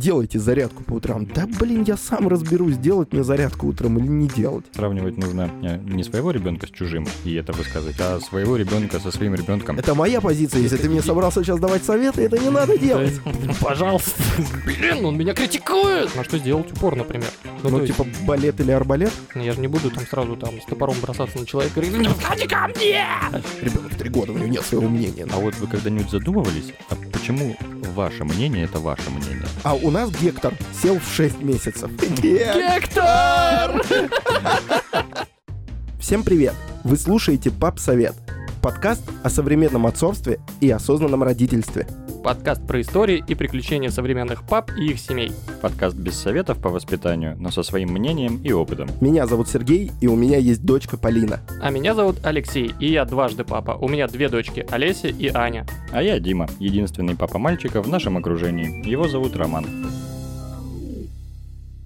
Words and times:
делайте 0.00 0.38
зарядку 0.38 0.82
по 0.82 0.94
утрам. 0.94 1.26
Да, 1.26 1.46
блин, 1.46 1.84
я 1.86 1.96
сам 1.96 2.26
разберусь, 2.26 2.76
делать 2.76 3.12
мне 3.12 3.22
зарядку 3.22 3.68
утром 3.68 3.98
или 3.98 4.06
не 4.06 4.28
делать. 4.28 4.64
Сравнивать 4.72 5.18
нужно 5.18 5.50
э, 5.62 5.78
не 5.78 6.02
своего 6.02 6.30
ребенка 6.30 6.66
с 6.66 6.70
чужим 6.70 7.06
и 7.24 7.34
это 7.34 7.52
высказывать, 7.52 7.96
а 8.00 8.18
своего 8.20 8.56
ребенка 8.56 8.98
со 8.98 9.10
своим 9.10 9.34
ребенком. 9.34 9.78
Это 9.78 9.94
моя 9.94 10.20
позиция. 10.20 10.62
Если 10.62 10.78
ты 10.78 10.88
мне 10.88 11.02
собрался 11.02 11.44
сейчас 11.44 11.60
давать 11.60 11.84
советы, 11.84 12.22
это 12.22 12.38
не 12.38 12.50
надо 12.50 12.78
делать. 12.78 13.20
Пожалуйста. 13.60 14.10
Блин, 14.64 15.04
он 15.04 15.18
меня 15.18 15.34
критикует. 15.34 16.10
А 16.16 16.24
что 16.24 16.38
сделать 16.38 16.72
упор, 16.72 16.96
например? 16.96 17.28
Ну, 17.62 17.80
есть, 17.80 17.94
типа, 17.94 18.08
балет 18.26 18.58
или 18.60 18.70
арбалет? 18.70 19.12
ну, 19.34 19.42
я 19.42 19.52
же 19.52 19.60
не 19.60 19.68
буду 19.68 19.90
там 19.90 20.06
сразу 20.06 20.36
там 20.36 20.60
с 20.60 20.64
топором 20.64 20.96
бросаться 21.00 21.38
на 21.38 21.46
человека 21.46 21.80
и 21.80 21.90
говорить, 21.90 22.08
«Ну, 22.08 22.48
ко 22.48 22.68
мне! 22.68 23.04
Ребенок 23.60 23.94
три 23.96 24.08
года, 24.08 24.32
у 24.32 24.38
него 24.38 24.48
нет 24.48 24.64
своего 24.64 24.88
мнения. 24.88 25.26
А 25.30 25.38
вот 25.38 25.54
вы 25.56 25.66
когда-нибудь 25.66 26.10
задумывались, 26.10 26.72
а 26.88 26.94
почему 27.12 27.56
ваше 27.94 28.24
мнение 28.24 28.64
это 28.64 28.78
ваше 28.78 29.10
мнение? 29.10 29.39
А 29.62 29.74
у 29.74 29.90
нас 29.90 30.10
Гектор 30.10 30.54
сел 30.72 30.98
в 30.98 31.14
6 31.14 31.42
месяцев. 31.42 31.90
Гектор! 32.22 33.82
Всем 35.98 36.22
привет! 36.22 36.54
Вы 36.82 36.96
слушаете 36.96 37.50
«Пап 37.50 37.78
Совет»– 37.78 38.14
подкаст 38.62 39.02
о 39.22 39.28
современном 39.28 39.86
отцовстве 39.86 40.40
и 40.62 40.70
осознанном 40.70 41.22
родительстве. 41.22 41.86
Подкаст 42.22 42.66
про 42.66 42.82
истории 42.82 43.24
и 43.26 43.34
приключения 43.34 43.88
современных 43.88 44.46
пап 44.46 44.70
и 44.76 44.90
их 44.90 44.98
семей. 44.98 45.32
Подкаст 45.62 45.96
без 45.96 46.16
советов 46.16 46.60
по 46.60 46.68
воспитанию, 46.68 47.34
но 47.38 47.50
со 47.50 47.62
своим 47.62 47.92
мнением 47.92 48.42
и 48.42 48.52
опытом. 48.52 48.88
Меня 49.00 49.26
зовут 49.26 49.48
Сергей, 49.48 49.90
и 50.02 50.06
у 50.06 50.16
меня 50.16 50.36
есть 50.36 50.62
дочка 50.62 50.98
Полина. 50.98 51.40
А 51.62 51.70
меня 51.70 51.94
зовут 51.94 52.16
Алексей, 52.22 52.74
и 52.78 52.90
я 52.92 53.06
дважды 53.06 53.44
папа. 53.44 53.70
У 53.72 53.88
меня 53.88 54.06
две 54.06 54.28
дочки, 54.28 54.66
Олеся 54.70 55.08
и 55.08 55.28
Аня. 55.28 55.66
А 55.92 56.02
я 56.02 56.20
Дима, 56.20 56.46
единственный 56.58 57.16
папа 57.16 57.38
мальчика 57.38 57.80
в 57.80 57.88
нашем 57.88 58.18
окружении. 58.18 58.86
Его 58.86 59.08
зовут 59.08 59.34
Роман. 59.36 59.64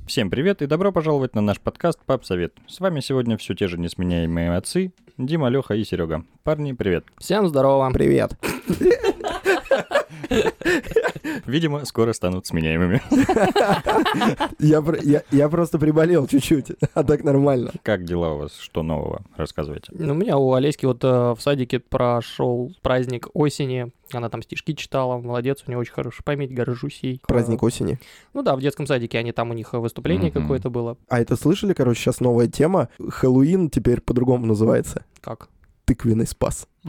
Всем 0.09 0.30
привет 0.30 0.62
и 0.62 0.66
добро 0.66 0.91
пожаловать 0.91 1.37
на 1.37 1.42
наш 1.42 1.61
подкаст 1.61 2.00
«Пап 2.05 2.25
Совет». 2.25 2.55
С 2.66 2.81
вами 2.81 2.98
сегодня 2.98 3.37
все 3.37 3.55
те 3.55 3.69
же 3.69 3.78
несменяемые 3.78 4.56
отцы 4.56 4.92
Дима, 5.16 5.48
Леха 5.48 5.75
и 5.75 5.84
Серега. 5.84 6.25
Парни, 6.42 6.72
привет. 6.72 7.05
Всем 7.19 7.47
здорово. 7.47 7.89
Привет! 7.92 8.33
Видимо, 11.47 11.84
скоро 11.84 12.12
станут 12.12 12.47
сменяемыми. 12.47 13.03
Я, 14.58 14.83
я, 15.03 15.22
я 15.31 15.48
просто 15.48 15.78
приболел 15.78 16.27
чуть-чуть, 16.27 16.72
а 16.94 17.05
так 17.05 17.25
нормально. 17.25 17.72
Как 17.83 18.05
дела 18.05 18.33
у 18.34 18.39
вас? 18.39 18.56
Что 18.58 18.83
нового? 18.83 19.22
Рассказывайте. 19.36 19.92
Ну, 19.92 20.12
У 20.12 20.16
меня 20.16 20.36
у 20.39 20.53
Олеськи 20.55 20.86
вот 20.86 21.03
э, 21.05 21.08
в 21.08 21.39
садике 21.41 21.81
прошел 21.81 22.72
праздник 22.83 23.28
осени. 23.34 23.92
Она 24.12 24.28
там 24.28 24.42
стишки 24.42 24.75
читала, 24.75 25.19
молодец, 25.19 25.62
у 25.66 25.70
нее 25.70 25.78
очень 25.78 25.92
хорошая 25.92 26.22
память, 26.25 26.53
горжусь 26.55 27.00
ей. 27.03 27.20
Праздник 27.27 27.62
осени. 27.62 27.98
Ну 28.33 28.42
да, 28.42 28.55
в 28.56 28.61
детском 28.61 28.86
садике 28.86 29.19
они 29.19 29.33
там 29.33 29.50
у 29.50 29.55
них 29.55 29.75
э, 29.75 29.78
выступление 29.78 30.31
Мгм. 30.31 30.42
какое-то 30.42 30.70
было. 30.70 30.97
А 31.09 31.20
это 31.20 31.36
слышали, 31.36 31.72
короче, 31.72 32.00
сейчас 32.00 32.20
новая 32.20 32.47
тема. 32.48 32.88
Хэллоуин 33.09 33.70
теперь 33.70 34.00
по-другому 34.00 34.47
называется. 34.47 35.05
Как? 35.20 35.48
Тыквенный 35.85 36.27
спас. 36.27 36.67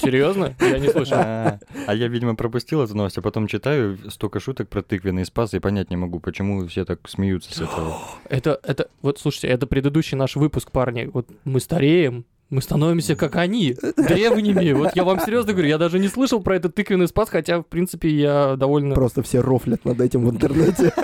Серьезно? 0.00 0.54
Я 0.60 0.78
не 0.78 0.88
слышал. 0.88 1.16
А 1.18 1.58
а 1.86 1.94
я, 1.94 2.08
видимо, 2.08 2.36
пропустил 2.36 2.82
эту 2.82 2.96
новость, 2.96 3.18
а 3.18 3.22
потом 3.22 3.46
читаю 3.46 3.98
столько 4.10 4.40
шуток 4.40 4.68
про 4.68 4.82
тыквенный 4.82 5.24
спас 5.24 5.54
и 5.54 5.58
понять 5.58 5.90
не 5.90 5.96
могу, 5.96 6.20
почему 6.20 6.66
все 6.66 6.84
так 6.84 7.08
смеются 7.08 7.52
с 7.54 7.60
этого. 7.60 7.98
Это, 8.28 8.60
это, 8.62 8.88
вот 9.02 9.18
слушайте, 9.18 9.48
это 9.48 9.66
предыдущий 9.66 10.16
наш 10.16 10.36
выпуск, 10.36 10.70
парни. 10.70 11.08
Вот 11.12 11.28
мы 11.44 11.60
стареем, 11.60 12.26
мы 12.50 12.62
становимся 12.62 13.16
как 13.16 13.36
они, 13.36 13.74
древними. 13.96 14.72
Вот 14.72 14.94
я 14.94 15.04
вам 15.04 15.20
серьезно 15.20 15.52
говорю, 15.52 15.68
я 15.68 15.78
даже 15.78 15.98
не 15.98 16.08
слышал 16.08 16.42
про 16.42 16.56
этот 16.56 16.74
тыквенный 16.74 17.08
спас, 17.08 17.28
хотя, 17.30 17.60
в 17.60 17.64
принципе, 17.64 18.10
я 18.10 18.56
довольно... 18.56 18.94
Просто 18.94 19.22
все 19.22 19.40
рофлят 19.40 19.84
над 19.84 20.00
этим 20.00 20.26
в 20.26 20.30
интернете. 20.30 20.92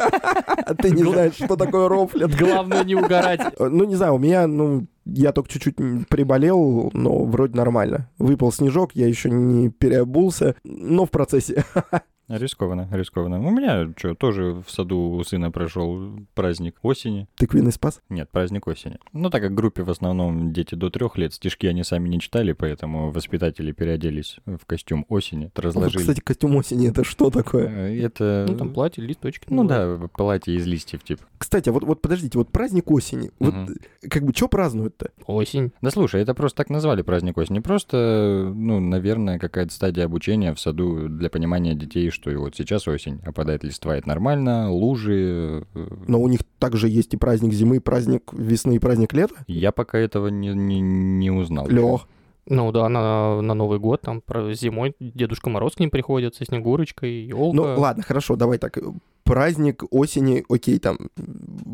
А 0.67 0.75
ты 0.75 0.93
не 0.93 1.03
знаешь, 1.03 1.35
что 1.35 1.57
такое 1.57 1.89
рофлят. 1.89 2.35
Главное 2.35 2.85
не 2.85 2.95
угорать. 2.95 3.41
Ну, 3.59 3.85
не 3.85 3.97
знаю, 3.97 4.15
у 4.15 4.19
меня, 4.19 4.47
ну, 4.47 4.87
я 5.05 5.33
только 5.33 5.51
чуть-чуть 5.51 5.77
приболел, 6.09 6.91
но 6.93 7.25
вроде 7.25 7.57
нормально. 7.57 8.11
Выпал 8.19 8.53
снежок, 8.53 8.93
я 8.95 9.07
еще 9.07 9.31
не 9.31 9.71
переобулся, 9.71 10.57
но 10.65 11.07
в 11.07 11.11
процессе. 11.11 11.65
Рискованно, 12.29 12.89
рискованно. 12.91 13.39
У 13.47 13.51
меня 13.51 13.93
что, 13.97 14.15
тоже 14.15 14.63
в 14.67 14.71
саду 14.71 15.11
у 15.11 15.25
сына 15.25 15.51
прошел 15.51 16.21
праздник 16.35 16.77
осени. 16.83 17.29
Тыквенный 17.37 17.73
спас. 17.73 18.01
Нет, 18.09 18.31
праздник 18.31 18.67
осени. 18.67 18.99
Ну, 19.13 19.29
так 19.29 19.43
как 19.43 19.53
в 19.53 19.55
группе 19.55 19.83
в 19.83 19.91
основном 19.91 20.53
дети 20.53 20.75
до 20.75 20.89
трех 20.89 21.19
лет, 21.19 21.35
стишки 21.35 21.67
они 21.67 21.85
сами 21.85 22.09
не 22.09 22.21
читали, 22.21 22.53
поэтому 22.53 23.11
воспитатели 23.11 23.73
переоделись 23.73 24.39
в 24.47 24.65
костюм 24.65 25.05
осени, 25.09 25.45
Вот, 25.55 25.59
разложили. 25.59 26.01
Кстати, 26.01 26.21
костюм 26.21 26.57
осени 26.57 26.89
это 26.89 27.05
что 27.05 27.31
такое? 27.31 27.69
Э, 27.69 28.05
Это... 28.05 28.47
Ну, 28.49 28.57
там 28.57 28.73
платье, 28.73 29.05
листочки. 29.05 29.47
Ну 29.51 29.65
да, 29.65 29.99
платье 30.15 30.55
из 30.55 30.67
листьев, 30.67 31.03
типа. 31.05 31.23
Кстати, 31.37 31.69
вот, 31.69 31.85
вот 31.85 32.01
подождите, 32.01 32.39
вот 32.39 32.49
праздник 32.51 32.91
осени. 32.91 33.31
Вот 33.39 33.53
Мгм. 33.55 33.75
как 34.09 34.23
бы 34.25 34.33
что 34.33 34.49
празднуют-то? 34.49 35.11
Осень. 35.27 35.73
Да 35.83 35.91
слушай, 35.91 36.23
это 36.23 36.33
просто 36.35 36.57
так 36.57 36.71
назвали 36.71 37.03
праздник 37.03 37.37
осени. 37.37 37.59
Просто, 37.59 38.51
ну, 38.55 38.81
наверное, 38.81 39.39
какая-то 39.39 39.73
стадия 39.73 40.07
обучения 40.07 40.55
в 40.55 40.61
саду 40.61 41.09
для 41.09 41.29
понимания 41.29 41.75
детей, 41.75 42.09
что 42.15 42.31
и 42.31 42.37
вот 42.37 42.55
сейчас 42.57 42.89
осень, 42.89 43.21
опадает 43.27 43.65
листва, 43.65 43.97
это 43.97 44.09
нормально, 44.09 44.71
лужи. 44.73 45.67
э, 45.75 45.87
Но 46.09 46.21
у 46.23 46.29
них 46.29 46.41
также 46.59 46.89
есть 46.89 47.13
и 47.13 47.17
праздник 47.19 47.53
зимы, 47.53 47.77
и 47.77 47.81
праздник 47.81 48.33
весны, 48.33 48.77
и 48.77 48.79
праздник 48.79 49.13
лета. 49.13 49.35
Я 49.47 49.73
пока 49.73 49.99
этого 49.99 50.29
не, 50.29 50.49
не, 50.55 50.81
не 50.81 51.31
узнал. 51.31 51.69
Лех, 51.69 52.07
Ну 52.47 52.73
да, 52.73 52.89
на, 52.89 53.41
на 53.43 53.55
Новый 53.55 53.79
год, 53.79 54.03
там 54.03 54.21
про 54.21 54.53
зимой 54.55 54.95
Дедушка 55.01 55.51
Мороз 55.51 55.75
к 55.75 55.81
ним 55.81 55.91
приходит 55.91 56.35
со 56.35 56.45
Снегурочкой, 56.45 57.25
елка. 57.27 57.57
ну 57.57 57.81
ладно, 57.81 58.03
хорошо, 58.03 58.37
давай 58.37 58.59
так. 58.59 58.79
Праздник 59.25 59.85
осени, 59.91 60.45
окей, 60.51 60.79
там 60.79 60.99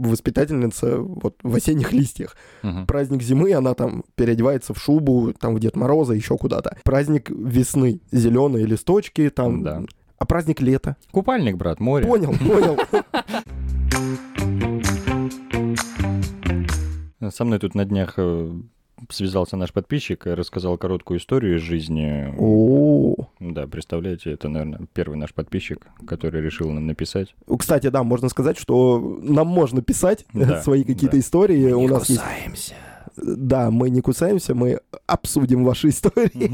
воспитательница 0.01 0.99
вот 0.99 1.37
в 1.43 1.55
осенних 1.55 1.93
листьях. 1.93 2.37
Мгм. 2.63 2.87
Праздник 2.87 3.23
зимы, 3.23 3.53
она 3.53 3.75
там 3.75 4.05
переодевается 4.15 4.75
в 4.75 4.79
шубу, 4.81 5.33
там 5.39 5.55
в 5.55 5.61
Дед 5.61 5.77
Мороза, 5.77 6.15
еще 6.15 6.37
куда-то. 6.39 6.77
Праздник 6.85 7.29
весны, 7.31 8.01
зеленые 8.13 8.67
листочки, 8.67 9.29
там. 9.31 9.63
Да. 9.63 9.83
А 10.21 10.27
праздник 10.27 10.61
лета? 10.61 10.97
Купальник, 11.13 11.57
брат, 11.57 11.81
море. 11.81 12.07
Понял, 12.07 12.35
понял. 12.35 12.79
Со 17.31 17.45
мной 17.47 17.59
тут 17.59 17.75
на 17.75 17.87
днях 17.87 18.15
э, 18.19 18.53
связался 19.09 19.57
наш 19.57 19.73
подписчик 19.73 20.27
и 20.27 20.31
рассказал 20.31 20.77
короткую 20.77 21.21
историю 21.21 21.57
из 21.57 21.63
жизни. 21.63 22.35
О, 22.39 23.29
Да, 23.41 23.67
представляете, 23.67 24.33
это, 24.33 24.51
наверное, 24.51 24.87
первый 24.93 25.17
наш 25.17 25.33
подписчик, 25.33 25.87
который 26.07 26.43
решил 26.43 26.71
нам 26.71 26.87
написать. 26.87 27.35
Кстати, 27.59 27.87
да, 27.89 28.03
можно 28.03 28.29
сказать, 28.29 28.59
что 28.59 29.19
нам 29.23 29.47
можно 29.47 29.81
писать 29.81 30.27
Да, 30.35 30.61
свои 30.63 30.85
какие-то 30.85 31.17
да. 31.17 31.21
истории. 31.21 31.73
У 31.73 31.89
нас 31.89 32.11
есть 32.11 32.21
кусаемся. 32.21 32.75
Да, 33.17 33.71
мы 33.71 33.89
не 33.89 34.03
кусаемся, 34.03 34.55
мы 34.55 34.81
обсудим 35.07 35.65
ваши 35.65 35.89
истории. 35.91 36.53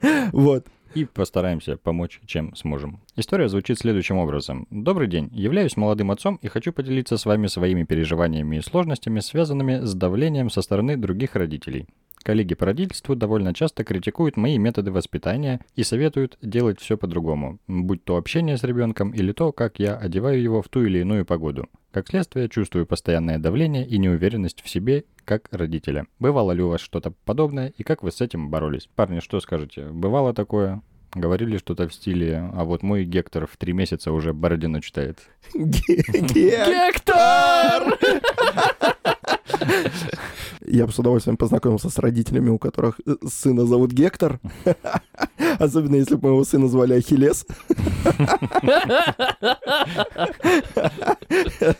Вот. 0.32 0.66
И 0.96 1.04
постараемся 1.04 1.76
помочь, 1.76 2.20
чем 2.24 2.56
сможем. 2.56 3.00
История 3.16 3.50
звучит 3.50 3.78
следующим 3.78 4.16
образом. 4.16 4.66
Добрый 4.70 5.08
день. 5.08 5.28
Являюсь 5.30 5.76
молодым 5.76 6.10
отцом 6.10 6.38
и 6.40 6.48
хочу 6.48 6.72
поделиться 6.72 7.18
с 7.18 7.26
вами 7.26 7.48
своими 7.48 7.84
переживаниями 7.84 8.56
и 8.56 8.62
сложностями, 8.62 9.20
связанными 9.20 9.84
с 9.84 9.94
давлением 9.94 10.48
со 10.48 10.62
стороны 10.62 10.96
других 10.96 11.36
родителей. 11.36 11.86
Коллеги 12.26 12.54
по 12.56 12.66
родительству 12.66 13.14
довольно 13.14 13.54
часто 13.54 13.84
критикуют 13.84 14.36
мои 14.36 14.58
методы 14.58 14.90
воспитания 14.90 15.60
и 15.76 15.84
советуют 15.84 16.36
делать 16.42 16.80
все 16.80 16.96
по-другому, 16.96 17.60
будь 17.68 18.02
то 18.02 18.16
общение 18.16 18.56
с 18.56 18.64
ребенком 18.64 19.12
или 19.12 19.30
то, 19.30 19.52
как 19.52 19.78
я 19.78 19.96
одеваю 19.96 20.42
его 20.42 20.60
в 20.60 20.68
ту 20.68 20.82
или 20.82 20.98
иную 20.98 21.24
погоду. 21.24 21.68
Как 21.92 22.08
следствие, 22.08 22.48
чувствую 22.48 22.84
постоянное 22.84 23.38
давление 23.38 23.86
и 23.86 23.96
неуверенность 23.98 24.60
в 24.60 24.68
себе 24.68 25.04
как 25.24 25.46
родителя. 25.52 26.08
Бывало 26.18 26.50
ли 26.50 26.64
у 26.64 26.68
вас 26.70 26.80
что-то 26.80 27.12
подобное 27.24 27.72
и 27.78 27.84
как 27.84 28.02
вы 28.02 28.10
с 28.10 28.20
этим 28.20 28.50
боролись? 28.50 28.88
Парни, 28.96 29.20
что 29.20 29.38
скажете? 29.38 29.84
Бывало 29.84 30.34
такое? 30.34 30.82
Говорили 31.14 31.58
что-то 31.58 31.86
в 31.86 31.94
стиле, 31.94 32.50
а 32.54 32.64
вот 32.64 32.82
мой 32.82 33.04
Гектор 33.04 33.46
в 33.46 33.56
три 33.56 33.72
месяца 33.72 34.10
уже 34.10 34.32
Бородину 34.32 34.80
читает. 34.80 35.20
Гектор! 35.54 37.04
Я 40.68 40.86
бы 40.86 40.92
с 40.92 40.98
удовольствием 40.98 41.36
познакомился 41.36 41.90
с 41.90 41.98
родителями, 41.98 42.50
у 42.50 42.58
которых 42.58 43.00
э, 43.06 43.14
сына 43.28 43.66
зовут 43.66 43.92
Гектор. 43.92 44.40
Особенно 45.58 45.96
если 45.96 46.16
бы 46.16 46.28
моего 46.28 46.44
сына 46.44 46.68
звали 46.68 46.94
Ахиллес. 46.94 47.46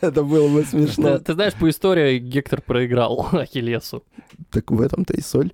Это 0.00 0.22
было 0.22 0.48
бы 0.48 0.64
смешно. 0.64 1.18
ты 1.18 1.34
знаешь, 1.34 1.54
по 1.54 1.68
истории 1.68 2.18
Гектор 2.18 2.62
проиграл 2.62 3.28
Ахиллесу. 3.32 4.04
Так 4.50 4.70
в 4.70 4.80
этом-то 4.80 5.14
и 5.14 5.20
соль. 5.20 5.52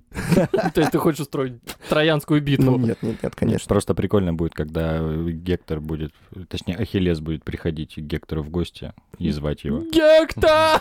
То 0.73 0.81
есть 0.81 0.91
ты 0.91 0.97
хочешь 0.99 1.21
устроить 1.21 1.53
троянскую 1.89 2.39
Ну, 2.41 2.45
битву? 2.45 2.77
нет, 2.77 2.97
нет, 3.01 3.23
нет, 3.23 3.35
конечно. 3.35 3.67
Просто 3.67 3.93
прикольно 3.93 4.33
будет, 4.33 4.53
когда 4.53 4.99
Гектор 5.29 5.79
будет, 5.79 6.11
точнее, 6.49 6.75
Ахиллес 6.75 7.19
будет 7.19 7.43
приходить 7.43 7.95
к 7.95 7.99
Гектору 7.99 8.43
в 8.43 8.49
гости 8.49 8.93
и 9.17 9.29
звать 9.31 9.63
его. 9.63 9.79
Гекта! 9.91 10.79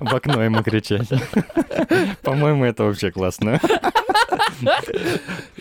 В 0.00 0.14
окно 0.14 0.42
ему 0.42 0.62
кричать. 0.62 1.08
По-моему, 2.22 2.64
это 2.64 2.84
вообще 2.84 3.10
классно. 3.10 3.60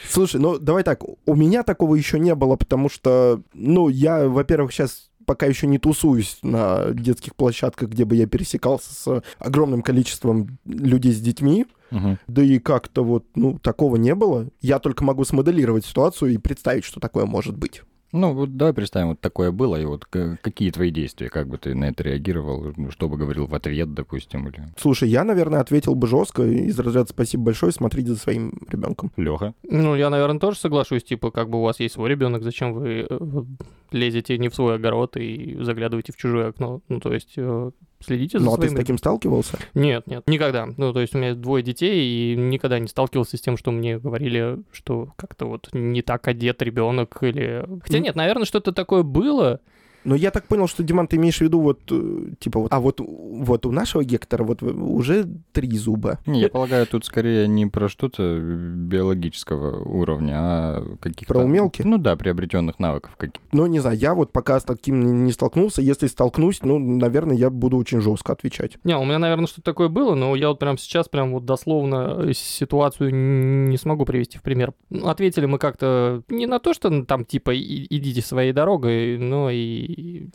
Слушай, 0.08 0.40
ну 0.42 0.60
давай 0.60 0.84
так, 0.84 1.02
у 1.04 1.36
меня 1.36 1.64
такого 1.64 1.96
еще 1.96 2.20
не 2.20 2.36
было, 2.36 2.56
потому 2.56 2.90
что, 2.90 3.42
ну, 3.54 3.90
я, 3.90 4.28
во-первых, 4.28 4.72
сейчас 4.74 5.10
пока 5.26 5.46
еще 5.46 5.68
не 5.68 5.78
тусуюсь 5.78 6.40
на 6.42 6.92
детских 6.92 7.36
площадках, 7.36 7.90
где 7.90 8.04
бы 8.06 8.16
я 8.16 8.26
пересекался 8.26 8.94
с 8.94 9.24
огромным 9.38 9.82
количеством 9.84 10.58
людей 10.66 11.12
с 11.14 11.20
детьми, 11.22 11.68
Мгм. 11.92 12.20
да 12.28 12.44
и 12.44 12.60
как-то 12.60 13.04
вот, 13.04 13.26
ну, 13.36 13.60
такого 13.60 13.96
не 13.96 14.16
было. 14.16 14.48
Я 14.62 14.80
только 14.80 15.04
могу 15.04 15.24
смоделировать 15.24 15.86
ситуацию 15.86 16.34
и 16.34 16.38
представить, 16.38 16.84
что 16.84 17.00
такое 17.00 17.26
может 17.26 17.58
быть. 17.58 17.82
Ну, 18.12 18.34
вот 18.34 18.58
давай 18.58 18.74
представим, 18.74 19.10
вот 19.10 19.22
такое 19.22 19.52
было, 19.52 19.76
и 19.76 19.86
вот 19.86 20.06
какие 20.06 20.72
твои 20.72 20.90
действия, 20.90 21.30
как 21.30 21.48
бы 21.48 21.60
ты 21.60 21.76
на 21.76 21.86
это 21.86 22.04
реагировал, 22.04 22.74
ну, 22.76 22.90
что 22.90 23.08
бы 23.08 23.18
говорил 23.18 23.46
в 23.46 23.54
ответ, 23.54 23.94
допустим, 23.94 24.48
или 24.48 24.64
Слушай, 24.78 25.10
я, 25.10 25.24
наверное, 25.24 25.60
ответил 25.60 25.94
бы 25.94 26.08
жестко 26.08 26.44
из 26.44 26.80
разряда 26.80 27.10
спасибо 27.10 27.44
большое, 27.44 27.72
смотрите 27.72 28.10
за 28.10 28.18
своим 28.18 28.54
ребенком. 28.68 29.12
Леха. 29.16 29.54
Ну, 29.62 29.96
я, 29.96 30.10
наверное, 30.10 30.40
тоже 30.40 30.58
соглашусь, 30.58 31.04
типа, 31.04 31.30
как 31.30 31.50
бы 31.50 31.60
у 31.60 31.62
вас 31.62 31.80
есть 31.80 31.94
свой 31.94 32.10
ребенок, 32.10 32.42
зачем 32.42 32.74
вы 32.74 33.06
э, 33.08 33.20
лезете 33.92 34.40
не 34.40 34.50
в 34.50 34.56
свой 34.56 34.76
огород 34.76 35.16
и 35.16 35.58
заглядываете 35.62 36.12
в 36.12 36.18
чужое 36.18 36.50
окно? 36.50 36.82
Ну, 36.90 37.00
то 37.00 37.14
есть, 37.14 37.34
э, 37.38 37.72
следите 38.04 38.40
за 38.40 38.46
Ну, 38.46 38.54
а 38.54 38.56
ты 38.56 38.64
своим 38.64 38.76
с 38.76 38.80
таким 38.80 38.98
сталкивался? 38.98 39.58
Нет, 39.74 40.08
нет, 40.08 40.24
никогда. 40.28 40.68
Ну, 40.78 40.94
то 40.94 41.02
есть 41.02 41.16
у 41.16 41.18
меня 41.18 41.36
двое 41.36 41.64
детей, 41.64 42.34
и 42.34 42.36
никогда 42.36 42.80
не 42.80 42.88
сталкивался 42.88 43.38
с 43.38 43.42
тем, 43.42 43.58
что 43.58 43.72
мне 43.72 44.00
говорили, 44.00 44.60
что 44.72 45.14
как-то 45.16 45.46
вот 45.46 45.70
не 45.74 46.02
так 46.02 46.28
одет 46.28 46.62
ребенок 46.62 47.18
или... 47.22 47.66
Хотя 47.82 48.00
нет, 48.00 48.16
наверное, 48.16 48.46
что-то 48.46 48.72
такое 48.72 49.04
было. 49.04 49.60
Но 50.04 50.16
я 50.16 50.32
так 50.32 50.46
понял, 50.46 50.68
что, 50.68 50.84
Диман, 50.84 51.08
ты 51.08 51.18
имеешь 51.18 51.38
в 51.38 51.42
виду 51.42 51.60
вот, 51.60 51.80
э, 51.92 52.32
типа, 52.40 52.62
вот, 52.62 52.74
а 52.74 52.80
вот, 52.80 53.00
вот 53.00 53.66
у 53.66 53.72
нашего 53.72 54.04
Гектора 54.04 54.44
вот 54.44 54.64
уже 54.64 55.28
три 55.52 55.78
зуба. 55.78 56.20
Не, 56.26 56.42
я 56.42 56.50
полагаю, 56.50 56.88
тут 56.88 57.06
скорее 57.06 57.48
не 57.48 57.66
про 57.66 57.90
что-то 57.90 58.40
биологического 58.40 59.84
уровня, 59.84 60.34
а 60.38 60.98
каких-то... 61.00 61.34
Про 61.34 61.44
умелки? 61.44 61.82
Ну 61.82 61.98
да, 61.98 62.16
приобретенных 62.16 62.80
навыков 62.80 63.16
каких 63.18 63.42
Ну, 63.52 63.66
не 63.68 63.80
знаю, 63.80 63.98
я 63.98 64.14
вот 64.14 64.32
пока 64.32 64.60
с 64.60 64.64
таким 64.64 65.26
не- 65.26 65.32
столкнулся. 65.32 65.82
Если 65.82 66.08
столкнусь, 66.08 66.62
ну, 66.64 66.80
наверное, 66.80 67.36
я 67.36 67.50
буду 67.50 67.78
очень 67.78 68.02
жестко 68.02 68.34
отвечать. 68.34 68.78
Не, 68.84 68.98
у 68.98 69.04
меня, 69.04 69.20
наверное, 69.20 69.48
что-то 69.48 69.64
такое 69.64 69.90
было, 69.90 70.16
но 70.16 70.36
я 70.36 70.50
вот 70.50 70.60
прям 70.60 70.78
сейчас 70.78 71.08
прям 71.10 71.32
вот 71.32 71.46
дословно 71.46 72.30
э, 72.30 72.34
ситуацию 72.34 73.14
не 73.14 73.78
смогу 73.78 74.06
привести 74.06 74.38
в 74.38 74.42
пример. 74.42 74.74
Ну, 74.90 75.08
Ответили 75.08 75.46
мы 75.46 75.58
как-то 75.58 76.24
не 76.30 76.46
на 76.46 76.60
то, 76.60 76.74
что 76.74 76.90
ну, 76.90 77.06
там 77.06 77.26
типа 77.26 77.56
идите 77.56 78.22
своей 78.22 78.54
дорогой, 78.54 79.18
но 79.18 79.50
и 79.50 79.89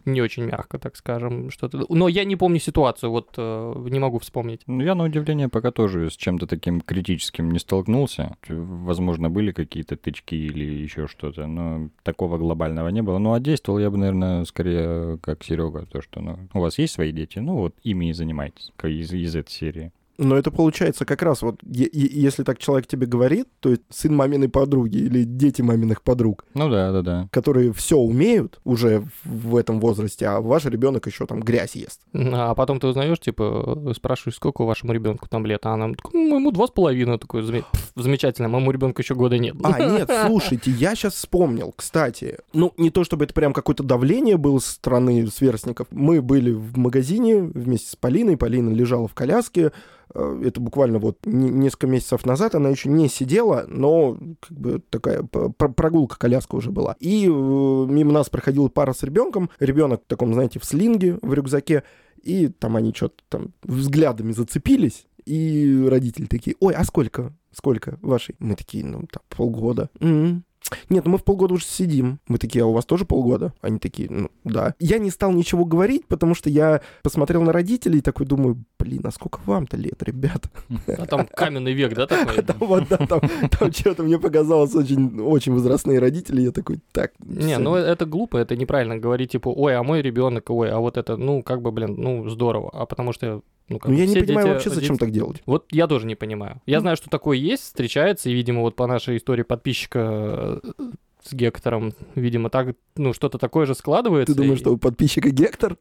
не 0.05 0.21
очень 0.21 0.45
мягко, 0.45 0.79
так 0.79 0.97
скажем, 0.97 1.51
что-то. 1.51 1.87
Но 1.89 2.09
я 2.09 2.25
не 2.25 2.37
помню 2.37 2.59
ситуацию, 2.59 3.11
вот 3.11 3.35
э, 3.37 3.75
не 3.91 3.99
могу 3.99 4.19
вспомнить. 4.19 4.63
Ну, 4.67 4.83
я, 4.83 4.95
на 4.95 5.05
удивление, 5.05 5.49
пока 5.49 5.71
тоже 5.71 6.11
с 6.11 6.17
чем-то 6.17 6.47
таким 6.47 6.81
критическим 6.81 7.51
не 7.51 7.59
столкнулся. 7.59 8.37
Возможно, 8.49 9.31
были 9.31 9.53
какие-то 9.53 9.97
тычки 9.97 10.35
или 10.35 10.65
еще 10.65 11.07
что-то, 11.07 11.47
но 11.47 11.91
такого 12.03 12.39
глобального 12.39 12.89
не 12.89 13.03
было. 13.03 13.19
Ну, 13.19 13.33
а 13.33 13.41
действовал 13.41 13.79
я 13.79 13.91
бы, 13.91 13.97
наверное, 13.97 14.45
скорее 14.45 15.19
как 15.19 15.45
Серега, 15.45 15.87
то, 15.87 16.03
что 16.03 16.21
ну, 16.21 16.39
у 16.53 16.61
вас 16.61 16.79
есть 16.79 16.95
свои 16.95 17.13
дети, 17.13 17.39
ну 17.39 17.57
вот 17.57 17.75
ими 17.83 18.11
и 18.11 18.13
занимайтесь, 18.13 18.73
из, 18.83 19.13
из 19.13 19.37
этой 19.37 19.51
серии. 19.51 19.93
Но 20.17 20.37
это 20.37 20.51
получается 20.51 21.05
как 21.05 21.23
раз 21.23 21.43
вот, 21.43 21.61
если 21.65 22.43
так 22.45 22.59
человек 22.59 22.87
тебе 22.87 23.07
говорит, 23.07 23.49
то 23.61 23.71
есть 23.71 23.83
сын 23.91 24.15
маминой 24.15 24.49
подруги 24.49 24.97
или 24.99 25.25
дети 25.25 25.61
маминых 25.63 26.03
подруг, 26.03 26.45
Ну 26.55 26.69
да, 26.69 26.93
да, 26.93 27.03
да. 27.03 27.29
которые 27.33 27.73
все 27.73 27.97
умеют 27.99 28.61
уже 28.65 29.05
в- 29.25 29.57
этом 29.57 29.81
возрасте, 29.81 30.27
а 30.27 30.41
ваш 30.41 30.65
ребенок 30.67 31.07
еще 31.07 31.27
там 31.27 31.41
грязь 31.41 31.75
ест. 31.77 32.01
А 32.15 32.55
потом 32.55 32.81
ты 32.81 32.87
узнаешь, 32.87 33.19
типа, 33.19 33.85
э, 33.89 33.93
спрашиваешь, 33.95 34.37
сколько 34.37 34.63
вашему 34.65 34.93
ребенку 34.93 35.29
там 35.29 35.47
лет, 35.47 35.67
а 35.67 35.75
она 35.75 35.89
«Ну, 36.13 36.37
ему 36.37 36.51
два 36.53 36.67
с 36.67 36.71
половиной, 36.71 37.19
такой, 37.19 37.43
«Заме- 37.43 37.65
пф, 37.73 37.93
замечательно, 37.97 38.49
моему 38.49 38.71
ребенку 38.71 39.01
еще 39.03 39.15
года 39.15 39.39
нет. 39.39 39.57
А, 39.63 39.79
нет, 39.85 40.11
слушайте, 40.27 40.71
я 40.71 40.95
сейчас 40.95 41.15
вспомнил, 41.15 41.73
кстати. 41.77 42.39
Ну, 42.53 42.73
не 42.77 42.91
то 42.91 43.05
чтобы 43.05 43.25
это 43.25 43.35
прям 43.35 43.53
какое-то 43.53 43.83
давление 43.83 44.37
было 44.37 44.59
со 44.59 44.73
стороны 44.73 45.27
сверстников. 45.29 45.87
Мы 45.91 46.23
были 46.23 46.53
в 46.53 46.77
магазине 46.79 47.43
вместе 47.43 47.91
с 47.91 47.97
Полиной. 47.97 48.37
Полина 48.37 48.71
лежала 48.71 49.09
в 49.09 49.15
коляске. 49.15 49.73
Э, 50.13 50.43
Это 50.45 50.61
буквально 50.61 50.99
вот 50.99 51.19
не- 51.25 51.51
несколько 51.51 51.87
месяцев 51.87 52.27
назад. 52.27 52.55
Она 52.55 52.69
еще 52.69 52.89
не 52.89 53.09
сидела, 53.09 53.65
но 53.69 54.19
как 54.41 54.59
бы 54.59 54.83
такая 54.91 55.23
п- 55.23 55.51
пр- 55.51 55.73
прогулка-коляска 55.73 56.57
уже 56.57 56.71
была. 56.71 56.97
И 57.01 57.27
э, 57.27 57.29
мимо 57.31 58.13
нас 58.13 58.29
проходила 58.29 58.69
пара 58.69 58.93
с 58.93 59.03
ребенком. 59.03 59.51
Ребенок 59.61 60.03
в 60.05 60.07
таком, 60.09 60.35
знаете, 60.35 60.59
в 60.59 60.65
слинге, 60.65 61.19
в 61.23 61.33
рюкзаке. 61.33 61.83
И 62.23 62.49
там 62.49 62.77
они 62.77 62.93
что-то 62.95 63.23
там 63.29 63.53
взглядами 63.63 64.33
зацепились. 64.33 65.07
И 65.27 65.87
родители 65.89 66.27
такие, 66.27 66.57
ой, 66.61 66.75
а 66.75 66.85
сколько? 66.85 67.33
Сколько 67.53 67.99
вашей? 68.03 68.35
Мы 68.41 68.57
такие, 68.57 68.85
ну, 68.85 69.07
там, 69.11 69.23
полгода. 69.31 69.89
«М, 70.01 70.45
Нет, 70.89 71.05
ну 71.05 71.13
мы 71.13 71.19
в 71.19 71.25
полгода 71.25 71.55
уже 71.55 71.65
сидим. 71.65 72.21
Мы 72.27 72.39
такие, 72.39 72.65
а 72.65 72.67
у 72.67 72.73
вас 72.73 72.85
тоже 72.85 73.05
полгода? 73.05 73.53
Они 73.61 73.79
такие, 73.79 74.11
ну, 74.11 74.31
да. 74.45 74.75
Я 74.79 74.99
не 74.99 75.11
стал 75.11 75.33
ничего 75.33 75.65
говорить, 75.65 76.07
потому 76.07 76.35
что 76.35 76.51
я 76.51 76.81
посмотрел 77.03 77.43
на 77.43 77.53
родителей 77.53 77.99
и 77.99 78.03
такой 78.03 78.27
думаю, 78.27 78.65
блин, 78.79 79.03
а 79.05 79.11
сколько 79.11 79.41
вам-то 79.45 79.77
лет, 79.77 80.03
ребята? 80.03 80.49
А 80.87 81.07
там 81.07 81.27
каменный 81.27 81.73
век, 81.73 81.95
да, 81.95 82.07
такой? 82.07 82.43
Там 82.45 82.57
вот, 82.61 82.89
да, 82.89 82.99
там, 82.99 83.21
там 83.51 83.73
что-то 83.73 84.03
мне 84.03 84.19
показалось 84.19 84.75
очень, 84.75 85.21
очень 85.21 85.53
возрастные 85.53 85.99
родители. 85.99 86.43
Я 86.43 86.51
такой, 86.53 86.81
так, 86.93 87.13
Не, 87.21 87.55
всё». 87.55 87.59
ну 87.59 87.75
это 87.75 88.05
глупо, 88.07 88.37
это 88.37 88.57
неправильно 88.57 88.99
говорить, 88.99 89.33
типа, 89.33 89.49
ой, 89.49 89.77
а 89.77 89.83
мой 89.83 90.03
ребенок, 90.03 90.51
ой, 90.51 90.71
а 90.71 90.79
вот 90.79 90.97
это, 90.97 91.17
ну, 91.17 91.43
как 91.43 91.63
бы, 91.63 91.73
блин, 91.73 91.95
ну, 91.97 92.29
здорово. 92.29 92.71
А 92.73 92.87
потому 92.87 93.13
что, 93.13 93.43
ну, 93.69 93.79
как 93.79 93.91
Ну, 93.91 93.97
я 93.97 94.07
не 94.07 94.15
понимаю 94.15 94.47
дети 94.47 94.53
вообще, 94.55 94.71
зачем 94.71 94.91
родители- 94.91 94.99
так 94.99 95.11
делать. 95.13 95.43
Вот 95.47 95.67
я 95.71 95.87
тоже 95.87 96.07
не 96.07 96.15
понимаю. 96.15 96.61
Я 96.67 96.81
знаю, 96.81 96.97
что 96.97 97.09
такое 97.11 97.37
есть, 97.39 97.63
встречается, 97.65 98.29
и, 98.31 98.35
видимо, 98.35 98.61
вот 98.61 98.77
по 98.77 98.87
нашей 98.87 99.17
истории 99.17 99.43
подписчика 99.43 100.61
э, 100.79 100.85
с 101.23 101.33
Гектором, 101.33 101.95
видимо, 102.15 102.51
так, 102.51 102.77
ну, 102.97 103.13
что-то 103.15 103.39
такое 103.39 103.65
же 103.67 103.75
складывается. 103.75 104.35
Ты 104.35 104.41
думаешь, 104.43 104.59
и- 104.59 104.63
что 104.63 104.73
у 104.73 104.77
подписчика 104.77 105.31
Гектор? 105.31 105.77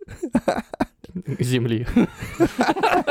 Земли. 1.39 1.85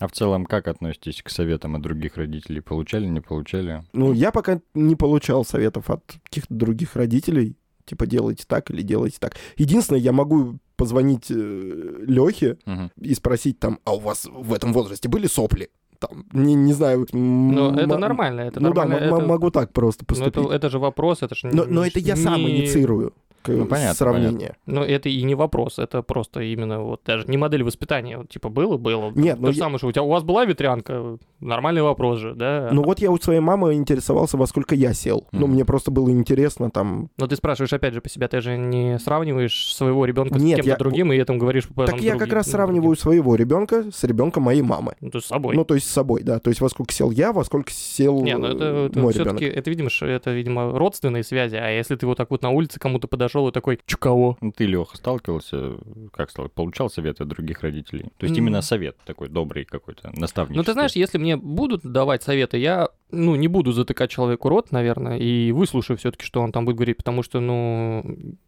А 0.00 0.06
в 0.06 0.12
целом, 0.12 0.46
как 0.46 0.68
относитесь 0.68 1.22
к 1.22 1.28
советам 1.28 1.74
от 1.74 1.82
других 1.82 2.16
родителей? 2.16 2.60
Получали, 2.60 3.06
не 3.06 3.20
получали? 3.20 3.82
Ну, 3.92 4.12
я 4.12 4.30
пока 4.30 4.60
не 4.74 4.94
получал 4.94 5.44
советов 5.44 5.90
от 5.90 6.04
каких-то 6.22 6.54
других 6.54 6.94
родителей. 6.94 7.56
Типа, 7.88 8.06
делайте 8.06 8.44
так 8.46 8.70
или 8.70 8.82
делайте 8.82 9.16
так. 9.18 9.36
Единственное, 9.56 10.00
я 10.00 10.12
могу 10.12 10.58
позвонить 10.76 11.30
Лехе 11.30 12.56
Мгм. 12.66 12.90
и 13.00 13.14
спросить 13.14 13.58
там, 13.58 13.78
а 13.84 13.94
у 13.96 14.00
вас 14.00 14.26
в 14.30 14.52
этом 14.52 14.72
возрасте 14.72 15.08
были 15.08 15.26
сопли? 15.26 15.68
Там, 15.98 16.24
не, 16.32 16.54
не 16.54 16.72
знаю. 16.74 17.06
Но 17.12 17.70
м- 17.70 17.78
это 17.78 17.98
нормально, 17.98 18.42
это 18.42 18.60
ну 18.60 18.68
нормально. 18.68 18.98
да, 19.00 19.06
м- 19.06 19.10
м- 19.12 19.18
это- 19.18 19.26
могу 19.26 19.50
так 19.50 19.72
просто 19.72 20.04
ну, 20.08 20.14
это, 20.14 20.30
поступить. 20.30 20.50
это 20.56 20.68
же 20.70 20.78
вопрос, 20.78 21.22
это 21.22 21.34
же 21.34 21.48
Но, 21.52 21.64
но 21.64 21.84
это 21.84 21.98
я 21.98 22.14
сам 22.16 22.40
не- 22.40 22.60
инициирую 22.60 23.12
Ну, 23.56 23.66
понятно, 23.66 23.94
сравнение. 23.94 24.56
Но 24.66 24.84
это 24.84 25.08
и 25.08 25.22
не 25.22 25.34
вопрос, 25.34 25.78
это 25.78 26.02
просто 26.02 26.40
именно 26.42 26.80
вот 26.82 27.00
даже 27.04 27.24
не 27.28 27.36
модель 27.36 27.62
воспитания. 27.62 28.18
Вот, 28.18 28.28
типа 28.28 28.48
было, 28.48 28.76
было. 28.76 29.10
Нет, 29.14 29.36
То 29.36 29.42
ну 29.42 29.52
же 29.52 29.58
я- 29.58 29.64
самое, 29.64 29.78
что 29.78 29.86
у 29.88 29.92
тебя 29.92 30.02
у 30.02 30.08
вас 30.08 30.22
была 30.22 30.44
ветрянка, 30.44 31.18
нормальный 31.40 31.82
вопрос 31.82 32.18
же, 32.18 32.34
да? 32.34 32.68
Ну 32.72 32.82
вот 32.82 32.98
я 33.00 33.10
у 33.10 33.18
своей 33.18 33.40
мамы 33.40 33.74
интересовался, 33.74 34.36
во 34.36 34.46
сколько 34.46 34.74
я 34.74 34.92
сел. 34.92 35.26
Ну, 35.32 35.46
Мгм. 35.46 35.54
мне 35.54 35.64
просто 35.64 35.90
было 35.90 36.10
интересно 36.10 36.70
там... 36.70 37.10
Но 37.16 37.26
ты 37.26 37.36
спрашиваешь 37.36 37.72
опять 37.72 37.94
же 37.94 38.00
по 38.00 38.08
себя, 38.08 38.28
ты 38.28 38.40
же 38.40 38.56
не 38.56 38.98
сравниваешь 38.98 39.74
своего 39.74 40.04
ребенка 40.04 40.38
с 40.38 40.42
Нет, 40.42 40.56
кем-то 40.56 40.70
я- 40.70 40.76
другим 40.76 41.12
и 41.12 41.16
этом 41.16 41.38
говоришь 41.38 41.68
Так 41.86 42.00
я 42.00 42.16
как 42.16 42.32
раз 42.32 42.50
сравниваю 42.50 42.96
своего 42.96 43.34
ребенка 43.36 43.84
с 43.92 44.04
ребенком 44.04 44.42
моей 44.44 44.62
мамы. 44.62 44.94
Ну, 45.00 45.10
то 45.10 45.18
есть 45.18 45.26
с 45.26 45.30
собой. 45.30 45.56
Ну, 45.56 45.64
то 45.64 45.74
есть 45.74 45.86
с 45.88 45.92
собой, 45.92 46.22
да. 46.22 46.38
То 46.38 46.50
есть 46.50 46.60
во 46.60 46.68
сколько 46.68 46.92
сел 46.92 47.10
я, 47.10 47.32
во 47.32 47.44
сколько 47.44 47.70
сел 47.70 48.22
не, 48.22 48.36
ну 48.36 48.48
это, 48.48 48.64
это 48.90 48.98
мой 48.98 49.12
ребенок. 49.12 49.40
это, 49.42 49.70
видимо, 49.70 49.88
это, 50.00 50.30
видимо, 50.30 50.78
родственные 50.78 51.22
связи. 51.22 51.56
А 51.56 51.68
если 51.70 51.96
ты 51.96 52.06
вот 52.06 52.16
так 52.16 52.30
вот 52.30 52.42
на 52.42 52.50
улице 52.50 52.78
кому-то 52.80 53.08
подошел 53.08 53.37
и 53.46 53.52
такой, 53.52 53.78
чё 53.86 53.96
кого? 53.98 54.36
Ну, 54.40 54.50
Ты, 54.50 54.66
Леха, 54.66 54.96
сталкивался, 54.96 55.74
как 56.12 56.30
стал, 56.30 56.48
получал 56.48 56.90
советы 56.90 57.22
от 57.22 57.28
других 57.28 57.60
родителей? 57.62 58.06
То 58.16 58.24
есть 58.24 58.36
М. 58.36 58.44
именно 58.44 58.62
совет 58.62 58.96
такой 59.04 59.28
добрый 59.28 59.64
какой-то, 59.64 60.10
наставнический. 60.18 60.56
Ну, 60.56 60.64
ты 60.64 60.72
знаешь, 60.72 60.92
если 60.92 61.18
мне 61.18 61.36
будут 61.36 61.82
давать 61.82 62.24
советы, 62.24 62.58
я, 62.58 62.88
ну, 63.12 63.36
не 63.36 63.46
буду 63.46 63.70
затыкать 63.72 64.10
человеку 64.10 64.48
рот, 64.48 64.72
наверное, 64.72 65.18
и 65.18 65.52
выслушаю 65.52 65.96
все-таки, 65.98 66.24
что 66.24 66.40
он 66.40 66.50
там 66.50 66.64
будет 66.64 66.76
говорить, 66.76 66.96
потому 66.96 67.22
что, 67.22 67.38
ну, 67.38 68.04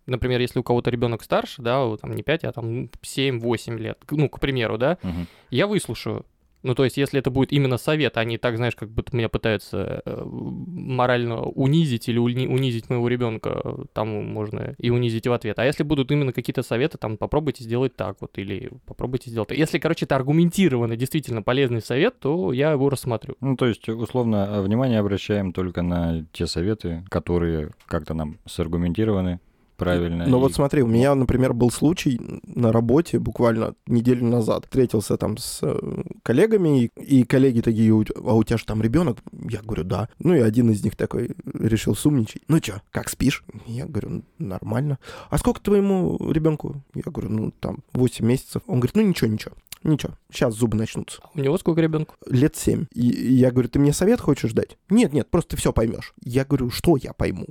например, 0.06 0.40
если 0.40 0.58
у 0.58 0.62
кого-то 0.64 0.90
ребенок 0.90 1.22
старше, 1.22 1.62
да, 1.62 1.96
там 1.98 2.12
не 2.12 2.22
5, 2.22 2.44
а 2.44 2.52
там 2.52 2.88
7-8 3.02 3.78
лет, 3.78 3.98
ну, 4.10 4.28
к 4.28 4.40
примеру, 4.40 4.78
да, 4.78 4.98
Мгм. 5.02 5.28
я 5.50 5.66
выслушаю. 5.66 6.24
Ну, 6.62 6.74
то 6.74 6.84
есть, 6.84 6.96
если 6.96 7.18
это 7.18 7.30
будет 7.30 7.52
именно 7.52 7.78
совет, 7.78 8.16
а 8.16 8.24
не 8.24 8.38
так, 8.38 8.56
знаешь, 8.56 8.76
как 8.76 8.90
будто 8.90 9.16
меня 9.16 9.28
пытаются 9.28 10.02
э, 10.04 10.22
морально 10.24 11.42
унизить 11.42 12.08
или 12.08 12.18
уни- 12.18 12.46
унизить 12.46 12.90
моего 12.90 13.08
ребенка, 13.08 13.86
там 13.92 14.08
можно 14.08 14.74
и 14.78 14.90
унизить 14.90 15.26
в 15.26 15.32
ответ. 15.32 15.58
А 15.58 15.64
если 15.64 15.82
будут 15.82 16.10
именно 16.12 16.32
какие-то 16.32 16.62
советы, 16.62 16.98
там, 16.98 17.16
попробуйте 17.16 17.64
сделать 17.64 17.96
так 17.96 18.16
вот, 18.20 18.36
или 18.38 18.70
попробуйте 18.86 19.30
сделать 19.30 19.48
так. 19.48 19.58
Если, 19.58 19.78
короче, 19.78 20.04
это 20.04 20.16
аргументированный, 20.16 20.96
действительно 20.96 21.42
полезный 21.42 21.80
совет, 21.80 22.18
то 22.20 22.52
я 22.52 22.72
его 22.72 22.90
рассмотрю. 22.90 23.36
Ну, 23.40 23.56
то 23.56 23.66
есть, 23.66 23.88
условно, 23.88 24.62
внимание 24.62 24.98
обращаем 24.98 25.52
только 25.52 25.82
на 25.82 26.26
те 26.32 26.46
советы, 26.46 27.04
которые 27.08 27.70
как-то 27.86 28.14
нам 28.14 28.38
саргументированы 28.46 29.40
правильно. 29.80 30.26
Ну 30.26 30.36
и- 30.38 30.40
вот 30.40 30.54
смотри, 30.54 30.82
у 30.82 30.86
меня, 30.86 31.14
например, 31.14 31.52
был 31.54 31.70
случай 31.70 32.20
на 32.44 32.72
работе 32.72 33.18
буквально 33.18 33.74
неделю 33.86 34.26
назад. 34.26 34.64
Встретился 34.64 35.16
там 35.16 35.36
с 35.38 35.58
э, 35.62 36.02
коллегами, 36.22 36.84
и, 36.84 36.90
и 37.20 37.24
коллеги 37.24 37.60
такие, 37.60 37.90
«У- 37.92 38.04
а 38.24 38.34
у 38.34 38.44
тебя 38.44 38.56
же 38.58 38.64
там 38.64 38.82
ребенок? 38.82 39.18
Я 39.48 39.60
говорю, 39.62 39.84
да. 39.84 40.08
Ну 40.18 40.34
и 40.34 40.40
один 40.40 40.70
из 40.70 40.84
них 40.84 40.96
такой 40.96 41.30
решил 41.52 41.94
сумничать. 41.94 42.42
Ну 42.48 42.60
чё, 42.60 42.80
как 42.90 43.08
спишь? 43.08 43.44
Я 43.66 43.86
говорю, 43.86 44.08
«Ну, 44.10 44.22
нормально. 44.38 44.98
А 45.30 45.38
сколько 45.38 45.60
твоему 45.60 46.18
ребенку? 46.30 46.82
Я 46.94 47.02
говорю, 47.10 47.30
ну 47.30 47.50
там 47.58 47.78
8 47.92 48.24
месяцев. 48.26 48.62
Он 48.66 48.80
говорит, 48.80 48.94
ну 48.96 49.02
ничего, 49.02 49.28
ничего. 49.30 49.52
Ничего, 49.82 50.12
сейчас 50.30 50.54
зубы 50.54 50.76
начнутся. 50.76 51.20
А 51.24 51.30
У 51.34 51.40
него 51.40 51.56
сколько 51.56 51.80
ребенку? 51.80 52.14
Лет 52.26 52.54
7. 52.54 52.84
И, 52.92 53.08
и 53.08 53.32
я 53.32 53.50
говорю, 53.50 53.70
ты 53.70 53.78
мне 53.78 53.94
совет 53.94 54.20
хочешь 54.20 54.52
дать? 54.52 54.76
Нет, 54.90 55.14
нет, 55.14 55.30
просто 55.30 55.50
ты 55.52 55.56
все 55.56 55.72
поймешь. 55.72 56.12
Я 56.22 56.44
говорю, 56.44 56.68
что 56.70 56.96
я 56.98 57.14
пойму? 57.14 57.46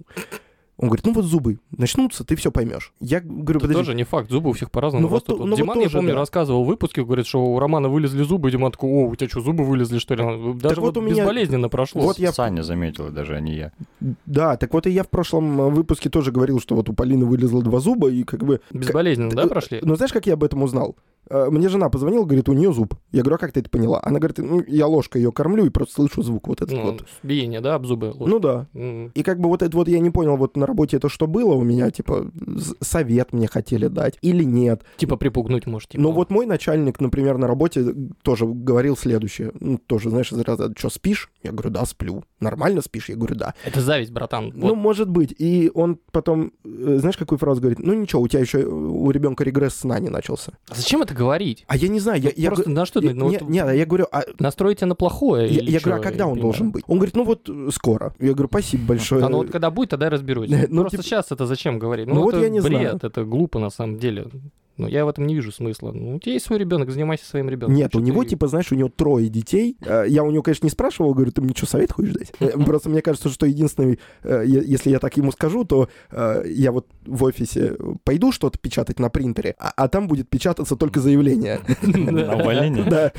Он 0.80 0.88
говорит, 0.88 1.06
ну 1.06 1.12
вот 1.14 1.26
зубы 1.26 1.60
начнутся, 1.78 2.24
ты 2.24 2.36
все 2.38 2.52
поймешь. 2.52 2.94
Я 3.02 3.20
говорю, 3.20 3.60
Это 3.60 3.68
подожди, 3.68 3.74
тоже 3.82 3.94
не 3.96 4.06
факт, 4.06 4.32
зубы 4.32 4.50
у 4.50 4.54
всех 4.54 4.72
по-разному 4.72 5.04
Ну 5.04 5.08
вот 5.10 5.28
Вот 5.28 5.40
ну 5.40 5.46
вот 5.48 5.58
Диман, 5.58 5.78
я 5.78 5.84
тоже, 5.84 5.98
помню, 5.98 6.14
да. 6.14 6.20
рассказывал 6.20 6.64
в 6.64 6.68
выпуске, 6.68 7.04
говорит, 7.04 7.28
что 7.28 7.44
у 7.44 7.60
Романа 7.60 7.90
вылезли 7.90 8.24
зубы, 8.24 8.48
и 8.48 8.52
Диман 8.54 8.72
такой, 8.72 8.90
о, 8.90 9.08
у 9.10 9.16
тебя 9.16 9.30
что, 9.30 9.42
зубы 9.42 9.66
вылезли, 9.66 9.98
что 10.00 10.16
ли? 10.16 10.24
Даже 10.56 10.80
вот 10.82 10.96
вот 10.96 10.98
у 10.98 11.02
меня- 11.02 11.18
безболезненно 11.24 11.68
прошло. 11.70 12.02
Вот 12.02 12.18
я- 12.18 12.32
Саня 12.32 12.64
заметил, 12.64 13.10
даже 13.10 13.36
а 13.36 13.42
не 13.42 13.56
я. 13.56 13.72
Да, 14.26 14.56
так 14.58 14.74
вот 14.74 14.88
и 14.88 14.90
я 14.90 15.04
в 15.04 15.10
прошлом 15.10 15.60
э, 15.62 15.70
выпуске 15.70 16.10
тоже 16.10 16.32
говорил, 16.32 16.60
что 16.62 16.76
вот 16.76 16.90
у 16.90 16.94
Полины 16.94 17.26
вылезло 17.26 17.62
два 17.62 17.80
зуба, 17.80 18.10
и 18.10 18.24
как 18.24 18.44
бы... 18.46 18.62
Безболезненно, 18.72 19.32
да, 19.32 19.44
Э, 19.44 19.48
прошли? 19.48 19.80
Ну, 19.82 19.96
знаешь, 19.96 20.14
как 20.14 20.26
я 20.28 20.34
об 20.34 20.44
этом 20.46 20.64
узнал? 20.64 20.96
Э, 21.30 21.50
Мне 21.52 21.68
жена 21.70 21.90
позвонила, 21.90 22.24
говорит, 22.24 22.48
у 22.50 22.54
нее 22.54 22.72
зуб. 22.74 22.96
Я 23.12 23.22
говорю, 23.22 23.36
а 23.36 23.38
как 23.40 23.52
ты 23.52 23.60
это 23.60 23.70
поняла? 23.70 24.00
Она 24.04 24.20
говорит, 24.20 24.38
ну, 24.40 24.64
я 24.68 24.88
ложкой 24.88 25.22
ее 25.22 25.32
кормлю 25.32 25.66
и 25.66 25.70
просто 25.70 25.96
слышу 25.96 26.24
звук 26.24 26.48
вот 26.48 26.62
этот 26.62 26.74
Ну, 26.74 26.84
вот. 26.92 27.06
биение, 27.22 27.60
да, 27.62 27.76
об 27.76 27.86
зубы. 27.86 28.14
Ну 28.18 28.40
да. 28.40 28.68
М. 28.74 29.12
И 29.14 29.24
как 29.24 29.40
бы 29.40 29.50
вот 29.50 29.62
это 29.62 29.76
вот 29.76 29.88
я 29.90 30.00
не 30.00 30.10
понял, 30.10 30.38
вот 30.38 30.56
на 30.58 30.66
работе 30.70 30.98
это 30.98 31.10
что 31.10 31.28
было 31.28 31.54
у 31.54 31.64
меня, 31.64 31.92
типа, 31.92 32.32
совет 32.82 33.34
мне 33.34 33.48
хотели 33.48 33.88
дать 33.88 34.18
или 34.22 34.44
нет. 34.44 34.84
Типа 34.98 35.18
припугнуть, 35.18 35.66
может, 35.68 35.90
типа. 35.90 36.02
Но 36.02 36.12
вот 36.12 36.30
мой 36.30 36.46
начальник, 36.46 37.00
например, 37.00 37.38
на 37.38 37.48
работе 37.48 37.94
тоже 38.22 38.46
говорил 38.46 38.96
следующее. 38.96 39.52
Ну, 39.60 39.78
тоже, 39.78 40.10
знаешь, 40.10 40.32
из 40.32 40.40
что, 40.78 40.90
спишь? 40.90 41.30
Я 41.44 41.52
говорю, 41.52 41.70
да, 41.72 41.86
сплю. 41.86 42.24
Нормально 42.40 42.82
спишь? 42.82 43.10
Я 43.10 43.16
говорю, 43.16 43.36
да. 43.36 43.54
Это 43.66 43.82
зависть, 43.82 44.12
братан. 44.12 44.52
Ну, 44.56 44.70
Вот. 44.70 44.76
может 44.78 45.10
быть. 45.10 45.34
И 45.38 45.70
он 45.74 46.00
потом, 46.12 46.52
э, 46.64 46.98
знаешь, 47.00 47.18
какую 47.18 47.40
фразу 47.40 47.60
говорит? 47.62 47.80
Ну, 47.80 47.94
ничего, 47.94 48.22
у 48.22 48.28
тебя 48.28 48.40
еще 48.42 48.60
у 48.66 49.10
ребенка 49.12 49.44
регресс 49.44 49.76
сна 49.76 50.00
не 50.00 50.10
начался. 50.10 50.54
А 50.70 50.76
Зачем 50.76 51.02
это 51.02 51.14
говорить? 51.14 51.66
А 51.68 51.76
я 51.76 51.88
не 51.88 52.00
знаю, 52.00 52.22
я, 52.22 52.32
я 52.36 52.50
Просто 52.50 52.66
г- 52.70 52.72
на 52.76 52.86
что? 52.86 53.00
я- 53.02 53.14
ну, 53.14 53.30
не, 53.30 53.38
вот 53.38 53.50
не, 53.50 53.58
я 53.58 53.86
говорю, 53.86 54.08
а 54.12 54.24
Настроите 54.40 54.86
на 54.86 54.96
плохое? 54.96 55.48
я, 55.52 55.62
я 55.62 55.80
чё? 55.80 55.86
говорю, 55.86 56.02
а 56.02 56.04
когда 56.04 56.26
он 56.26 56.34
понимаю. 56.34 56.42
должен 56.42 56.72
быть? 56.72 56.84
Он 56.88 56.98
говорит, 56.98 57.16
ну 57.16 57.24
вот 57.24 57.50
э, 57.50 57.70
скоро. 57.74 58.14
Я 58.20 58.34
говорю, 58.34 58.48
спасибо 58.50 58.84
большое. 58.88 59.24
А 59.26 59.30
ну 59.30 59.38
вот 59.38 59.50
когда 59.52 59.72
будет, 59.72 59.90
тогда 59.90 60.10
разберусь. 60.10 60.50
Ну, 60.70 60.82
Просто 60.82 60.98
типа- 60.98 61.04
сейчас 61.04 61.32
это 61.32 61.46
зачем 61.46 61.80
говорить? 61.80 62.08
Ну, 62.08 62.16
Ну, 62.16 62.22
вот 62.24 62.34
это 62.34 62.44
я 62.44 62.50
не 62.50 62.60
бред, 62.62 62.72
знаю. 62.82 63.00
это 63.02 63.24
глупо 63.24 63.60
на 63.60 63.70
самом 63.70 63.98
деле. 63.98 64.28
Но 64.78 64.88
я 64.88 65.04
в 65.04 65.10
этом 65.10 65.28
не 65.28 65.36
вижу 65.36 65.52
смысла. 65.52 65.92
Ну, 65.92 66.16
у 66.16 66.20
тебя 66.20 66.32
есть 66.34 66.46
свой 66.46 66.58
ребенок, 66.58 66.90
занимайся 66.90 67.26
своим 67.26 67.50
ребенком. 67.50 67.76
Нет, 67.76 67.94
у 67.98 68.00
него, 68.00 68.24
ты- 68.24 68.30
типа, 68.30 68.48
знаешь, 68.48 68.72
у 68.72 68.76
него 68.76 68.88
трое 68.88 69.28
детей. 69.28 69.76
Э, 69.86 70.06
Я 70.08 70.24
у 70.24 70.32
него, 70.32 70.42
конечно, 70.42 70.66
не 70.66 70.70
спрашивал, 70.70 71.14
говорю, 71.14 71.34
ты 71.34 71.42
мне 71.42 71.54
что, 71.54 71.66
совет 71.66 71.92
хочешь 71.92 72.14
дать? 72.14 72.32
Э, 72.40 72.52
Просто 72.64 72.88
мне 72.90 73.02
кажется, 73.02 73.28
что 73.28 73.46
единственный, 73.46 74.00
э, 74.24 74.44
если 74.46 74.90
я 74.90 75.00
так 75.00 75.18
ему 75.18 75.34
скажу, 75.34 75.66
то 75.66 75.90
я 76.46 76.72
вот 76.72 76.88
в 77.06 77.24
офисе 77.26 77.76
пойду 78.06 78.32
что-то 78.32 78.58
печатать 78.58 79.00
на 79.00 79.10
принтере, 79.10 79.54
а 79.60 79.74
а 79.76 79.90
там 79.90 80.08
будет 80.08 80.30
печататься 80.30 80.78
только 80.78 81.02
заявление. 81.02 81.60
На 81.82 82.38
увольнение? 82.38 82.84
Да. 82.86 83.12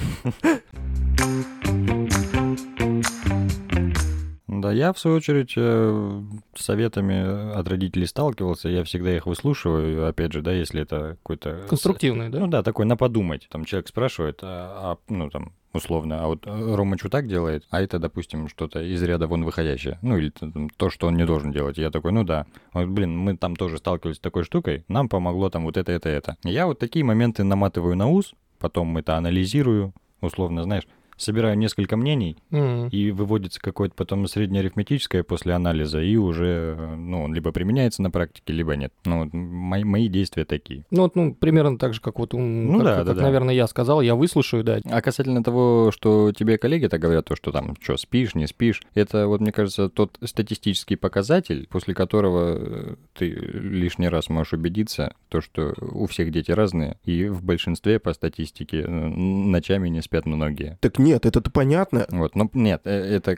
Да, 4.61 4.73
я, 4.73 4.93
в 4.93 4.99
свою 4.99 5.17
очередь, 5.17 5.55
э, 5.57 6.23
с 6.55 6.65
советами 6.65 7.55
от 7.59 7.67
родителей 7.69 8.07
сталкивался, 8.07 8.69
я 8.69 8.85
всегда 8.85 9.17
их 9.17 9.27
выслушиваю, 9.27 10.09
опять 10.09 10.33
же, 10.33 10.43
да, 10.43 10.53
если 10.53 10.83
это 10.83 11.17
какой-то... 11.23 11.65
Конструктивный, 11.69 12.29
да? 12.29 12.41
Ну 12.41 12.47
да, 12.47 12.63
такой 12.63 12.87
на 12.87 12.97
подумать. 12.97 13.49
Там 13.51 13.65
человек 13.65 13.89
спрашивает, 13.89 14.41
а, 14.43 14.99
а, 15.09 15.13
ну 15.13 15.31
там, 15.31 15.53
условно, 15.73 16.23
а 16.23 16.27
вот 16.27 16.47
э, 16.47 16.75
Рома 16.75 16.99
что 16.99 17.09
так 17.09 17.27
делает, 17.27 17.65
а 17.71 17.81
это, 17.81 17.99
допустим, 17.99 18.49
что-то 18.49 18.83
из 18.83 19.03
ряда 19.03 19.27
вон 19.27 19.45
выходящее. 19.45 19.99
Ну 20.03 20.19
или 20.19 20.33
то, 20.77 20.91
что 20.91 21.07
он 21.07 21.17
не 21.17 21.25
должен 21.25 21.53
делать. 21.53 21.79
Я 21.79 21.91
такой, 21.91 22.13
ну 22.13 22.25
да. 22.25 22.47
Вот, 22.73 22.89
блин, 22.89 23.17
мы 23.17 23.37
там 23.37 23.57
тоже 23.57 23.79
сталкивались 23.79 24.17
с 24.17 24.21
такой 24.21 24.45
штукой, 24.45 24.85
нам 24.89 25.09
помогло 25.09 25.51
там 25.51 25.65
вот 25.65 25.77
это, 25.77 25.93
это, 25.93 26.09
это. 26.09 26.37
Я 26.43 26.67
вот 26.67 26.79
такие 26.79 27.05
моменты 27.05 27.45
наматываю 27.45 27.97
на 27.97 28.09
ус, 28.09 28.35
потом 28.59 28.97
это 28.99 29.17
анализирую, 29.17 29.95
условно, 30.21 30.65
знаешь, 30.65 30.87
собираю 31.21 31.57
несколько 31.59 31.97
мнений, 31.97 32.37
М. 32.51 32.89
и 32.89 33.11
выводится 33.11 33.61
какое-то 33.61 33.95
потом 33.95 34.27
среднеарифметическое 34.27 35.23
после 35.23 35.53
анализа, 35.55 36.01
и 36.01 36.17
уже, 36.17 36.77
ну, 36.97 37.25
он 37.25 37.35
либо 37.35 37.53
применяется 37.53 38.03
на 38.03 38.11
практике, 38.11 38.53
либо 38.53 38.75
нет. 38.77 38.93
Ну, 39.05 39.25
вот 39.25 39.33
мои, 39.33 39.85
мои 39.85 40.09
действия 40.09 40.45
такие. 40.45 40.85
Ну, 40.91 41.03
вот, 41.03 41.17
ну, 41.17 41.35
примерно 41.35 41.79
так 41.79 41.95
же, 41.95 42.01
как 42.01 42.19
вот, 42.19 42.33
Ну 42.33 42.79
как, 42.79 42.85
да, 42.85 42.97
как, 42.97 43.07
да, 43.07 43.15
да. 43.15 43.23
наверное, 43.23 43.55
я 43.55 43.67
сказал, 43.67 44.01
я 44.01 44.15
выслушаю, 44.15 44.65
да. 44.65 44.81
А 44.85 45.01
касательно 45.03 45.43
того, 45.45 45.91
что 45.93 46.33
тебе 46.33 46.59
коллеги-то 46.59 46.99
говорят, 46.99 47.27
то, 47.27 47.37
что 47.37 47.53
там, 47.53 47.77
что, 47.81 47.97
спишь, 47.97 48.35
не 48.35 48.47
спишь, 48.47 48.83
это, 48.95 49.27
вот, 49.27 49.41
мне 49.41 49.53
кажется, 49.53 49.89
тот 49.89 50.19
статистический 50.25 50.97
показатель, 50.97 51.67
после 51.71 51.95
которого 51.95 52.57
э, 52.59 52.95
ты 53.15 53.29
лишний 53.31 54.09
раз 54.09 54.29
можешь 54.29 54.53
убедиться, 54.55 55.15
то, 55.29 55.41
что 55.41 55.75
у 55.81 56.07
всех 56.07 56.31
дети 56.33 56.51
разные, 56.51 56.97
и 57.05 57.27
в 57.27 57.43
большинстве, 57.45 57.99
по 57.99 58.13
статистике, 58.13 58.83
э, 58.83 58.89
ночами 58.91 59.89
не 59.89 60.03
спят 60.03 60.27
многие. 60.27 60.79
Так 60.81 60.99
нет, 61.11 61.27
это-то 61.27 61.51
понятно. 61.51 62.07
Вот, 62.11 62.37
но 62.37 62.49
нет, 62.55 62.83
э, 62.85 62.91
это, 63.17 63.37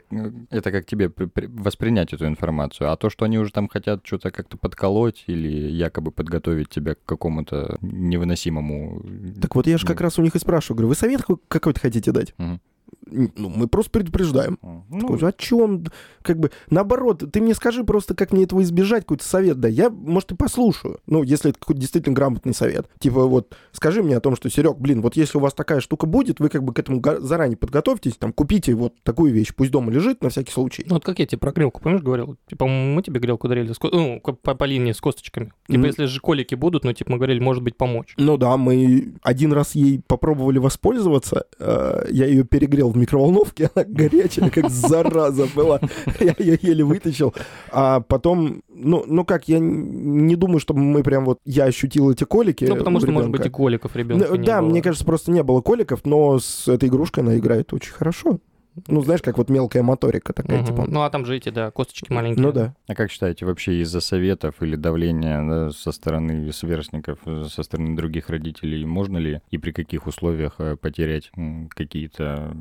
это 0.49 0.71
как 0.71 0.85
тебе 0.85 1.09
при- 1.09 1.25
при- 1.25 1.47
воспринять 1.47 2.13
эту 2.13 2.27
информацию. 2.27 2.91
А 2.91 2.95
то, 2.95 3.09
что 3.09 3.25
они 3.25 3.39
уже 3.39 3.51
там 3.51 3.67
хотят 3.67 4.05
что-то 4.05 4.31
как-то 4.31 4.57
подколоть 4.57 5.23
или 5.27 5.47
якобы 5.71 6.11
подготовить 6.11 6.69
тебя 6.69 6.95
к 6.95 7.03
какому-то 7.05 7.77
невыносимому... 7.81 9.03
Так 9.41 9.55
вот 9.55 9.67
я 9.67 9.77
же 9.77 9.87
как 9.87 10.01
раз 10.01 10.19
у 10.19 10.21
них 10.21 10.35
и 10.35 10.39
спрашиваю, 10.39 10.77
говорю, 10.77 10.89
вы 10.89 10.95
совет 10.95 11.21
какой- 11.21 11.37
какой-то 11.47 11.79
хотите 11.79 12.11
дать? 12.11 12.33
Мгм. 12.37 12.61
Ну, 13.09 13.49
мы 13.49 13.67
просто 13.67 13.91
предупреждаем. 13.91 14.57
Ну, 14.89 14.99
Такой 15.01 15.29
о 15.29 15.31
чем? 15.31 15.85
Как 16.21 16.39
бы, 16.39 16.51
наоборот, 16.69 17.23
ты 17.31 17.41
мне 17.41 17.53
скажи 17.53 17.83
просто, 17.83 18.15
как 18.15 18.31
мне 18.31 18.43
этого 18.43 18.61
избежать, 18.61 19.03
какой-то 19.03 19.25
совет 19.25 19.59
дай. 19.59 19.71
Я, 19.71 19.89
может, 19.89 20.31
и 20.31 20.35
послушаю. 20.35 20.99
Ну, 21.07 21.23
если 21.23 21.51
это 21.51 21.59
какой-то 21.59 21.81
действительно 21.81 22.15
грамотный 22.15 22.53
совет. 22.53 22.87
Типа, 22.99 23.25
вот, 23.25 23.55
скажи 23.71 24.01
мне 24.03 24.15
о 24.17 24.19
том, 24.21 24.35
что, 24.35 24.49
Серег, 24.49 24.77
блин, 24.77 25.01
вот 25.01 25.15
если 25.15 25.37
у 25.37 25.41
вас 25.41 25.53
такая 25.53 25.79
штука 25.81 26.05
будет, 26.05 26.39
вы 26.39 26.49
как 26.49 26.63
бы 26.63 26.73
к 26.73 26.79
этому 26.79 27.01
заранее 27.19 27.57
подготовьтесь, 27.57 28.15
там, 28.15 28.31
купите 28.33 28.73
вот 28.73 28.93
такую 29.03 29.33
вещь, 29.33 29.53
пусть 29.55 29.71
дома 29.71 29.91
лежит 29.91 30.23
на 30.23 30.29
всякий 30.29 30.51
случай. 30.51 30.83
Ну, 30.87 30.95
вот 30.95 31.03
как 31.03 31.19
я 31.19 31.25
тебе 31.25 31.39
про 31.39 31.51
грелку, 31.51 31.81
помнишь, 31.81 32.01
говорил? 32.01 32.37
Типа, 32.47 32.67
мы 32.67 33.01
тебе 33.03 33.19
грелку 33.19 33.47
дарили, 33.47 33.73
с 33.73 33.77
ко- 33.79 33.89
ну, 33.91 34.21
по, 34.21 34.33
по 34.55 34.63
линии 34.63 34.91
с 34.93 35.01
косточками. 35.01 35.51
Типа, 35.67 35.79
Мгм. 35.79 35.85
если 35.87 36.05
же 36.05 36.19
колики 36.19 36.55
будут, 36.55 36.83
ну, 36.85 36.93
типа, 36.93 37.11
мы 37.11 37.17
говорили, 37.17 37.39
может 37.39 37.63
быть, 37.63 37.75
помочь. 37.77 38.13
Ну 38.17 38.37
да, 38.37 38.55
мы 38.57 39.13
один 39.23 39.51
раз 39.53 39.75
ей 39.75 40.01
попробовали 40.07 40.59
воспользоваться. 40.59 41.45
э, 41.59 42.05
Я 42.11 42.25
ее 42.27 42.43
перегрел 42.43 42.92
в 42.93 42.97
микроволновке, 42.97 43.69
она 43.75 43.85
горячая, 43.85 44.49
как 44.49 44.69
зараза 44.69 45.47
была. 45.55 45.79
Я 46.19 46.35
ее 46.37 46.57
еле 46.61 46.83
вытащил. 46.83 47.33
А 47.71 47.99
потом, 48.01 48.63
ну, 48.69 49.03
ну 49.07 49.25
как, 49.25 49.47
я 49.47 49.59
не 49.59 50.35
думаю, 50.35 50.59
чтобы 50.59 50.81
мы 50.81 51.03
прям 51.03 51.25
вот, 51.25 51.39
я 51.45 51.65
ощутил 51.65 52.11
эти 52.11 52.23
колики. 52.23 52.65
Ну, 52.65 52.75
потому 52.75 52.99
что, 52.99 53.11
может 53.11 53.27
ребенка. 53.27 53.43
быть, 53.43 53.47
и 53.47 53.49
коликов 53.49 53.95
ребенка 53.95 54.37
Да, 54.37 54.61
мне 54.61 54.81
кажется, 54.81 55.05
просто 55.05 55.31
не 55.31 55.43
было 55.43 55.61
коликов, 55.61 56.01
но 56.05 56.39
с 56.39 56.67
этой 56.67 56.89
игрушкой 56.89 57.23
она 57.23 57.37
играет 57.37 57.73
очень 57.73 57.93
хорошо. 57.93 58.39
Ну, 58.87 59.01
знаешь, 59.01 59.21
как 59.21 59.37
вот 59.37 59.49
мелкая 59.49 59.83
моторика 59.83 60.33
такая, 60.33 60.59
Мгм. 60.59 60.67
типа. 60.67 60.85
Ну, 60.87 61.01
а 61.03 61.09
там 61.09 61.25
же 61.25 61.35
эти, 61.37 61.49
да, 61.49 61.71
косточки 61.71 62.11
маленькие. 62.11 62.43
Ну 62.43 62.51
да. 62.51 62.73
А 62.87 62.95
как 62.95 63.11
считаете, 63.11 63.45
вообще 63.45 63.79
из-за 63.81 64.01
советов 64.01 64.55
или 64.61 64.75
давления 64.75 65.41
да, 65.47 65.69
со 65.71 65.91
стороны 65.91 66.51
сверстников, 66.51 67.19
со 67.49 67.63
стороны 67.63 67.95
других 67.95 68.29
родителей, 68.29 68.85
можно 68.85 69.17
ли 69.17 69.41
и 69.51 69.57
при 69.57 69.71
каких 69.71 70.07
условиях 70.07 70.55
э, 70.59 70.75
потерять 70.75 71.31
какие-то 71.69 72.55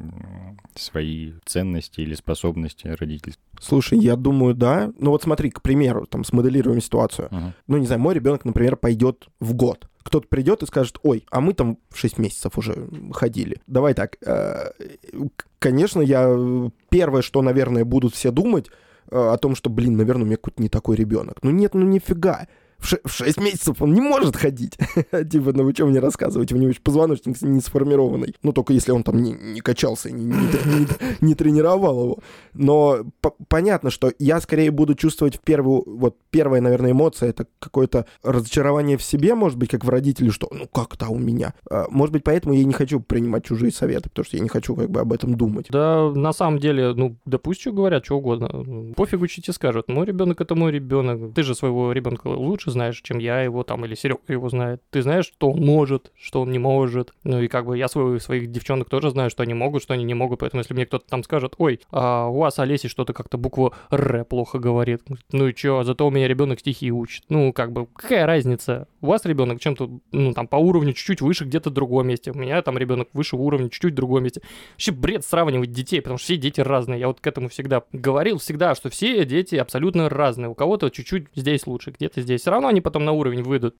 свои 0.74 1.32
ценности 1.44 2.00
или 2.00 2.14
способности 2.14 2.88
родительские? 2.88 3.44
Слушай, 3.60 3.98
я 3.98 4.16
думаю, 4.16 4.54
да. 4.54 4.92
Ну 4.98 5.10
вот 5.10 5.22
смотри, 5.22 5.50
к 5.50 5.62
примеру, 5.62 6.06
там 6.06 6.24
смоделируем 6.24 6.80
ситуацию. 6.80 7.28
Мгм. 7.30 7.54
ну, 7.66 7.76
не 7.76 7.86
знаю, 7.86 8.00
мой 8.00 8.14
ребенок, 8.14 8.44
например, 8.44 8.76
пойдет 8.76 9.26
в 9.40 9.54
год. 9.54 9.86
Кто-то 10.02 10.26
придет 10.28 10.62
и 10.62 10.66
скажет, 10.66 10.98
ой, 11.02 11.24
а 11.30 11.40
мы 11.40 11.54
там 11.54 11.78
6 11.94 12.18
месяцев 12.18 12.58
уже 12.58 12.88
ходили. 13.12 13.60
Давай 13.66 13.94
так, 13.94 14.16
э, 14.26 14.72
конечно, 15.58 16.00
я 16.00 16.26
э, 16.26 16.70
первое, 16.90 17.22
что, 17.22 17.40
наверное, 17.40 17.84
будут 17.84 18.14
все 18.14 18.32
думать 18.32 18.68
э, 19.10 19.16
о 19.16 19.36
том, 19.36 19.54
что, 19.54 19.70
блин, 19.70 19.96
наверное, 19.96 20.24
у 20.24 20.26
меня 20.26 20.36
какой-то 20.36 20.60
не 20.60 20.68
такой 20.68 20.96
ребенок. 20.96 21.38
Ну 21.42 21.50
нет, 21.50 21.74
ну 21.74 21.82
нифига. 21.86 22.48
В, 22.82 22.86
ше- 22.88 23.00
в 23.04 23.10
6 23.12 23.38
месяцев 23.40 23.80
он 23.80 23.92
не 23.94 24.00
может 24.00 24.36
ходить. 24.36 24.76
типа, 25.30 25.52
ну 25.52 25.64
вы 25.64 25.72
что 25.72 25.86
мне 25.86 26.00
рассказываете, 26.00 26.54
у 26.54 26.58
него 26.58 26.70
еще 26.70 26.80
позвоночник 26.80 27.40
не 27.42 27.60
сформированный. 27.60 28.34
Ну, 28.42 28.52
только 28.52 28.72
если 28.72 28.92
он 28.92 29.02
там 29.02 29.22
не, 29.22 29.32
не 29.32 29.60
качался, 29.60 30.10
не, 30.10 30.24
не, 30.24 30.32
не, 30.32 30.86
не 31.20 31.34
тренировал 31.34 32.02
его. 32.04 32.18
Но 32.54 32.98
по- 33.20 33.34
понятно, 33.48 33.90
что 33.90 34.12
я 34.18 34.40
скорее 34.40 34.70
буду 34.70 34.94
чувствовать 34.94 35.36
в 35.36 35.40
первую, 35.40 35.82
вот 35.86 36.16
первая, 36.30 36.60
наверное, 36.60 36.90
эмоция, 36.92 37.30
это 37.30 37.46
какое-то 37.58 38.06
разочарование 38.22 38.96
в 38.96 39.02
себе, 39.02 39.34
может 39.34 39.58
быть, 39.58 39.70
как 39.70 39.84
в 39.84 39.88
родителе, 39.88 40.30
что 40.30 40.48
ну 40.52 40.66
как-то 40.66 41.08
у 41.08 41.18
меня. 41.18 41.54
А, 41.70 41.86
Может 41.90 42.12
быть, 42.12 42.24
поэтому 42.24 42.54
я 42.54 42.62
и 42.62 42.64
не 42.64 42.72
хочу 42.72 42.98
принимать 43.00 43.44
чужие 43.44 43.70
советы, 43.72 44.08
потому 44.08 44.24
что 44.24 44.36
я 44.36 44.42
не 44.42 44.48
хочу 44.48 44.74
как 44.74 44.90
бы 44.90 45.00
об 45.00 45.12
этом 45.12 45.36
думать. 45.36 45.66
Да, 45.70 46.10
на 46.10 46.32
самом 46.32 46.58
деле, 46.58 46.92
ну, 46.94 47.16
да 47.24 47.38
пусть 47.38 47.60
что 47.60 47.72
говорят, 47.72 48.04
что 48.04 48.16
угодно. 48.18 48.92
Пофигу, 48.96 49.28
что 49.28 49.40
тебе 49.40 49.52
скажут. 49.54 49.88
Мой 49.88 50.06
ребенок 50.06 50.40
это 50.40 50.54
мой 50.56 50.72
ребенок. 50.72 51.32
Ты 51.34 51.42
же 51.44 51.54
своего 51.54 51.92
ребенка 51.92 52.26
лучше 52.26 52.71
знаешь, 52.72 53.00
чем 53.02 53.18
я 53.18 53.42
его 53.42 53.62
там, 53.62 53.84
или 53.84 53.94
Серега 53.94 54.20
его 54.28 54.48
знает. 54.48 54.82
Ты 54.90 55.02
знаешь, 55.02 55.26
что 55.26 55.50
он 55.50 55.60
может, 55.60 56.12
что 56.16 56.42
он 56.42 56.50
не 56.50 56.58
может. 56.58 57.12
Ну 57.24 57.40
и 57.40 57.48
как 57.48 57.66
бы 57.66 57.78
я 57.78 57.88
своих, 57.88 58.20
своих 58.22 58.50
девчонок 58.50 58.88
тоже 58.90 59.10
знаю, 59.10 59.30
что 59.30 59.42
они 59.42 59.54
могут, 59.54 59.82
что 59.82 59.94
они 59.94 60.04
не 60.04 60.14
могут. 60.14 60.40
Поэтому 60.40 60.60
если 60.60 60.74
мне 60.74 60.86
кто-то 60.86 61.06
там 61.08 61.22
скажет, 61.22 61.54
ой, 61.58 61.80
а 61.90 62.26
у 62.26 62.38
вас 62.38 62.58
Олеси 62.58 62.88
что-то 62.88 63.12
как-то 63.12 63.38
букву 63.38 63.74
Р 63.90 64.24
плохо 64.24 64.58
говорит. 64.58 65.02
Ну 65.30 65.48
и 65.48 65.54
чё, 65.54 65.82
зато 65.84 66.06
у 66.06 66.10
меня 66.10 66.28
ребенок 66.28 66.60
стихи 66.60 66.90
учит. 66.90 67.24
Ну, 67.28 67.52
как 67.52 67.72
бы, 67.72 67.86
какая 67.86 68.26
разница? 68.26 68.88
У 69.00 69.06
вас 69.06 69.24
ребенок 69.24 69.60
чем-то, 69.60 69.90
ну, 70.12 70.32
там, 70.32 70.46
по 70.46 70.56
уровню 70.56 70.92
чуть-чуть 70.92 71.20
выше 71.20 71.44
где-то 71.44 71.70
в 71.70 71.72
другом 71.72 72.08
месте. 72.08 72.30
У 72.30 72.34
меня 72.34 72.62
там 72.62 72.78
ребенок 72.78 73.08
выше 73.12 73.36
уровня 73.36 73.68
чуть-чуть 73.68 73.92
в 73.92 73.96
другом 73.96 74.24
месте. 74.24 74.42
Вообще 74.72 74.92
бред 74.92 75.24
сравнивать 75.24 75.72
детей, 75.72 76.00
потому 76.00 76.18
что 76.18 76.24
все 76.26 76.36
дети 76.36 76.60
разные. 76.60 77.00
Я 77.00 77.08
вот 77.08 77.20
к 77.20 77.26
этому 77.26 77.48
всегда 77.48 77.82
говорил, 77.92 78.38
всегда, 78.38 78.74
что 78.74 78.90
все 78.90 79.24
дети 79.24 79.56
абсолютно 79.56 80.08
разные. 80.08 80.48
У 80.48 80.54
кого-то 80.54 80.90
чуть-чуть 80.90 81.26
здесь 81.34 81.66
лучше, 81.66 81.90
где-то 81.90 82.20
здесь. 82.20 82.42
Все 82.42 82.50
равно 82.62 82.68
они 82.68 82.80
потом 82.80 83.04
на 83.04 83.12
уровень 83.12 83.42
выйдут. 83.42 83.76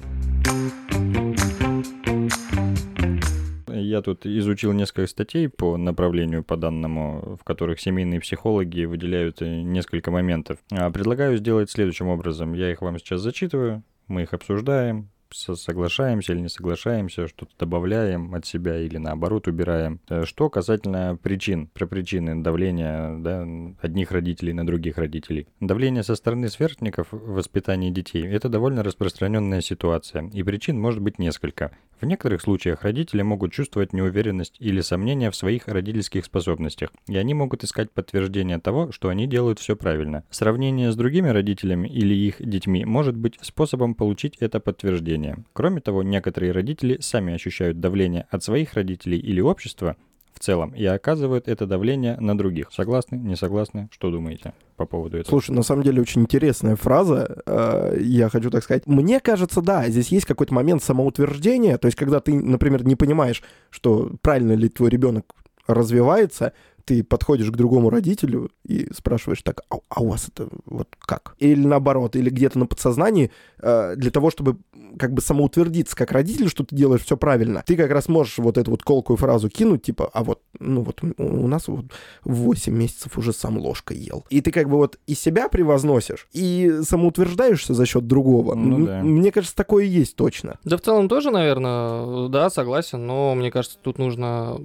Я 3.68 4.00
тут 4.00 4.26
изучил 4.26 4.72
несколько 4.72 5.06
статей 5.06 5.48
по 5.48 5.76
направлению 5.76 6.42
по 6.42 6.56
данному, 6.56 7.36
в 7.40 7.44
которых 7.44 7.78
семейные 7.78 8.20
психологи 8.20 8.84
выделяют 8.84 9.42
э, 9.42 9.62
несколько 9.62 10.10
моментов. 10.10 10.58
А, 10.72 10.90
Предлагаю 10.90 11.36
сделать 11.36 11.70
следующим 11.70 12.08
образом. 12.08 12.54
Я 12.54 12.70
их 12.72 12.80
вам 12.80 12.98
сейчас 12.98 13.20
зачитываю, 13.20 13.82
мы 14.08 14.22
их 14.22 14.32
обсуждаем, 14.32 15.10
соглашаемся 15.34 16.32
или 16.32 16.40
не 16.40 16.48
соглашаемся, 16.48 17.28
что-то 17.28 17.52
добавляем 17.58 18.34
от 18.34 18.46
себя 18.46 18.78
или 18.78 18.98
наоборот 18.98 19.48
убираем. 19.48 20.00
Э, 20.08 20.24
Что 20.24 20.50
касательно 20.50 21.18
причин, 21.20 21.68
про 21.68 21.86
причины 21.86 22.42
давления 22.42 23.16
да, 23.18 23.46
одних 23.80 24.12
родителей 24.12 24.52
на 24.52 24.66
других 24.66 24.98
родителей. 24.98 25.46
Давление 25.60 26.02
со 26.02 26.14
стороны 26.14 26.48
сверстников 26.48 27.08
в 27.10 27.34
воспитании 27.34 27.90
детей– 27.90 28.26
это 28.26 28.48
довольно 28.48 28.82
распространенная 28.82 29.60
ситуация, 29.60 30.28
и 30.32 30.42
причин 30.42 30.78
может 30.80 31.00
быть 31.00 31.18
несколько. 31.18 31.72
В 32.00 32.04
некоторых 32.04 32.42
случаях 32.42 32.82
родители 32.82 33.22
могут 33.22 33.52
чувствовать 33.52 33.92
неуверенность 33.92 34.56
или 34.58 34.80
сомнения 34.80 35.30
в 35.30 35.36
своих 35.36 35.68
родительских 35.68 36.24
способностях, 36.24 36.90
и 37.06 37.16
они 37.16 37.32
могут 37.32 37.62
искать 37.62 37.92
подтверждение 37.92 38.58
того, 38.58 38.90
что 38.90 39.08
они 39.08 39.28
делают 39.28 39.60
все 39.60 39.76
правильно. 39.76 40.24
Сравнение 40.28 40.90
с 40.90 40.96
другими 40.96 41.28
родителями 41.28 41.86
или 41.86 42.12
их 42.12 42.36
детьми 42.40 42.84
может 42.84 43.16
быть 43.16 43.38
способом 43.40 43.94
получить 43.94 44.36
это 44.40 44.58
подтверждение. 44.58 45.21
Кроме 45.52 45.80
того, 45.80 46.02
некоторые 46.02 46.52
родители 46.52 46.98
сами 47.00 47.34
ощущают 47.34 47.80
давление 47.80 48.26
от 48.30 48.42
своих 48.42 48.74
родителей 48.74 49.18
или 49.18 49.40
общества 49.40 49.96
в 50.32 50.38
целом 50.40 50.70
и 50.74 50.84
оказывают 50.84 51.46
это 51.46 51.66
давление 51.66 52.16
на 52.18 52.36
других. 52.36 52.68
Согласны? 52.72 53.16
Не 53.16 53.36
согласны? 53.36 53.88
Что 53.92 54.10
думаете 54.10 54.54
по 54.76 54.86
поводу 54.86 55.18
этого? 55.18 55.30
Слушай, 55.30 55.52
на 55.52 55.62
самом 55.62 55.82
деле 55.84 56.00
очень 56.00 56.22
интересная 56.22 56.74
фраза. 56.74 57.42
э, 57.46 57.96
Я 58.00 58.28
хочу 58.30 58.50
так 58.50 58.64
сказать. 58.64 58.86
Мне 58.86 59.20
кажется, 59.20 59.60
да, 59.60 59.88
здесь 59.88 60.08
есть 60.08 60.26
какой-то 60.26 60.54
момент 60.54 60.82
самоутверждения. 60.82 61.76
То 61.78 61.86
есть, 61.86 61.96
когда 61.98 62.20
ты, 62.20 62.34
например, 62.34 62.84
не 62.84 62.96
понимаешь, 62.96 63.42
что 63.70 64.10
правильно 64.22 64.52
ли 64.52 64.68
твой 64.68 64.88
ребенок 64.90 65.26
развивается, 65.66 66.54
ты 66.84 67.02
подходишь 67.04 67.50
к 67.50 67.56
другому 67.56 67.90
родителю 67.90 68.50
и 68.64 68.88
спрашиваешь 68.94 69.42
так, 69.42 69.62
а, 69.70 69.76
а 69.88 70.02
у 70.02 70.08
вас 70.08 70.28
это 70.28 70.48
вот 70.66 70.88
как? 71.00 71.34
Или 71.38 71.64
наоборот, 71.64 72.16
или 72.16 72.30
где-то 72.30 72.58
на 72.58 72.66
подсознании, 72.66 73.30
э, 73.60 73.94
для 73.96 74.10
того, 74.10 74.30
чтобы 74.30 74.58
как 74.98 75.12
бы 75.12 75.20
самоутвердиться 75.20 75.96
как 75.96 76.12
родитель, 76.12 76.48
что 76.48 76.64
ты 76.64 76.74
делаешь 76.74 77.02
все 77.02 77.16
правильно, 77.16 77.62
ты 77.66 77.76
как 77.76 77.90
раз 77.90 78.08
можешь 78.08 78.38
вот 78.38 78.58
эту 78.58 78.70
вот 78.70 78.82
колкую 78.82 79.16
фразу 79.16 79.48
кинуть, 79.48 79.82
типа, 79.82 80.10
а 80.12 80.24
вот, 80.24 80.40
ну 80.58 80.82
вот 80.82 81.00
у, 81.02 81.24
у 81.24 81.46
нас 81.46 81.68
вот 81.68 81.86
в 82.24 82.34
8 82.34 82.72
месяцев 82.72 83.16
уже 83.18 83.32
сам 83.32 83.58
ложкой 83.58 83.98
ел. 83.98 84.24
И 84.30 84.40
ты 84.40 84.50
как 84.50 84.68
бы 84.68 84.76
вот 84.76 84.98
и 85.06 85.14
себя 85.14 85.48
превозносишь, 85.48 86.28
и 86.32 86.80
самоутверждаешься 86.82 87.74
за 87.74 87.86
счет 87.86 88.06
другого. 88.06 88.54
Ну 88.54 88.86
да. 88.86 89.02
Мне 89.02 89.32
кажется, 89.32 89.56
такое 89.56 89.84
и 89.84 89.88
есть 89.88 90.16
точно. 90.16 90.58
Да, 90.64 90.76
в 90.76 90.80
целом 90.80 91.08
тоже, 91.08 91.30
наверное, 91.30 92.28
да, 92.28 92.50
согласен, 92.50 93.06
но 93.06 93.34
мне 93.34 93.50
кажется, 93.50 93.78
тут 93.80 93.98
нужно, 93.98 94.60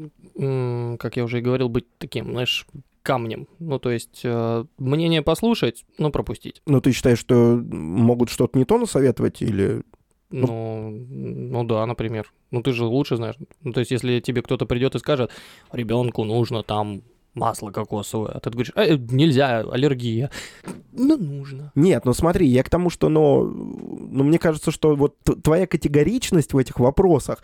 как 0.97 1.17
я 1.17 1.23
уже 1.23 1.39
и 1.39 1.41
говорил, 1.41 1.69
быть 1.69 1.85
таким, 2.07 2.31
знаешь, 2.31 2.65
камнем. 3.03 3.47
Ну, 3.59 3.79
то 3.79 3.91
есть, 3.91 4.21
э, 4.23 4.65
мнение 4.77 5.21
послушать, 5.21 5.85
но 5.97 6.09
пропустить. 6.09 6.61
Но 6.65 6.79
ты 6.79 6.91
считаешь, 6.91 7.19
что 7.19 7.61
могут 7.69 8.29
что-то 8.29 8.57
не 8.57 8.65
то 8.65 8.77
насоветовать 8.77 9.41
или... 9.41 9.83
Ну, 10.29 10.89
ну 10.91 11.63
да, 11.63 11.85
например. 11.85 12.33
Ну 12.51 12.61
ты 12.61 12.73
же 12.73 12.85
лучше 12.85 13.15
знаешь. 13.15 13.35
Ну, 13.61 13.71
то 13.71 13.79
есть, 13.79 13.91
если 13.91 14.19
тебе 14.19 14.41
кто-то 14.41 14.65
придет 14.65 14.95
и 14.95 14.99
скажет, 14.99 15.31
ребенку 15.71 16.25
нужно 16.25 16.63
там 16.63 17.01
масло 17.33 17.71
кокосовое, 17.71 18.31
а 18.31 18.39
ты 18.39 18.49
говоришь, 18.49 18.73
«Э, 18.75 18.97
нельзя, 18.97 19.59
аллергия. 19.59 20.31
Ну, 20.91 21.17
нужно. 21.17 21.71
Нет, 21.75 22.03
ну 22.03 22.13
смотри, 22.13 22.47
я 22.47 22.63
к 22.63 22.69
тому, 22.69 22.89
что, 22.89 23.09
ну, 23.09 23.43
ну 23.43 24.23
мне 24.23 24.39
кажется, 24.39 24.71
что 24.71 24.95
вот 24.95 25.15
твоя 25.43 25.67
категоричность 25.67 26.53
в 26.53 26.57
этих 26.57 26.79
вопросах 26.79 27.43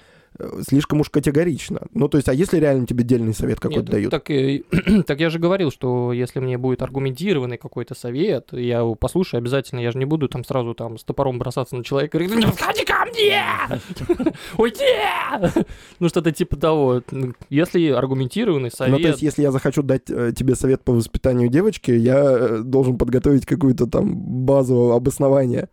слишком 0.68 1.02
уж 1.02 1.10
категорична. 1.10 1.82
Ну, 1.94 2.08
то 2.08 2.18
есть, 2.18 2.30
а 2.30 2.34
если 2.34 2.60
реально 2.60 2.88
тебе 2.88 3.04
дельный 3.04 3.34
совет 3.34 3.60
какой-то 3.60 3.92
дают? 3.92 4.12
Так, 4.12 4.26
так 5.08 5.20
я 5.20 5.30
же 5.30 5.40
говорил, 5.40 5.72
что 5.72 6.14
если 6.14 6.40
мне 6.40 6.58
будет 6.58 6.82
аргументированный 6.82 7.58
какой-то 7.58 7.96
совет, 7.96 8.50
я 8.52 8.80
его 8.80 8.96
послушаю 8.96 9.40
обязательно, 9.40 9.80
я 9.80 9.92
же 9.92 9.98
не 9.98 10.06
буду 10.06 10.28
там 10.28 10.44
сразу 10.44 10.74
там 10.74 10.98
с 10.98 11.04
топором 11.04 11.40
бросаться 11.40 11.76
на 11.76 11.84
человека 11.84 12.18
и 12.18 12.28
говорить, 12.28 12.46
«Не 12.46 12.52
подходи 12.52 12.86
ко 12.86 13.06
мне! 13.06 14.34
Уйди! 14.58 15.64
Ну, 16.00 16.10
что-то 16.10 16.32
типа 16.32 16.56
того. 16.58 17.02
Ну, 17.12 17.34
Если 17.50 17.90
аргументированный 17.90 18.72
совет... 18.72 18.92
Ну, 18.92 19.00
то 19.00 19.10
есть, 19.10 19.22
если 19.22 19.42
я 19.42 19.52
захочу 19.52 19.84
дать 19.84 20.10
э, 20.10 20.34
тебе 20.36 20.56
совет 20.56 20.82
по 20.84 20.94
воспитанию 20.94 21.50
девочки, 21.50 21.92
я 21.92 22.20
э, 22.20 22.58
должен 22.60 22.98
подготовить 22.98 23.46
какую-то 23.46 23.88
там 23.88 24.16
базу 24.16 24.92
обоснования, 24.92 25.70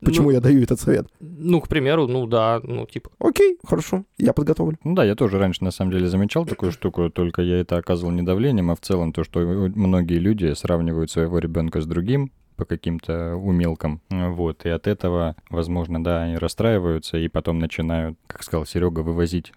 почему 0.00 0.26
ну, 0.26 0.30
я 0.32 0.40
даю 0.40 0.62
этот 0.62 0.80
совет. 0.80 1.06
Ну, 1.20 1.60
к 1.60 1.68
примеру, 1.68 2.06
ну 2.06 2.26
да, 2.26 2.60
ну 2.62 2.86
типа. 2.86 3.10
Окей, 3.18 3.58
хорошо, 3.64 4.04
я 4.18 4.32
подготовлю. 4.32 4.78
Ну 4.84 4.94
да, 4.94 5.04
я 5.04 5.14
тоже 5.14 5.38
раньше 5.38 5.64
на 5.64 5.70
самом 5.70 5.92
деле 5.92 6.08
замечал 6.08 6.46
такую 6.46 6.72
штуку, 6.72 7.10
только 7.10 7.42
я 7.42 7.60
это 7.60 7.76
оказывал 7.76 8.12
не 8.12 8.22
давлением, 8.22 8.70
а 8.70 8.76
в 8.76 8.80
целом 8.80 9.12
то, 9.12 9.24
что 9.24 9.40
многие 9.40 10.18
люди 10.18 10.52
сравнивают 10.54 11.10
своего 11.10 11.38
ребенка 11.38 11.80
с 11.80 11.86
другим 11.86 12.32
по 12.56 12.66
каким-то 12.66 13.36
умелкам. 13.36 14.02
Вот, 14.10 14.66
и 14.66 14.68
от 14.68 14.86
этого, 14.86 15.34
возможно, 15.48 16.04
да, 16.04 16.24
они 16.24 16.36
расстраиваются 16.36 17.16
и 17.16 17.28
потом 17.28 17.58
начинают, 17.58 18.18
как 18.26 18.42
сказал 18.42 18.66
Серега, 18.66 19.00
вывозить 19.00 19.52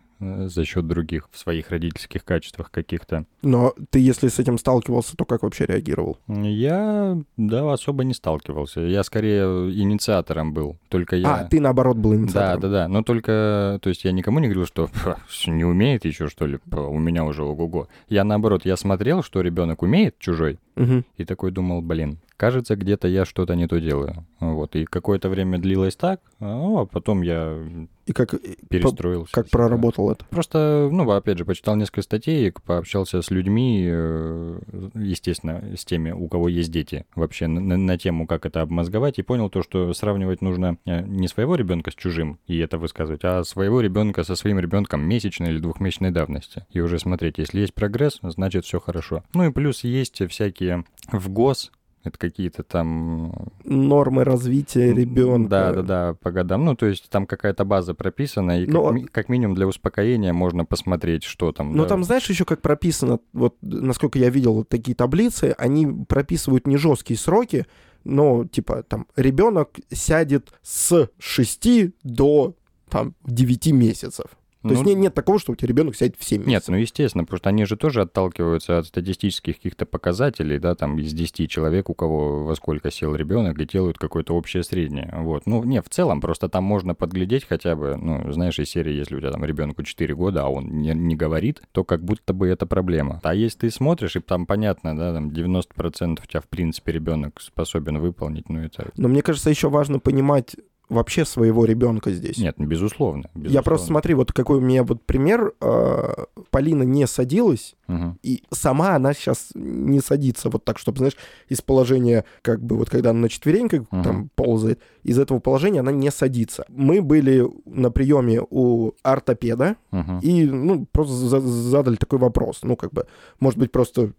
за 0.48 0.66
счет 0.66 0.88
других 0.88 1.28
в 1.32 1.38
своих 1.38 1.70
родительских 1.70 2.24
качествах 2.26 2.72
каких-то. 2.72 3.26
Но 3.42 3.74
ты, 3.90 4.00
если 4.00 4.28
с 4.28 4.40
этим 4.40 4.58
сталкивался, 4.58 5.16
то 5.18 5.26
как 5.26 5.44
вообще 5.44 5.66
реагировал? 5.66 6.18
Я, 6.28 7.18
да, 7.38 7.72
особо 7.74 8.04
не 8.04 8.14
сталкивался. 8.14 8.82
Я 8.82 9.04
скорее 9.04 9.44
инициатором 9.72 10.54
был. 10.54 10.78
Только 10.90 11.16
я... 11.16 11.36
А, 11.36 11.44
ты 11.46 11.60
наоборот 11.60 11.98
был 11.98 12.12
Да, 12.12 12.18
инициатором. 12.18 12.62
да, 12.62 12.70
да. 12.70 12.88
Но 12.88 13.04
только, 13.04 13.80
то 13.82 13.90
есть 13.90 14.04
я 14.04 14.12
никому 14.12 14.40
не 14.40 14.48
говорил, 14.48 14.66
что 14.66 14.88
«Ха, 14.94 15.18
не 15.48 15.66
умеет 15.66 16.06
еще, 16.06 16.28
что 16.28 16.46
ли, 16.46 16.60
у 16.72 17.00
меня 17.00 17.24
уже 17.26 17.44
ого-го. 17.44 17.88
Я 18.10 18.24
наоборот, 18.24 18.66
я 18.66 18.78
смотрел, 18.78 19.24
что 19.24 19.42
ребенок 19.42 19.82
умеет 19.82 20.18
чужой, 20.20 20.60
Мгм. 20.76 21.06
и 21.18 21.26
такой 21.26 21.52
думал, 21.52 21.82
блин, 21.82 22.18
кажется, 22.44 22.76
где-то 22.76 23.08
я 23.08 23.24
что-то 23.24 23.56
не 23.56 23.68
то 23.68 23.80
делаю. 23.80 24.26
Вот, 24.42 24.76
и 24.76 24.84
какое-то 24.84 25.30
время 25.30 25.60
длилось 25.60 25.96
так, 25.96 26.20
ну, 26.42 26.80
а 26.80 26.86
потом 26.86 27.22
я 27.22 27.58
И 28.06 28.12
как, 28.12 28.32
по- 28.32 28.38
перестроился. 28.70 29.32
как 29.32 29.46
типа. 29.46 29.58
проработал 29.60 30.12
это? 30.12 30.26
Просто, 30.30 30.90
ну, 30.92 31.10
опять 31.10 31.38
же, 31.38 31.46
почитал 31.46 31.78
несколько 31.78 32.02
статей, 32.02 32.52
пообщался 32.66 33.22
с 33.22 33.32
людьми, 33.32 33.88
э, 33.90 34.60
естественно, 34.96 35.64
с 35.78 35.86
теми, 35.86 36.12
у 36.12 36.28
кого 36.28 36.50
есть 36.50 36.70
дети, 36.72 37.06
вообще 37.16 37.48
на, 37.48 37.62
на- 37.62 37.78
на 37.78 37.98
тему, 37.98 38.28
как 38.28 38.46
это 38.46 38.62
обмозговать, 38.62 39.20
и 39.20 39.24
понял 39.24 39.50
то, 39.50 39.64
что 39.64 39.94
сравнивать 39.94 40.42
нужно 40.42 40.78
э, 40.86 41.02
не 41.06 41.30
своего 41.30 41.56
ребенка 41.56 41.92
с 41.92 41.96
чужим, 41.96 42.40
и 42.46 42.58
это 42.58 42.78
высказывать, 42.78 43.22
а 43.24 43.44
своего 43.46 43.80
ребенка 43.80 44.24
со 44.26 44.36
своим 44.36 44.60
ребенком 44.60 45.02
месячной 45.08 45.50
или 45.52 45.60
двухмесячной 45.60 46.12
давности. 46.12 46.66
И 46.72 46.82
уже 46.82 47.00
смотреть, 47.00 47.38
если 47.38 47.62
есть 47.62 47.74
прогресс, 47.74 48.20
значит 48.22 48.66
все 48.66 48.82
хорошо. 48.82 49.24
Ну 49.34 49.46
и 49.46 49.52
плюс 49.52 49.86
есть 49.86 50.22
всякие 50.30 50.84
в 51.12 51.30
ГОС, 51.30 51.72
это 52.04 52.18
какие-то 52.18 52.64
там 52.64 53.34
Нормы 53.64 54.24
развития 54.24 54.94
ребенка. 54.94 55.50
да, 55.50 55.72
да, 55.74 55.82
да, 55.82 56.14
по 56.16 56.32
годам. 56.32 56.66
Ну, 56.66 56.76
то 56.76 56.86
есть 56.86 57.10
там 57.10 57.26
какая-то 57.26 57.66
база 57.66 57.94
прописана, 57.94 58.62
и 58.62 58.66
как, 58.66 58.74
Ну, 58.74 58.88
а- 58.88 58.92
ми- 58.92 59.06
как 59.06 59.30
минимум 59.30 59.56
для 59.56 59.68
успокоения 59.68 60.34
можно 60.34 60.66
посмотреть, 60.66 61.24
что 61.24 61.52
там. 61.52 61.74
Но 61.76 61.84
да. 61.84 61.90
там, 61.90 62.04
знаешь, 62.04 62.30
еще 62.30 62.46
как 62.46 62.62
прописано, 62.62 63.20
вот 63.32 63.56
насколько 63.62 64.20
я 64.20 64.30
видел 64.30 64.54
вот 64.56 64.70
такие 64.70 64.96
таблицы, 64.96 65.56
они 65.58 65.88
прописывают 66.08 66.68
не 66.68 66.78
жесткие 66.78 67.18
сроки, 67.18 67.66
но, 68.04 68.46
типа, 68.46 68.84
там, 68.84 69.08
ребенок 69.16 69.70
сядет 69.92 70.52
с 70.62 71.10
6 71.20 71.94
до, 72.04 72.56
там, 72.90 73.16
9 73.26 73.72
месяцев. 73.72 74.26
То 74.64 74.70
Ну, 74.70 74.74
есть 74.76 74.86
нет, 74.86 74.98
нет 74.98 75.14
такого, 75.14 75.40
что 75.40 75.52
у 75.52 75.56
тебя 75.56 75.68
ребенок 75.68 75.94
сядет 75.96 76.16
в 76.18 76.24
7 76.24 76.38
Нет, 76.40 76.48
месяцев. 76.48 76.70
ну 76.70 76.78
естественно, 76.78 77.26
просто 77.26 77.50
они 77.50 77.66
же 77.66 77.76
тоже 77.76 78.02
отталкиваются 78.02 78.78
от 78.78 78.88
статистических 78.88 79.58
каких-то 79.58 79.86
показателей, 79.86 80.58
да, 80.58 80.74
там 80.74 80.98
из 81.00 81.12
10 81.14 81.50
человек, 81.52 81.90
у 81.90 81.94
кого 81.94 82.46
во 82.46 82.56
сколько 82.56 82.90
сел 82.90 83.14
ребенок, 83.14 83.60
и 83.60 83.66
делают 83.66 83.98
какое-то 83.98 84.34
общее 84.34 84.64
среднее. 84.64 85.14
Вот. 85.18 85.46
Ну, 85.48 85.62
не, 85.66 85.82
в 85.82 85.90
целом, 85.90 86.22
просто 86.22 86.48
там 86.48 86.64
можно 86.64 86.96
подглядеть 86.96 87.46
хотя 87.46 87.76
бы, 87.76 87.98
ну, 87.98 88.32
знаешь, 88.32 88.58
из 88.58 88.70
серии, 88.70 88.94
если 88.94 89.18
у 89.18 89.20
тебя 89.20 89.32
там 89.32 89.44
ребенку 89.44 89.84
4 89.84 90.16
года, 90.16 90.44
а 90.46 90.48
он 90.48 90.82
не, 90.82 90.94
не 90.94 91.16
говорит, 91.18 91.62
то 91.74 91.84
как 91.84 92.02
будто 92.02 92.34
бы 92.34 92.48
это 92.48 92.66
проблема. 92.66 93.20
А 93.24 93.36
если 93.36 93.58
ты 93.60 93.70
смотришь, 93.70 94.16
и 94.16 94.22
там 94.22 94.46
понятно, 94.46 94.96
да, 94.96 95.14
там 95.14 95.28
90% 95.30 96.20
у 96.24 96.26
тебя, 96.26 96.40
в 96.40 96.48
принципе, 96.48 96.94
ребенок 96.94 97.42
способен 97.42 98.00
выполнить, 98.00 98.48
ну, 98.48 98.62
это... 98.62 98.92
Но 98.96 99.10
мне 99.10 99.22
кажется, 99.22 99.50
еще 99.50 99.68
важно 99.70 100.00
понимать 100.00 100.56
вообще 100.94 101.26
своего 101.26 101.66
ребенка 101.66 102.12
здесь. 102.12 102.38
Нет, 102.38 102.56
ну, 102.58 102.66
безусловно. 102.66 103.24
Я 103.34 103.40
безусловно. 103.42 103.64
просто 103.64 103.88
смотри, 103.88 104.14
вот 104.14 104.32
какой 104.32 104.58
у 104.58 104.62
меня 104.62 104.84
вот 104.84 105.04
пример. 105.06 105.54
э, 105.62 106.14
Полина 106.52 106.84
не 106.84 107.08
садилась, 107.08 107.76
Мгм. 107.88 108.18
и 108.24 108.44
сама 108.52 108.96
она 108.96 109.14
сейчас 109.14 109.50
не 109.56 110.00
садится 110.00 110.50
вот 110.50 110.64
так, 110.64 110.78
чтобы, 110.80 111.00
знаешь, 111.00 111.18
из 111.50 111.62
положения, 111.62 112.24
как 112.42 112.64
бы 112.64 112.78
вот 112.78 112.90
когда 112.90 113.10
она 113.10 113.20
на 113.22 113.30
четвереньках 113.30 113.82
Мгм. 113.92 114.04
там 114.04 114.30
ползает, 114.36 114.80
из 115.04 115.18
этого 115.20 115.40
положения 115.40 115.80
она 115.82 115.92
не 115.92 116.12
садится. 116.12 116.66
Мы 116.70 117.02
были 117.02 117.46
на 117.66 117.92
приеме 117.92 118.42
у 118.50 118.92
ортопеда, 119.04 119.76
Мгм. 119.92 120.20
и, 120.20 120.46
ну, 120.46 120.86
просто 120.92 121.14
за- 121.14 121.40
задали 121.42 121.96
такой 121.96 122.20
вопрос. 122.20 122.60
Ну, 122.64 122.76
как 122.76 122.92
бы, 122.94 123.06
может 123.40 123.60
быть, 123.60 123.72
просто 123.72 124.12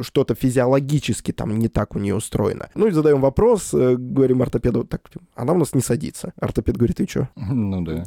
что-то 0.00 0.34
физиологически 0.34 1.32
там 1.32 1.58
не 1.58 1.68
так 1.68 1.96
у 1.96 1.98
нее 1.98 2.14
устроено. 2.14 2.68
Ну 2.74 2.86
и 2.86 2.90
задаем 2.90 3.20
вопрос, 3.20 3.74
э, 3.74 3.96
говорим 3.96 4.42
ортопеду, 4.42 4.84
так, 4.84 5.10
она 5.34 5.52
у 5.52 5.58
нас 5.58 5.74
не 5.74 5.80
садится. 5.80 6.32
Ортопед 6.40 6.76
говорит, 6.76 6.96
ты 6.96 7.06
что? 7.08 7.28
Ну 7.36 7.82
да. 7.82 8.04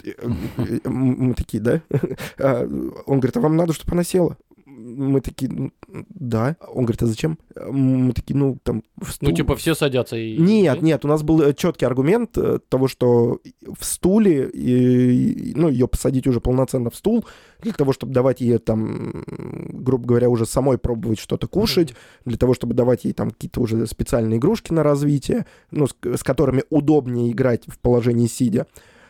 Мы 0.85 1.33
такие, 1.33 1.61
да? 1.61 1.81
А, 2.39 2.63
Он 3.05 3.19
говорит, 3.19 3.37
а 3.37 3.41
вам 3.41 3.55
надо, 3.55 3.73
чтобы 3.73 3.93
она 3.93 4.03
села? 4.03 4.37
Мы 4.65 5.19
такие, 5.21 5.51
«Ну, 5.51 5.71
да. 5.87 6.55
Он 6.73 6.85
говорит, 6.85 7.03
а 7.03 7.05
зачем? 7.05 7.37
Мы 7.55 8.13
такие, 8.13 8.35
ну, 8.37 8.57
там, 8.63 8.83
в 8.95 9.13
Ну, 9.21 9.29
стул- 9.29 9.35
типа, 9.35 9.55
все 9.55 9.75
садятся 9.75 10.15
и... 10.15 10.37
Нет, 10.37 10.81
нет, 10.81 11.03
у 11.05 11.07
нас 11.07 11.21
был 11.21 11.53
четкий 11.53 11.85
аргумент 11.85 12.37
э, 12.37 12.59
того, 12.69 12.87
что 12.87 13.39
в 13.61 13.83
стуле, 13.83 14.49
и, 14.49 15.53
ну, 15.55 15.69
ее 15.69 15.87
посадить 15.87 16.27
уже 16.27 16.39
полноценно 16.39 16.89
в 16.89 16.95
стул, 16.95 17.25
для 17.61 17.73
того, 17.73 17.93
чтобы 17.93 18.13
давать 18.13 18.41
ей 18.41 18.57
там, 18.57 19.25
грубо 19.27 20.05
говоря, 20.05 20.29
уже 20.29 20.45
самой 20.45 20.77
пробовать 20.77 21.19
что-то 21.19 21.47
кушать, 21.47 21.93
для 22.25 22.37
того, 22.37 22.53
чтобы 22.53 22.73
давать 22.73 23.03
ей 23.05 23.13
там 23.13 23.31
какие-то 23.31 23.61
уже 23.61 23.85
специальные 23.87 24.39
игрушки 24.39 24.71
на 24.71 24.83
развитие, 24.83 25.45
ну, 25.71 25.87
с, 25.87 25.95
с 26.03 26.23
которыми 26.23 26.63
удобнее 26.69 27.31
играть 27.31 27.63
в 27.67 27.79
положении 27.79 28.27
сидя. 28.27 28.65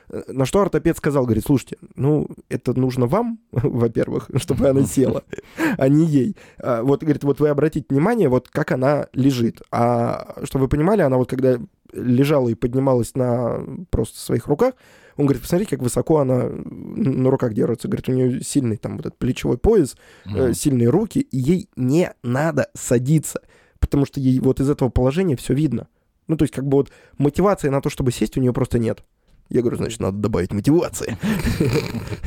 Э, 0.10 0.24
На 0.28 0.46
что 0.46 0.62
ортопед 0.62 0.98
сказал, 0.98 1.26
говорит, 1.26 1.44
слушайте, 1.46 1.78
ну, 1.96 2.28
это 2.50 2.78
нужно 2.78 3.06
вам, 3.08 3.40
во-первых, 3.52 4.30
чтобы 4.38 4.68
она 4.70 4.84
села, 4.84 5.24
а 5.78 5.88
не 5.88 6.06
ей. 6.06 6.36
А, 6.60 6.84
Вот, 6.84 7.02
говорит, 7.04 7.24
вот 7.24 7.40
вы 7.40 7.50
обратите 7.50 7.86
внимание, 7.90 8.30
вот 8.30 8.50
как 8.50 8.72
она 8.72 9.08
лежит. 9.14 9.62
А 9.72 10.38
чтобы 10.44 10.64
вы 10.66 10.70
понимали, 10.70 11.02
она 11.02 11.18
вот 11.18 11.30
когда 11.30 11.58
лежала 11.94 12.50
и 12.50 12.56
поднималась 12.56 13.14
на 13.16 13.64
просто 13.92 14.18
своих 14.20 14.48
руках, 14.48 14.74
он 15.16 15.26
говорит, 15.26 15.44
посмотрите, 15.44 15.76
как 15.76 15.84
высоко 15.84 16.18
она 16.20 16.50
на 16.50 17.30
руках 17.30 17.54
держится. 17.54 17.88
Говорит, 17.88 18.10
у 18.10 18.14
нее 18.14 18.42
сильный 18.42 18.78
там 18.78 18.98
вот 18.98 19.06
этот 19.06 19.20
плечевой 19.20 19.60
пояс, 19.60 19.96
Мгм. 20.26 20.54
сильные 20.56 20.90
руки, 20.90 21.20
и 21.20 21.38
ей 21.38 21.70
не 21.76 22.12
надо 22.24 22.70
садиться, 22.74 23.42
потому 23.80 24.08
что 24.08 24.20
ей 24.20 24.40
вот 24.40 24.60
из 24.60 24.70
этого 24.72 24.90
положения 24.90 25.36
все 25.36 25.54
видно. 25.54 25.88
Ну, 26.28 26.36
то 26.36 26.44
есть, 26.46 26.54
как 26.54 26.66
бы 26.66 26.78
вот 26.78 26.92
мотивации 27.20 27.70
на 27.70 27.80
то, 27.82 27.90
чтобы 27.92 28.12
сесть, 28.12 28.38
у 28.38 28.42
нее 28.42 28.54
просто 28.54 28.80
нет. 28.80 29.04
Я 29.54 29.62
говорю, 29.62 29.78
значит, 29.78 30.00
надо 30.00 30.18
добавить 30.18 30.52
мотивации. 30.52 31.16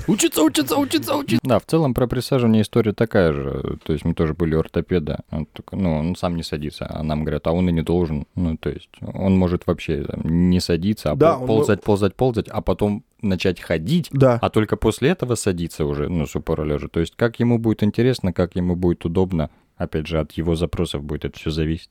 Учиться, 0.07 0.43
учиться, 0.43 0.77
учиться, 0.77 1.17
учиться. 1.17 1.41
Да, 1.43 1.59
в 1.59 1.67
целом 1.67 1.93
про 1.93 2.07
присаживание 2.07 2.63
история 2.63 2.93
такая 2.93 3.33
же. 3.33 3.79
То 3.85 3.93
есть 3.93 4.05
мы 4.05 4.15
тоже 4.15 4.33
были 4.35 4.55
у 4.55 4.61
ортопеда. 4.61 5.21
Он 5.33 5.47
такой, 5.47 5.79
ну, 5.79 5.97
он 5.99 6.15
сам 6.17 6.37
не 6.37 6.45
садится. 6.45 6.87
А 6.89 7.03
нам 7.03 7.25
говорят, 7.25 7.47
а 7.49 7.53
он 7.53 7.69
и 7.69 7.73
не 7.73 7.83
должен. 7.83 8.27
Ну, 8.37 8.57
то 8.57 8.71
есть 8.71 8.89
он 9.03 9.37
может 9.37 9.67
вообще 9.67 10.05
там, 10.05 10.21
не 10.51 10.61
садиться, 10.61 11.11
а 11.11 11.17
Да, 11.17 11.33
пол- 11.35 11.41
он- 11.43 11.47
ползать, 11.49 11.83
ползать, 11.83 12.15
ползать, 12.15 12.49
а 12.49 12.61
потом 12.63 13.03
начать 13.23 13.61
ходить, 13.61 14.09
Да. 14.13 14.39
а 14.41 14.49
только 14.49 14.77
после 14.77 15.09
этого 15.11 15.35
садиться 15.35 15.85
уже, 15.85 16.09
ну, 16.09 16.27
с 16.27 16.37
упора 16.37 16.63
лежа. 16.63 16.87
То 16.87 17.01
есть 17.01 17.15
как 17.17 17.41
ему 17.41 17.59
будет 17.59 17.83
интересно, 17.83 18.33
как 18.33 18.55
ему 18.55 18.77
будет 18.77 19.05
удобно. 19.05 19.51
Опять 19.77 20.07
же, 20.07 20.21
от 20.21 20.33
его 20.33 20.55
запросов 20.55 21.03
будет 21.03 21.25
это 21.25 21.39
все 21.39 21.51
зависеть. 21.51 21.91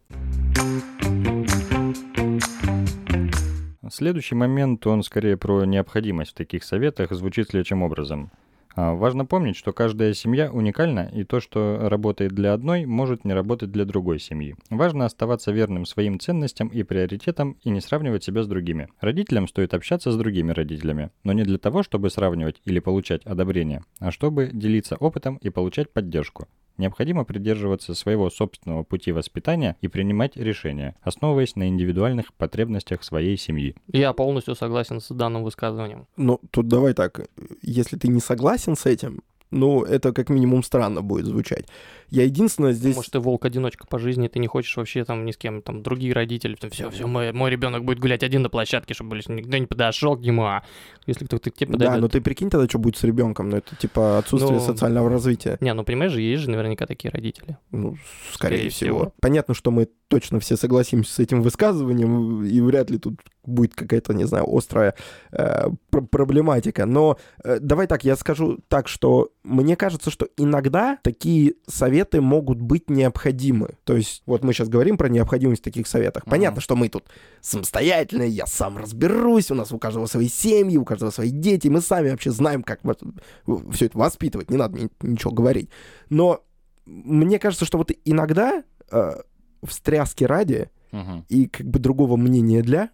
Следующий 3.89 4.35
момент, 4.35 4.85
он 4.87 5.03
скорее 5.03 5.37
про 5.37 5.65
необходимость 5.65 6.31
в 6.31 6.35
таких 6.35 6.63
советах, 6.63 7.11
звучит 7.11 7.49
следующим 7.49 7.83
образом. 7.83 8.31
А, 8.75 8.93
Важно 8.93 9.25
помнить, 9.25 9.55
что 9.55 9.73
каждая 9.73 10.13
семья 10.13 10.51
уникальна, 10.51 11.09
и 11.13 11.23
то, 11.23 11.39
что 11.39 11.77
работает 11.81 12.33
для 12.33 12.53
одной, 12.53 12.85
может 12.85 13.23
не 13.23 13.33
работать 13.33 13.71
для 13.71 13.85
другой 13.85 14.19
семьи. 14.19 14.55
Важно 14.69 15.05
оставаться 15.05 15.51
верным 15.51 15.85
своим 15.85 16.19
ценностям 16.19 16.67
и 16.67 16.83
приоритетам 16.83 17.57
и 17.63 17.69
не 17.69 17.79
сравнивать 17.79 18.23
себя 18.23 18.43
с 18.43 18.47
другими. 18.47 18.89
Родителям 18.99 19.47
стоит 19.47 19.73
общаться 19.73 20.11
с 20.11 20.17
другими 20.17 20.51
родителями, 20.51 21.11
но 21.23 21.33
не 21.33 21.43
для 21.43 21.57
того, 21.57 21.83
чтобы 21.83 22.09
сравнивать 22.09 22.61
или 22.65 22.79
получать 22.79 23.25
одобрение, 23.25 23.83
а 23.99 24.11
чтобы 24.11 24.49
делиться 24.51 24.95
опытом 24.97 25.37
и 25.37 25.49
получать 25.49 25.91
поддержку. 25.93 26.47
Необходимо 26.77 27.23
придерживаться 27.23 27.93
своего 27.95 28.29
собственного 28.29 28.83
пути 28.83 29.11
воспитания 29.11 29.77
и 29.81 29.87
принимать 29.87 30.35
решения, 30.35 30.95
основываясь 31.01 31.55
на 31.55 31.67
индивидуальных 31.67 32.33
потребностях 32.33 33.03
своей 33.03 33.37
семьи. 33.37 33.75
Я 33.91 34.13
полностью 34.13 34.55
согласен 34.55 34.99
с 34.99 35.13
данным 35.13 35.43
высказыванием. 35.43 36.07
Ну, 36.17 36.39
тут 36.51 36.67
давай 36.67 36.93
так. 36.93 37.27
Если 37.61 37.97
ты 37.97 38.07
не 38.07 38.19
согласен 38.19 38.75
с 38.75 38.85
этим, 38.85 39.21
ну, 39.51 39.83
это 39.83 40.11
как 40.13 40.29
минимум 40.29 40.63
странно 40.63 41.01
будет 41.01 41.25
звучать. 41.25 41.65
Я 42.09 42.23
единственное 42.23 42.73
здесь... 42.73 42.95
Может, 42.95 43.11
ты 43.11 43.19
волк-одиночка 43.19 43.87
по 43.87 43.97
жизни, 43.97 44.27
ты 44.27 44.39
не 44.39 44.47
хочешь 44.47 44.75
вообще 44.77 45.03
там 45.03 45.25
ни 45.25 45.31
с 45.31 45.37
кем, 45.37 45.61
там, 45.61 45.81
другие 45.81 46.13
родители, 46.13 46.55
там, 46.55 46.69
все, 46.69 46.89
все, 46.91 47.07
мой, 47.07 47.31
мой 47.31 47.49
ребенок 47.49 47.83
будет 47.83 47.99
гулять 47.99 48.21
один 48.23 48.43
на 48.43 48.49
площадке, 48.49 48.93
чтобы 48.93 49.11
больше 49.11 49.31
никто 49.31 49.57
не 49.57 49.65
подошел 49.65 50.15
к 50.15 50.21
нему, 50.21 50.43
а 50.43 50.63
если 51.07 51.25
кто-то 51.25 51.49
к 51.49 51.55
тебе 51.55 51.71
Да, 51.73 51.85
подойдет... 51.85 52.01
но 52.01 52.07
ты 52.09 52.21
прикинь 52.21 52.49
тогда, 52.49 52.67
что 52.67 52.79
будет 52.79 52.97
с 52.97 53.03
ребенком. 53.03 53.49
Ну, 53.49 53.57
это 53.57 53.75
типа 53.75 54.19
отсутствие 54.19 54.59
Ну, 54.59 54.65
социального 54.65 55.09
развития. 55.09 55.57
Не, 55.61 55.73
ну 55.73 55.83
понимаешь 55.83 56.11
же, 56.11 56.21
есть 56.21 56.43
же 56.43 56.49
наверняка 56.51 56.85
такие 56.85 57.09
родители. 57.11 57.57
Ну, 57.71 57.97
скорее, 58.33 58.57
Скорее 58.57 58.69
всего. 58.69 58.97
всего. 58.99 59.13
Понятно, 59.19 59.53
что 59.53 59.71
мы 59.71 59.87
точно 60.07 60.39
все 60.39 60.55
согласимся 60.57 61.11
с 61.11 61.19
этим 61.19 61.41
высказыванием, 61.41 62.43
и 62.43 62.61
вряд 62.61 62.91
ли 62.91 62.99
тут 62.99 63.19
будет 63.43 63.73
какая-то, 63.75 64.13
не 64.13 64.25
знаю, 64.25 64.45
острая 64.55 64.95
э, 65.31 65.67
пр- 65.89 66.05
проблематика. 66.05 66.85
Но 66.85 67.17
э, 67.43 67.59
давай 67.59 67.87
так, 67.87 68.03
я 68.03 68.15
скажу 68.15 68.59
так, 68.67 68.87
что 68.87 69.31
мне 69.45 69.75
кажется, 69.75 70.09
что 70.09 70.27
иногда 70.37 70.97
такие 71.03 71.53
советы 71.67 72.19
могут 72.19 72.59
быть 72.59 72.89
необходимы. 72.89 73.75
То 73.83 73.95
есть, 73.95 74.23
вот 74.25 74.43
мы 74.43 74.53
сейчас 74.53 74.69
говорим 74.69 74.97
про 74.97 75.07
необходимость 75.07 75.61
в 75.61 75.63
таких 75.63 75.87
советах. 75.87 76.23
Мгм. 76.23 76.31
Понятно, 76.31 76.61
что 76.61 76.75
мы 76.75 76.89
тут 76.89 77.05
самостоятельные, 77.41 78.29
я 78.29 78.47
сам 78.47 78.77
разберусь, 78.77 79.51
у 79.51 79.55
нас 79.55 79.71
у 79.71 79.77
каждого 79.77 80.07
свои 80.07 80.27
семьи, 80.27 80.77
у 80.77 80.85
каждого 80.85 81.11
свои 81.11 81.29
дети, 81.29 81.67
мы 81.67 81.81
сами 81.81 82.09
вообще 82.09 82.31
знаем, 82.31 82.63
как 82.63 82.81
все 83.71 83.85
это 83.85 83.97
воспитывать, 83.97 84.49
не 84.49 84.57
надо 84.57 84.75
мне 84.75 84.89
ничего 85.01 85.31
говорить. 85.31 85.69
Но 86.09 86.41
мне 86.85 87.39
кажется, 87.39 87.65
что 87.65 87.77
вот 87.77 87.91
иногда 88.03 88.63
э, 88.91 89.13
в 89.61 89.71
стряске 89.71 90.25
ради 90.25 90.69
и 91.27 91.47
как 91.47 91.67
бы 91.67 91.77
другого 91.79 92.15
мнения 92.15 92.61
для 92.61 92.89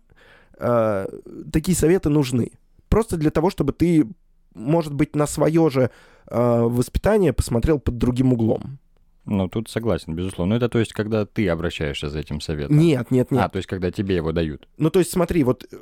э, 0.57 1.07
такие 1.51 1.77
советы 1.77 2.09
нужны. 2.09 2.51
Просто 2.89 3.15
для 3.15 3.29
того, 3.29 3.51
чтобы 3.51 3.73
ты, 3.73 4.07
может 4.53 4.93
быть, 4.93 5.15
на 5.15 5.27
свое 5.27 5.69
же 5.69 5.91
э, 6.27 6.61
воспитание 6.61 7.33
посмотрел 7.33 7.79
под 7.79 7.97
другим 7.97 8.33
углом. 8.33 8.79
Ну, 9.25 9.47
тут 9.47 9.69
согласен, 9.69 10.15
безусловно. 10.15 10.55
Ну, 10.55 10.57
это 10.57 10.67
то 10.67 10.79
есть, 10.79 10.93
когда 10.93 11.25
ты 11.25 11.47
обращаешься 11.47 12.09
за 12.09 12.19
этим 12.19 12.41
советом. 12.41 12.77
Нет, 12.77 13.11
нет, 13.11 13.29
нет. 13.31 13.43
А, 13.43 13.49
то 13.49 13.57
есть, 13.57 13.67
когда 13.67 13.91
тебе 13.91 14.15
его 14.15 14.31
дают. 14.31 14.67
Ну, 14.77 14.89
то 14.89 14.99
есть, 14.99 15.11
смотри, 15.11 15.43
вот 15.43 15.65
э, 15.71 15.77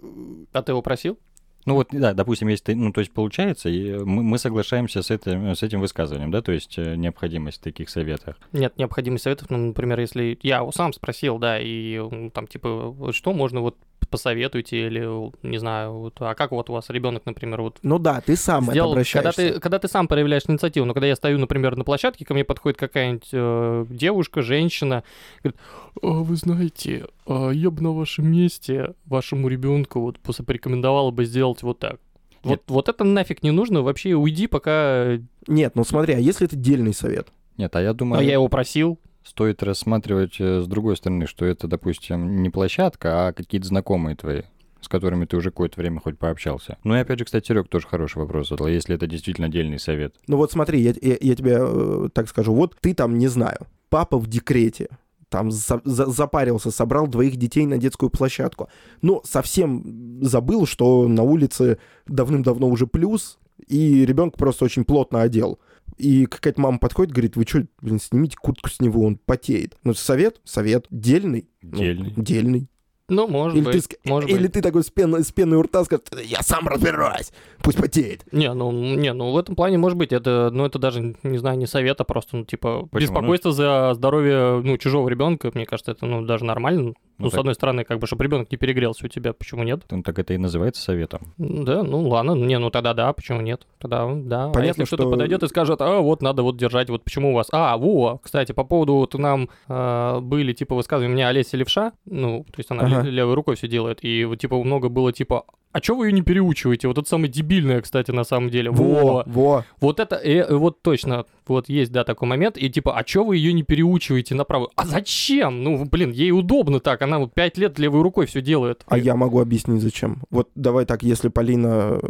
А 0.52 0.62
ты 0.62 0.74
его 0.74 0.82
просил? 0.82 1.18
Ну 1.66 1.76
вот, 1.76 1.90
да, 1.92 2.14
допустим, 2.14 2.48
если 2.48 2.66
ты, 2.66 2.76
ну, 2.76 2.92
то 2.92 3.00
есть 3.00 3.12
получается, 3.12 3.70
и 3.70 3.94
мы, 3.94 4.24
мы 4.24 4.38
соглашаемся 4.38 5.02
с 5.02 5.12
этим, 5.12 5.56
с 5.56 5.62
этим 5.62 5.82
высказыванием, 5.82 6.32
да, 6.32 6.42
то 6.42 6.52
есть 6.52 6.78
э, 6.78 6.96
необходимость 6.96 7.60
в 7.60 7.64
таких 7.64 7.90
советах. 7.90 8.38
Нет 8.54 8.78
необходимых 8.78 9.22
советов, 9.22 9.50
ну, 9.50 9.58
например, 9.58 10.00
если 10.00 10.40
я 10.42 10.68
сам 10.72 10.94
спросил, 10.94 11.38
да, 11.38 11.60
и 11.62 12.02
там, 12.34 12.48
типа, 12.48 13.12
что 13.12 13.34
можно 13.34 13.60
вот 13.60 13.78
посоветуйте 14.08 14.88
или, 14.88 15.08
не 15.46 15.58
знаю, 15.58 15.94
вот, 15.94 16.16
а 16.20 16.36
как 16.36 16.52
вот 16.52 16.70
у 16.70 16.74
вас 16.74 16.90
ребенок, 16.90 17.26
например, 17.26 17.62
вот 17.62 17.78
ну 17.82 18.00
да, 18.00 18.22
ты 18.22 18.36
сам 18.36 18.64
это 18.66 18.72
сделал, 18.72 18.90
когда 18.96 19.02
обращаешься. 19.02 19.54
ты, 19.54 19.60
когда 19.60 19.80
ты 19.80 19.88
сам 19.88 20.08
проявляешь 20.08 20.44
инициативу, 20.48 20.86
но 20.86 20.94
когда 20.94 21.08
я 21.08 21.16
стою, 21.16 21.38
например, 21.38 21.76
на 21.76 21.84
площадке, 21.84 22.26
ко 22.26 22.34
мне 22.34 22.44
подходит 22.44 22.78
какая-нибудь 22.78 23.30
э, 23.32 23.86
девушка, 23.90 24.42
женщина, 24.42 25.04
говорит, 25.44 25.60
«А, 26.02 26.08
вы 26.08 26.36
знаете, 26.36 27.08
а 27.26 27.50
я 27.52 27.70
бы 27.70 27.82
на 27.82 27.92
вашем 27.92 28.32
месте 28.32 28.94
вашему 29.06 29.48
ребенку 29.48 30.00
вот 30.02 30.20
просто 30.20 30.44
порекомендовала 30.44 31.12
бы 31.12 31.26
сделать 31.26 31.64
вот 31.64 31.80
так. 31.80 32.00
Вот, 32.44 32.64
вот 32.68 32.90
это 32.90 33.04
нафиг 33.04 33.44
не 33.44 33.52
нужно, 33.52 33.82
вообще 33.82 34.14
уйди, 34.16 34.48
пока... 34.48 35.18
Нет, 35.48 35.76
ну 35.76 35.84
смотри, 35.84 36.14
а 36.14 36.20
если 36.20 36.48
это 36.48 36.56
дельный 36.56 36.94
совет? 36.94 37.28
Нет, 37.58 37.76
а 37.76 37.82
я 37.82 37.94
думаю... 37.94 38.22
А 38.22 38.24
я 38.24 38.34
его 38.34 38.48
просил. 38.48 38.98
Стоит 39.30 39.64
рассматривать 39.64 40.40
э, 40.40 40.62
с 40.62 40.68
другой 40.68 40.98
стороны, 40.98 41.28
что 41.28 41.46
это, 41.46 41.68
допустим, 41.68 42.42
не 42.42 42.50
площадка, 42.50 43.28
а 43.28 43.34
какие-то 43.34 43.68
знакомые 43.68 44.16
твои 44.16 44.42
с 44.82 44.88
которыми 44.88 45.26
ты 45.26 45.36
уже 45.36 45.52
какое-то 45.52 45.78
время 45.78 46.00
хоть 46.00 46.18
пообщался. 46.18 46.78
Ну 46.86 46.96
и 46.96 47.00
опять 47.00 47.20
же, 47.20 47.26
кстати, 47.26 47.48
Серег 47.48 47.68
тоже 47.68 47.86
хороший 47.86 48.20
вопрос 48.20 48.48
задал, 48.48 48.68
если 48.68 48.96
это 48.96 49.08
действительно 49.08 49.48
отдельный 49.48 49.78
совет. 49.78 50.16
Ну 50.28 50.38
вот 50.38 50.54
смотри, 50.54 50.80
я, 50.80 50.94
я, 51.02 51.18
я 51.20 51.36
тебе 51.36 51.58
э, 51.60 52.08
так 52.14 52.30
скажу, 52.30 52.54
вот 52.54 52.78
ты 52.80 52.94
там, 52.94 53.18
не 53.18 53.28
знаю, 53.28 53.68
папа 53.90 54.18
в 54.18 54.28
декрете, 54.28 54.88
там 55.28 55.52
за, 55.52 55.82
за, 55.84 56.06
запарился, 56.06 56.72
собрал 56.72 57.08
двоих 57.08 57.36
детей 57.36 57.66
на 57.66 57.78
детскую 57.78 58.10
площадку. 58.10 58.70
Но 59.02 59.22
совсем 59.26 60.22
забыл, 60.22 60.66
что 60.66 61.08
на 61.10 61.24
улице 61.24 61.78
давным-давно 62.08 62.70
уже 62.70 62.88
плюс, 62.88 63.38
и 63.68 64.06
ребенка 64.06 64.38
просто 64.38 64.66
очень 64.66 64.86
плотно 64.86 65.22
одел. 65.22 65.60
И 66.00 66.26
какая-то 66.26 66.62
мама 66.62 66.80
подходит, 66.80 67.12
говорит, 67.12 67.36
вы 67.36 67.44
что, 67.46 67.68
блин, 67.82 68.00
снимите 68.00 68.38
куртку 68.38 68.70
с 68.70 68.80
него, 68.80 69.04
он 69.06 69.18
потеет. 69.18 69.78
Ну, 69.84 69.94
совет, 69.94 70.40
совет, 70.46 70.86
дельный. 70.90 71.50
Дельный. 71.62 72.14
Ну, 72.16 72.24
дельный. 72.24 72.70
Ну, 73.10 73.28
может 73.28 73.58
Или, 73.58 73.66
быть. 73.66 73.88
ты, 73.88 73.98
может 74.06 74.30
или 74.30 74.44
быть. 74.44 74.54
ты 74.54 74.62
такой 74.62 74.84
с 74.84 74.90
пеной, 74.90 75.24
с 75.24 75.32
пеной 75.32 75.58
у 75.58 75.64
рта 75.64 75.84
скажешь, 75.84 76.06
я 76.24 76.42
сам 76.42 76.68
разбираюсь, 76.68 77.32
пусть 77.62 77.78
потеет. 77.78 78.24
Не, 78.32 78.54
ну, 78.54 78.72
не, 78.72 79.12
ну 79.14 79.32
в 79.32 79.38
этом 79.38 79.56
плане, 79.56 79.78
может 79.78 79.98
быть, 79.98 80.14
это, 80.14 80.52
ну, 80.54 80.66
это 80.66 80.80
даже, 80.80 81.16
не 81.24 81.38
знаю, 81.38 81.58
не 81.58 81.66
совет, 81.66 82.00
а 82.00 82.04
просто, 82.04 82.38
ну, 82.38 82.46
типа, 82.46 82.88
Почему? 82.92 83.12
беспокойство 83.12 83.52
за 83.52 83.92
здоровье, 83.96 84.62
ну, 84.64 84.78
чужого 84.78 85.10
ребенка, 85.10 85.52
мне 85.54 85.66
кажется, 85.66 85.92
это, 85.92 86.06
ну, 86.06 86.24
даже 86.24 86.46
нормально. 86.46 86.94
Ну, 87.20 87.26
Ну, 87.26 87.30
с 87.30 87.32
так- 87.32 87.40
одной 87.42 87.54
стороны, 87.56 87.84
как 87.84 88.00
бы, 88.00 88.08
чтобы 88.08 88.24
ребенок 88.24 88.50
не 88.52 88.58
перегрелся 88.58 89.06
у 89.06 89.10
тебя, 89.10 89.34
почему 89.34 89.64
нет? 89.64 89.82
Ну, 89.92 90.02
так 90.04 90.18
это 90.20 90.34
и 90.34 90.38
называется 90.38 90.82
советом. 90.82 91.34
Да, 91.38 91.84
ну 91.84 92.08
ладно, 92.08 92.32
не, 92.32 92.58
ну 92.58 92.70
тогда 92.70 92.94
да, 92.94 93.12
почему 93.14 93.42
нет? 93.42 93.68
Тогда 93.78 94.10
да. 94.14 94.46
а 94.46 94.50
Понятно, 94.52 94.82
если 94.84 94.86
кто-то 94.96 95.04
что- 95.04 95.12
подойдет 95.12 95.44
и 95.44 95.48
скажет, 95.50 95.82
а 95.82 96.00
вот 96.00 96.22
надо 96.22 96.44
вот 96.44 96.58
держать, 96.58 96.90
вот 96.90 97.04
почему 97.04 97.32
у 97.32 97.36
вас. 97.36 97.48
А, 97.52 97.78
во, 97.78 98.18
кстати, 98.24 98.54
по 98.54 98.64
поводу 98.64 98.94
вот 98.96 99.14
нам 99.16 99.50
э, 99.68 100.20
были 100.22 100.54
типа 100.54 100.76
высказывания, 100.76 101.12
у 101.12 101.16
меня 101.16 101.28
Олеся 101.28 101.58
левша, 101.58 101.92
ну, 102.06 102.46
то 102.46 102.54
есть 102.60 102.72
она 102.72 102.84
Ага. 102.84 103.02
ле- 103.02 103.12
левой 103.12 103.34
рукой 103.36 103.56
все 103.58 103.68
делает, 103.68 104.00
и 104.04 104.24
вот 104.26 104.38
типа 104.40 104.56
много 104.64 104.88
было 104.90 105.12
типа, 105.12 105.44
а 105.72 105.82
чё 105.82 105.96
вы 105.96 106.08
ее 106.08 106.14
не 106.14 106.22
переучиваете? 106.22 106.88
Вот 106.88 106.98
это 106.98 107.08
самое 107.08 107.32
дебильное, 107.32 107.82
кстати, 107.82 108.12
на 108.12 108.24
самом 108.24 108.50
деле. 108.50 108.72
Во, 108.72 109.24
во. 109.26 109.66
вот 109.80 110.00
это, 110.00 110.16
э, 110.16 110.54
вот 110.56 110.82
точно, 110.82 111.26
вот 111.48 111.70
есть, 111.70 111.92
да, 111.92 112.04
такой 112.04 112.28
момент, 112.28 112.58
и 112.58 112.70
типа, 112.70 112.98
а 112.98 113.04
чё 113.04 113.24
вы 113.24 113.38
ее 113.38 113.54
не 113.54 113.64
переучиваете 113.64 114.36
на 114.36 114.44
правую? 114.44 114.70
А 114.76 114.86
зачем? 114.86 115.64
Ну, 115.64 115.86
блин, 115.86 116.12
ей 116.12 116.32
удобно 116.32 116.80
так, 116.80 117.02
она 117.02 117.20
вот 117.20 117.34
пять 117.34 117.58
лет 117.58 117.78
левой 117.80 118.02
рукой 118.02 118.26
все 118.26 118.42
делает. 118.42 118.84
А 118.88 118.98
я 118.98 119.16
могу 119.16 119.40
объяснить, 119.42 119.82
зачем. 119.82 120.24
Вот 120.30 120.50
давай 120.56 120.86
так, 120.86 121.04
если 121.04 121.28
Полина... 121.30 122.00
э, 122.02 122.10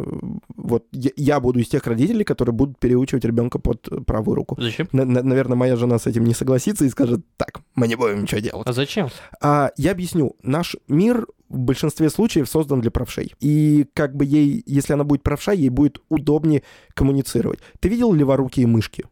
Вот 0.56 0.84
я, 0.92 1.10
я 1.16 1.40
буду 1.40 1.60
из 1.60 1.68
тех 1.68 1.86
родителей, 1.86 2.24
которые 2.24 2.54
будут 2.54 2.78
переучивать 2.78 3.24
ребенка 3.24 3.58
под 3.58 3.88
правую 4.06 4.34
руку. 4.36 4.56
Зачем? 4.60 4.88
На- 4.92 5.04
на- 5.04 5.22
наверное, 5.22 5.56
моя 5.56 5.76
жена 5.76 5.98
с 5.98 6.06
этим 6.06 6.24
не 6.24 6.34
согласится 6.34 6.84
и 6.84 6.88
скажет, 6.88 7.20
так, 7.36 7.60
мы 7.74 7.88
не 7.88 7.96
будем 7.96 8.22
ничего 8.22 8.40
делать. 8.40 8.66
А 8.66 8.72
зачем? 8.72 9.08
А 9.42 9.70
я 9.76 9.92
объясню. 9.92 10.36
Наш 10.42 10.76
мир 10.88 11.26
в 11.50 11.58
большинстве 11.58 12.08
случаев 12.08 12.48
создан 12.48 12.80
для 12.80 12.90
правшей. 12.90 13.34
И 13.40 13.86
как 13.92 14.16
бы 14.16 14.24
ей, 14.24 14.62
если 14.66 14.94
она 14.94 15.04
будет 15.04 15.22
правша, 15.22 15.52
ей 15.52 15.68
будет 15.68 16.00
удобнее 16.08 16.62
коммуницировать. 16.94 17.58
Ты 17.80 17.88
видел 17.88 18.12
леворукие 18.12 18.66
мышки? 18.66 19.04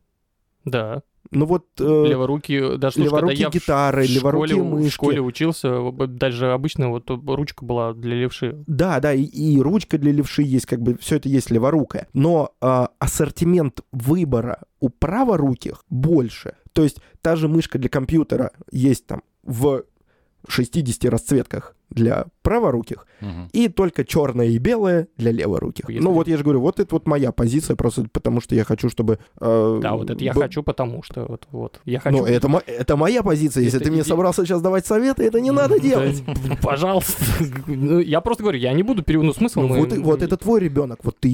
Да. 0.64 1.02
Ну 1.30 1.44
вот... 1.44 1.66
э, 1.78 1.82
Леворуки, 1.82 2.76
да, 2.76 2.90
слушай, 2.90 3.06
леворукие 3.06 3.36
когда 3.36 3.44
я 3.44 3.50
гитары, 3.50 4.06
в 4.06 4.10
леворукие 4.10 4.56
школе, 4.56 4.62
в 4.62 4.72
мышки. 4.72 4.94
школе 4.94 5.20
учился, 5.20 5.90
даже 6.06 6.52
обычно 6.52 6.88
вот 6.88 7.10
ручка 7.10 7.64
была 7.66 7.92
для 7.92 8.14
левши. 8.14 8.64
Да, 8.66 8.98
да, 9.00 9.12
и, 9.12 9.24
и 9.24 9.60
ручка 9.60 9.98
для 9.98 10.12
левши 10.12 10.42
есть, 10.42 10.64
как 10.64 10.80
бы 10.80 10.96
все 10.98 11.16
это 11.16 11.28
есть 11.28 11.50
леворукое. 11.50 12.08
Но 12.14 12.54
а, 12.62 12.90
ассортимент 12.98 13.82
выбора 13.92 14.62
у 14.80 14.88
праворуких 14.88 15.84
больше. 15.90 16.54
То 16.72 16.82
есть 16.82 16.98
та 17.20 17.36
же 17.36 17.48
мышка 17.48 17.78
для 17.78 17.90
компьютера 17.90 18.52
есть 18.70 19.06
там 19.06 19.22
в 19.42 19.84
60 20.50 21.04
расцветках 21.10 21.74
для 21.90 22.26
праворуких, 22.42 23.06
Мгм. 23.22 23.48
и 23.52 23.68
только 23.68 24.04
черное 24.04 24.46
и 24.46 24.58
белое 24.58 25.08
для 25.16 25.32
леворуких. 25.32 25.88
Если- 25.88 26.02
Ну 26.04 26.12
вот 26.12 26.28
я 26.28 26.36
же 26.36 26.44
говорю, 26.44 26.60
вот 26.60 26.80
это 26.80 26.94
вот 26.94 27.06
моя 27.08 27.32
позиция, 27.32 27.76
просто 27.76 28.06
потому 28.12 28.40
что 28.42 28.54
я 28.54 28.64
хочу, 28.64 28.90
чтобы... 28.90 29.18
э, 29.40 29.80
Да, 29.82 29.94
вот 29.96 30.10
это 30.10 30.22
я 30.22 30.34
б- 30.34 30.40
хочу, 30.40 30.62
потому 30.62 31.02
что 31.02 31.24
вот, 31.24 31.46
вот. 31.50 31.80
Я 31.86 31.98
хочу. 32.00 32.18
Ну, 32.18 32.26
это, 32.26 32.48
мо- 32.48 32.62
это 32.66 32.96
моя 32.96 33.22
позиция. 33.22 33.62
Если 33.64 33.78
Это 33.80 33.86
ты 33.86 33.90
мне 33.92 34.04
собрался 34.04 34.44
сейчас 34.44 34.60
давать 34.60 34.86
советы, 34.86 35.22
это 35.24 35.40
не 35.40 35.50
надо 35.50 35.76
Да, 35.76 35.80
делать. 35.80 36.22
Пожалуйста. 36.62 37.24
Ну, 37.66 38.00
Я 38.00 38.20
просто 38.20 38.42
говорю, 38.42 38.58
я 38.58 38.72
не 38.74 38.82
буду 38.82 39.02
перевод, 39.02 39.26
ну 39.26 39.32
смысл. 39.32 39.60
Ну, 39.62 39.68
мы- 39.68 39.78
вот, 39.80 39.92
вот 39.96 40.22
это 40.22 40.36
твой 40.36 40.60
ребенок. 40.60 40.98
Вот 41.04 41.16
ты 41.18 41.30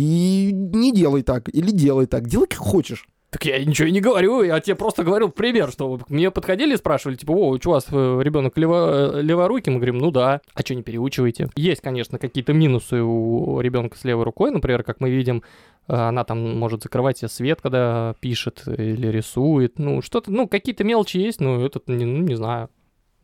не 0.53 0.92
делай 0.92 1.22
так 1.22 1.48
или 1.48 1.70
делай 1.72 2.07
так. 2.07 2.29
Делай 2.29 2.46
как 2.46 2.59
хочешь. 2.59 3.07
Так 3.34 3.46
я 3.46 3.64
ничего 3.64 3.88
и 3.88 3.90
не 3.90 4.00
говорю, 4.00 4.44
я 4.44 4.60
тебе 4.60 4.76
просто 4.76 5.02
говорил 5.02 5.28
пример, 5.28 5.72
что 5.72 5.98
мне 6.08 6.30
подходили 6.30 6.74
и 6.74 6.76
спрашивали, 6.76 7.16
типа, 7.16 7.32
о, 7.32 7.56
у 7.56 7.68
вас 7.68 7.88
ребенок 7.90 8.56
лево, 8.56 9.20
леворукий? 9.20 9.72
Мы 9.72 9.78
говорим, 9.78 9.98
ну 9.98 10.12
да. 10.12 10.40
А 10.54 10.60
что 10.60 10.76
не 10.76 10.84
переучиваете? 10.84 11.50
Есть, 11.56 11.80
конечно, 11.80 12.20
какие-то 12.20 12.52
минусы 12.52 13.02
у 13.02 13.58
ребенка 13.58 13.98
с 13.98 14.04
левой 14.04 14.22
рукой, 14.22 14.52
например, 14.52 14.84
как 14.84 15.00
мы 15.00 15.10
видим, 15.10 15.42
э, 15.88 15.94
она 15.94 16.22
там 16.22 16.56
может 16.56 16.84
закрывать 16.84 17.18
себе 17.18 17.28
свет, 17.28 17.60
когда 17.60 18.14
пишет 18.20 18.62
или 18.68 19.08
рисует, 19.08 19.80
ну 19.80 20.00
что-то, 20.00 20.30
ну 20.30 20.46
какие-то 20.46 20.84
мелочи 20.84 21.16
есть, 21.16 21.40
но 21.40 21.66
этот, 21.66 21.88
не, 21.88 22.04
ну 22.04 22.20
не 22.20 22.36
знаю. 22.36 22.70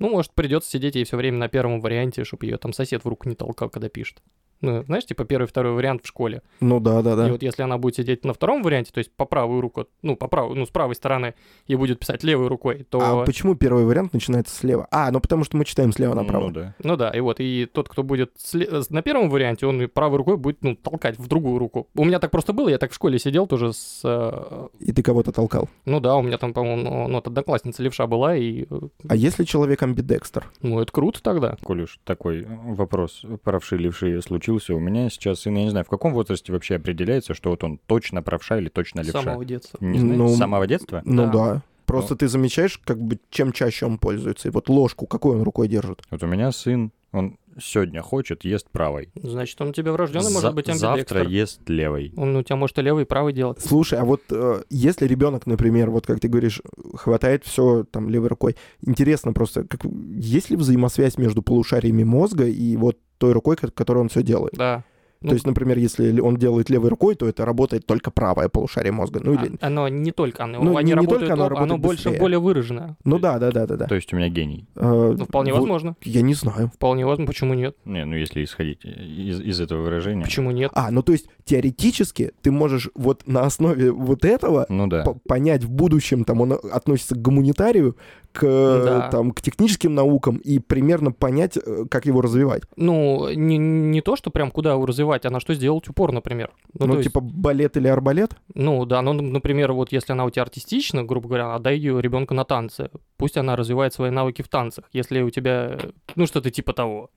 Ну, 0.01 0.09
может, 0.09 0.33
придется 0.33 0.71
сидеть 0.71 0.97
ей 0.97 1.05
все 1.05 1.17
время 1.17 1.39
на 1.39 1.49
первом 1.49 1.81
варианте, 1.81 2.25
чтобы 2.25 2.47
ее 2.47 2.57
там 2.57 2.73
сосед 2.73 3.05
в 3.05 3.09
руку 3.09 3.29
не 3.29 3.37
толкал, 3.37 3.71
когда 3.71 3.89
пишет. 3.89 4.23
Ну, 4.61 4.83
знаешь, 4.85 5.07
типа 5.07 5.25
первый, 5.25 5.47
второй 5.47 5.73
вариант 5.73 6.03
в 6.05 6.09
школе. 6.09 6.43
Ну 6.61 6.81
да, 6.81 7.01
да, 7.03 7.17
да. 7.17 7.29
И 7.29 7.31
вот 7.31 7.43
если 7.43 7.63
она 7.63 7.79
будет 7.79 7.97
сидеть 7.97 8.25
на 8.25 8.35
втором 8.35 8.63
варианте, 8.63 8.93
то 8.93 8.99
есть 8.99 9.11
по 9.13 9.25
правую 9.25 9.61
руку, 9.61 9.87
ну, 10.03 10.17
по 10.17 10.29
правой, 10.29 10.57
ну, 10.57 10.67
с 10.67 10.69
правой 10.71 10.95
стороны, 10.95 11.35
и 11.67 11.75
будет 11.77 11.99
писать 11.99 12.23
левой 12.25 12.49
рукой, 12.49 12.87
то... 12.89 13.01
А 13.23 13.25
почему 13.25 13.55
первый 13.55 13.85
вариант 13.85 14.13
начинается 14.13 14.55
слева? 14.55 14.87
А, 14.91 15.11
ну 15.11 15.21
потому 15.21 15.45
что 15.45 15.57
мы 15.57 15.65
читаем 15.65 15.93
слева 15.93 16.15
направо. 16.15 16.47
Ну 16.49 16.51
да. 16.53 16.75
Ну 16.83 16.97
да, 16.97 17.11
и 17.11 17.21
вот, 17.21 17.41
и 17.41 17.67
тот, 17.73 17.89
кто 17.89 18.03
будет 18.03 18.33
сле- 18.37 18.85
на 18.91 19.03
первом 19.03 19.31
варианте, 19.31 19.67
он 19.67 19.81
и 19.83 19.87
правой 19.87 20.19
рукой 20.19 20.37
будет, 20.37 20.63
ну, 20.63 20.77
толкать 20.77 21.19
в 21.19 21.27
другую 21.27 21.59
руку. 21.59 21.89
У 21.95 22.05
меня 22.05 22.19
так 22.19 22.31
просто 22.31 22.53
было, 22.53 22.69
я 22.69 22.79
так 22.79 22.91
в 22.91 22.95
школе 22.95 23.19
сидел 23.19 23.47
тоже 23.47 23.73
с... 23.73 24.01
э, 24.05 24.69
И 24.81 24.93
ты 24.93 25.03
кого-то 25.03 25.33
толкал. 25.33 25.69
Ну 25.87 26.01
да, 26.01 26.17
у 26.17 26.23
меня 26.23 26.37
там, 26.39 26.53
по-моему, 26.53 26.83
ну, 26.83 27.09
ну, 27.09 27.15
вот 27.15 27.27
одноклассница 27.27 27.83
левша 27.83 28.07
была, 28.07 28.37
и... 28.37 28.67
э, 28.71 28.81
А 29.09 29.17
если 29.17 29.45
человек 29.45 29.83
амбидекстер? 29.83 30.47
Ну, 30.61 30.81
это 30.81 30.93
круто 30.93 31.23
тогда. 31.23 31.57
Коль 31.63 31.83
уж 31.83 31.99
такой 32.05 32.47
вопрос 32.47 33.25
правши-левши 33.43 34.21
случился, 34.23 34.50
у 34.51 34.81
меня 34.81 35.09
сейчас 35.11 35.41
сын, 35.41 35.55
я 35.57 35.65
не 35.65 35.71
знаю, 35.71 35.85
в 35.85 35.89
каком 35.89 36.13
возрасте 36.13 36.53
вообще 36.53 36.77
определяется, 36.77 37.35
что 37.35 37.51
вот 37.51 37.63
он 37.65 37.79
точно 37.87 38.23
правша 38.23 38.59
или 38.59 38.69
точно 38.69 39.03
С 39.03 39.07
левша? 39.09 39.23
самого 39.23 39.45
детства. 39.45 39.79
Не 39.81 39.99
знаю, 39.99 40.19
Ну, 40.19 40.29
с 40.29 40.37
самого 40.39 40.67
детства? 40.67 41.03
Ну 41.05 41.27
Да. 41.27 41.33
да. 41.33 41.63
Просто 41.87 42.15
ты 42.15 42.29
замечаешь, 42.29 42.79
как 42.85 43.01
бы, 43.03 43.19
чем 43.31 43.53
чаще 43.53 43.85
он 43.87 43.99
пользуется. 43.99 44.47
И 44.49 44.51
вот 44.53 44.69
ложку, 44.69 45.07
какой 45.07 45.35
он 45.37 45.43
рукой 45.43 45.67
держит? 45.67 46.03
Вот 46.11 46.23
у 46.23 46.27
меня 46.27 46.53
сын, 46.53 46.93
он 47.11 47.37
сегодня 47.61 48.01
хочет, 48.01 48.45
ест 48.45 48.71
правой. 48.71 49.11
Значит, 49.21 49.61
он 49.61 49.71
у 49.71 49.73
тебя 49.73 49.91
врожденный, 49.91 50.27
За- 50.27 50.31
может 50.33 50.55
быть, 50.55 50.67
Завтра 50.69 50.89
амбидекстер. 50.93 51.27
ест 51.29 51.69
левой. 51.69 52.13
Он 52.17 52.37
у 52.37 52.43
тебя 52.45 52.55
может 52.55 52.79
и 52.79 52.83
левый, 52.83 53.03
и 53.03 53.07
правый 53.07 53.33
делать. 53.33 53.61
Слушай, 53.61 53.99
а 53.99 54.05
вот 54.05 54.21
э, 54.31 54.63
если 54.71 55.09
ребенок, 55.09 55.47
например, 55.47 55.91
вот 55.91 56.07
как 56.07 56.21
ты 56.21 56.29
говоришь, 56.29 56.63
хватает 56.95 57.45
все 57.45 57.83
там 57.91 58.09
левой 58.09 58.29
рукой, 58.29 58.55
интересно 58.87 59.33
просто, 59.33 59.65
как, 59.65 59.81
есть 60.15 60.49
ли 60.51 60.57
взаимосвязь 60.57 61.19
между 61.19 61.43
полушариями 61.43 62.05
мозга 62.05 62.47
и 62.47 62.77
вот 62.77 62.99
той 63.21 63.33
рукой, 63.33 63.57
ко- 63.57 63.71
которой 63.71 63.99
он 63.99 64.09
все 64.09 64.23
делает? 64.23 64.55
Да. 64.57 64.83
Ну, 65.23 65.29
То 65.29 65.35
есть, 65.35 65.47
например, 65.47 65.77
если 65.77 66.19
он 66.19 66.39
делает 66.39 66.71
левой 66.71 66.89
рукой, 66.89 67.15
то 67.15 67.29
это 67.29 67.45
работает 67.45 67.85
только 67.85 68.11
правое 68.11 68.49
полушарие 68.49 68.91
мозга. 68.91 69.21
Ну, 69.23 69.35
или... 69.35 69.53
А- 69.61 69.67
Оно 69.67 69.87
не 69.87 70.13
только, 70.13 70.45
оно, 70.45 70.63
Ну, 70.63 70.79
они 70.79 70.87
не- 70.87 70.95
работают, 70.95 71.21
только 71.29 71.35
оно 71.35 71.45
оно, 71.45 71.49
работает 71.57 71.81
больше, 71.83 72.05
быстрее. 72.05 72.21
более 72.21 72.39
выраженное. 72.39 72.97
ну 73.05 73.19
да, 73.19 73.39
да, 73.39 73.51
да, 73.53 73.67
да, 73.67 73.77
да. 73.77 73.87
То 73.87 73.97
есть 73.97 74.15
у 74.15 74.17
меня 74.17 74.31
гений. 74.31 74.65
Э, 74.77 75.15
Ну, 75.19 75.25
вполне 75.27 75.53
вот 75.53 75.59
возможно. 75.61 75.95
Я 76.05 76.23
не 76.23 76.33
знаю. 76.33 76.73
Вполне 76.75 77.05
возможно, 77.05 77.27
почему 77.27 77.53
нет? 77.53 77.77
Не, 77.85 78.07
ну 78.07 78.17
если 78.17 78.43
исходить 78.43 78.83
из, 78.87 79.43
из 79.43 79.61
этого 79.61 79.83
выражения. 79.83 80.25
Почему 80.25 80.53
нет? 80.53 80.71
А, 80.75 80.91
ну 80.91 81.03
то 81.03 81.13
есть 81.13 81.27
теоретически 81.45 82.33
ты 82.41 82.51
можешь 82.51 82.89
вот 82.95 83.27
на 83.27 83.43
основе 83.43 83.93
вот 83.93 84.25
этого 84.25 84.65
Ну 84.71 84.87
да. 84.87 85.03
по- 85.05 85.15
понять 85.29 85.65
в 85.65 85.71
будущем, 85.71 86.25
там 86.25 86.41
он 86.41 86.53
относится 86.53 87.15
к 87.15 87.21
гуманитарию, 87.21 87.95
к, 88.33 88.45
э, 88.47 88.83
Да. 88.85 89.09
там, 89.11 89.33
к 89.33 89.41
техническим 89.41 89.95
наукам 89.95 90.37
и 90.37 90.59
примерно 90.59 91.13
понять, 91.13 91.57
э, 91.57 91.85
как 91.91 92.07
его 92.07 92.21
развивать. 92.21 92.63
Ну, 92.77 93.29
не, 93.31 93.59
не 93.59 94.01
то, 94.01 94.17
что 94.17 94.31
прям 94.31 94.51
куда 94.51 94.73
его 94.73 94.87
развивать, 94.87 95.27
а 95.27 95.31
на 95.31 95.41
что 95.41 95.55
сделать 95.55 95.89
упор, 95.89 96.13
например. 96.13 96.51
Ну, 96.79 96.95
есть, 96.95 97.05
типа 97.09 97.21
балет 97.21 97.77
или 97.77 97.89
арбалет? 97.89 98.37
ну 98.55 98.85
да, 98.85 99.03
ну, 99.03 99.13
например, 99.13 99.73
вот 99.73 99.93
если 99.93 100.13
она 100.13 100.25
у 100.25 100.31
тебя 100.31 100.43
артистична, 100.43 101.05
грубо 101.05 101.29
говоря, 101.29 101.55
отдай 101.55 101.77
ее 101.77 102.01
ребенка 102.01 102.35
на 102.35 102.45
танцы. 102.45 102.91
Пусть 103.17 103.37
она 103.37 103.57
развивает 103.57 103.93
свои 103.93 104.11
навыки 104.11 104.43
в 104.43 104.49
танцах. 104.49 104.85
Если 104.93 105.23
у 105.23 105.31
тебя, 105.31 105.79
ну, 106.17 106.27
что-то 106.27 106.51
типа 106.51 106.73
того. 106.73 107.11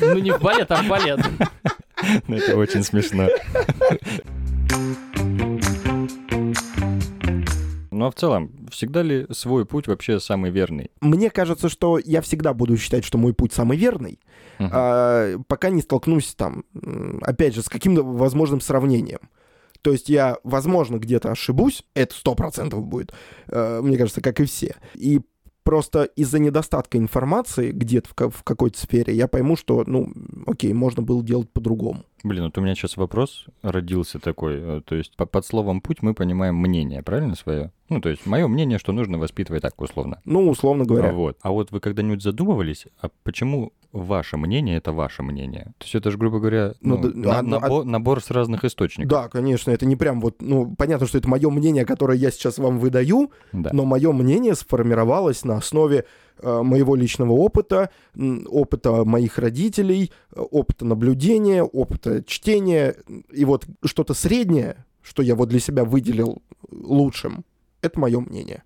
Ну, 0.00 0.18
не 0.18 0.30
в 0.30 0.40
балет, 0.40 0.70
а 0.70 0.82
в 0.82 0.88
балет. 0.88 1.20
Ну, 2.28 2.36
Это 2.36 2.56
очень 2.56 2.84
смешно. 2.84 3.26
Но 7.98 8.10
в 8.10 8.14
целом, 8.14 8.68
всегда 8.70 9.02
ли 9.02 9.26
свой 9.30 9.66
путь 9.66 9.88
вообще 9.88 10.20
самый 10.20 10.50
верный? 10.50 10.90
Мне 11.00 11.30
кажется, 11.30 11.68
что 11.68 11.98
я 11.98 12.20
всегда 12.22 12.54
буду 12.54 12.76
считать, 12.76 13.04
что 13.04 13.18
мой 13.18 13.34
путь 13.34 13.52
самый 13.52 13.76
верный, 13.76 14.20
Мгм. 14.58 14.70
а, 14.72 15.38
пока 15.48 15.70
не 15.70 15.82
столкнусь 15.82 16.34
там, 16.34 16.64
опять 17.22 17.54
же, 17.54 17.62
с 17.62 17.68
каким-то 17.68 18.02
возможным 18.02 18.60
сравнением. 18.60 19.20
То 19.82 19.92
есть 19.92 20.08
я, 20.08 20.38
возможно, 20.44 20.98
где-то 20.98 21.30
ошибусь, 21.30 21.84
это 21.94 22.14
сто 22.14 22.34
процентов 22.34 22.84
будет, 22.84 23.12
э, 23.48 23.80
мне 23.82 23.96
кажется, 23.96 24.20
как 24.20 24.40
и 24.40 24.44
все. 24.44 24.76
И 24.94 25.20
Просто 25.64 26.04
из-за 26.04 26.38
недостатка 26.38 26.96
информации 26.96 27.72
где-то 27.72 28.08
в, 28.08 28.30
в 28.30 28.42
какой-то 28.42 28.78
сфере 28.80 29.14
я 29.14 29.28
пойму, 29.28 29.54
что, 29.54 29.84
ну, 29.86 30.10
окей, 30.46 30.72
можно 30.72 31.02
было 31.02 31.22
делать 31.22 31.50
по-другому. 31.50 32.06
Блин, 32.24 32.44
вот 32.44 32.58
у 32.58 32.60
меня 32.60 32.74
сейчас 32.74 32.96
вопрос 32.96 33.46
родился 33.62 34.18
такой. 34.18 34.54
э, 34.58 34.80
То 34.84 34.94
есть 34.96 35.16
по- 35.16 35.26
под 35.26 35.46
словом 35.46 35.80
«путь» 35.80 36.02
мы 36.02 36.14
понимаем 36.14 36.56
мнение, 36.56 37.02
правильно 37.02 37.34
свое? 37.36 37.70
Ну, 37.88 38.00
то 38.00 38.08
есть 38.08 38.26
мое 38.26 38.46
мнение, 38.48 38.78
что 38.78 38.92
нужно 38.92 39.18
воспитывать 39.18 39.62
так 39.62 39.80
условно. 39.80 40.20
Ну, 40.24 40.48
условно 40.48 40.84
говоря. 40.84 41.12
Вот. 41.12 41.38
А 41.42 41.50
вот 41.50 41.70
вы 41.70 41.80
когда-нибудь 41.80 42.22
задумывались, 42.22 42.86
а 43.00 43.08
почему 43.22 43.72
ваше 43.92 44.36
мнение 44.36 44.76
это 44.76 44.92
ваше 44.92 45.22
мнение? 45.22 45.72
То 45.78 45.84
есть 45.84 45.94
это 45.94 46.10
же, 46.10 46.18
грубо 46.18 46.38
говоря, 46.40 46.74
Ну, 46.82 46.98
ну, 46.98 47.22
да, 47.22 47.40
на- 47.42 47.56
а- 47.58 47.60
набо- 47.60 47.84
набор 47.84 48.22
с 48.22 48.30
разных 48.30 48.64
источников. 48.64 49.08
Да, 49.10 49.28
конечно, 49.28 49.70
это 49.70 49.86
не 49.86 49.96
прям 49.96 50.20
вот, 50.20 50.42
ну, 50.42 50.74
понятно, 50.76 51.06
что 51.06 51.16
это 51.18 51.28
мое 51.28 51.48
мнение, 51.48 51.86
которое 51.86 52.18
я 52.18 52.30
сейчас 52.30 52.58
вам 52.58 52.78
выдаю, 52.78 53.32
Да. 53.52 53.70
но 53.72 53.84
мое 53.86 54.12
мнение 54.12 54.54
сформировалось 54.54 55.44
на 55.44 55.56
основе 55.56 56.04
моего 56.42 56.94
личного 56.96 57.32
опыта, 57.32 57.90
опыта 58.46 59.04
моих 59.04 59.38
родителей, 59.38 60.10
э, 60.34 60.40
опыта 60.40 60.84
наблюдения, 60.84 61.62
опыта 61.62 62.22
чтения, 62.24 62.96
и 63.32 63.44
вот 63.44 63.66
что-то 63.84 64.14
среднее, 64.14 64.84
что 65.02 65.22
я 65.22 65.34
вот 65.34 65.48
для 65.48 65.60
себя 65.60 65.84
выделил 65.84 66.42
лучшим, 66.70 67.44
это 67.82 67.98
мое 68.00 68.20
мнение. 68.20 68.62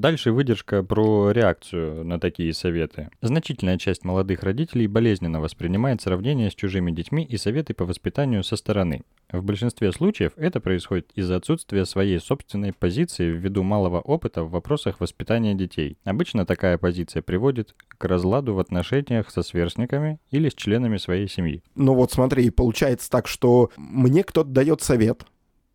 Дальше 0.00 0.32
выдержка 0.32 0.82
про 0.82 1.30
реакцию 1.30 2.06
на 2.06 2.18
такие 2.18 2.54
советы. 2.54 3.10
Значительная 3.20 3.76
часть 3.76 4.02
молодых 4.02 4.42
родителей 4.42 4.86
болезненно 4.86 5.42
воспринимает 5.42 6.00
сравнение 6.00 6.50
с 6.50 6.54
чужими 6.54 6.90
детьми 6.90 7.22
и 7.22 7.36
советы 7.36 7.74
по 7.74 7.84
воспитанию 7.84 8.42
со 8.42 8.56
стороны. 8.56 9.02
В 9.30 9.44
большинстве 9.44 9.92
случаев 9.92 10.32
это 10.36 10.58
происходит 10.58 11.10
из-за 11.16 11.36
отсутствия 11.36 11.84
своей 11.84 12.18
собственной 12.18 12.72
позиции 12.72 13.30
ввиду 13.30 13.62
малого 13.62 14.00
опыта 14.00 14.42
в 14.42 14.50
вопросах 14.52 15.00
воспитания 15.00 15.52
детей. 15.52 15.98
Обычно 16.04 16.46
такая 16.46 16.78
позиция 16.78 17.20
приводит 17.20 17.74
к 17.98 18.02
разладу 18.06 18.54
в 18.54 18.58
отношениях 18.58 19.30
со 19.30 19.42
сверстниками 19.42 20.18
или 20.30 20.48
с 20.48 20.54
членами 20.54 20.96
своей 20.96 21.28
семьи. 21.28 21.62
Ну 21.74 21.92
вот 21.92 22.10
смотри, 22.10 22.48
получается 22.48 23.10
так, 23.10 23.28
что 23.28 23.70
мне 23.76 24.24
кто-то 24.24 24.48
дает 24.48 24.80
совет, 24.80 25.26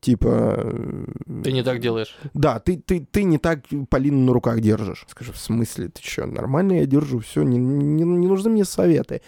типа... 0.05 0.27
э, 0.57 1.05
Ты 1.43 1.51
не 1.51 1.63
так 1.63 1.79
делаешь. 1.79 2.15
Да, 2.33 2.59
ты, 2.59 2.77
ты, 2.77 3.05
ты 3.11 3.23
не 3.23 3.37
так 3.37 3.61
Полину 3.89 4.19
на 4.25 4.33
руках 4.33 4.59
держишь. 4.61 5.05
Скажу, 5.09 5.33
в 5.33 5.37
смысле, 5.37 5.89
ты 5.89 6.01
что, 6.01 6.25
нормально 6.25 6.73
я 6.79 6.85
держу, 6.85 7.19
все, 7.19 7.43
не, 7.43 7.57
не, 7.57 8.03
не 8.03 8.27
нужны 8.27 8.49
мне 8.49 8.65
советы. 8.65 9.21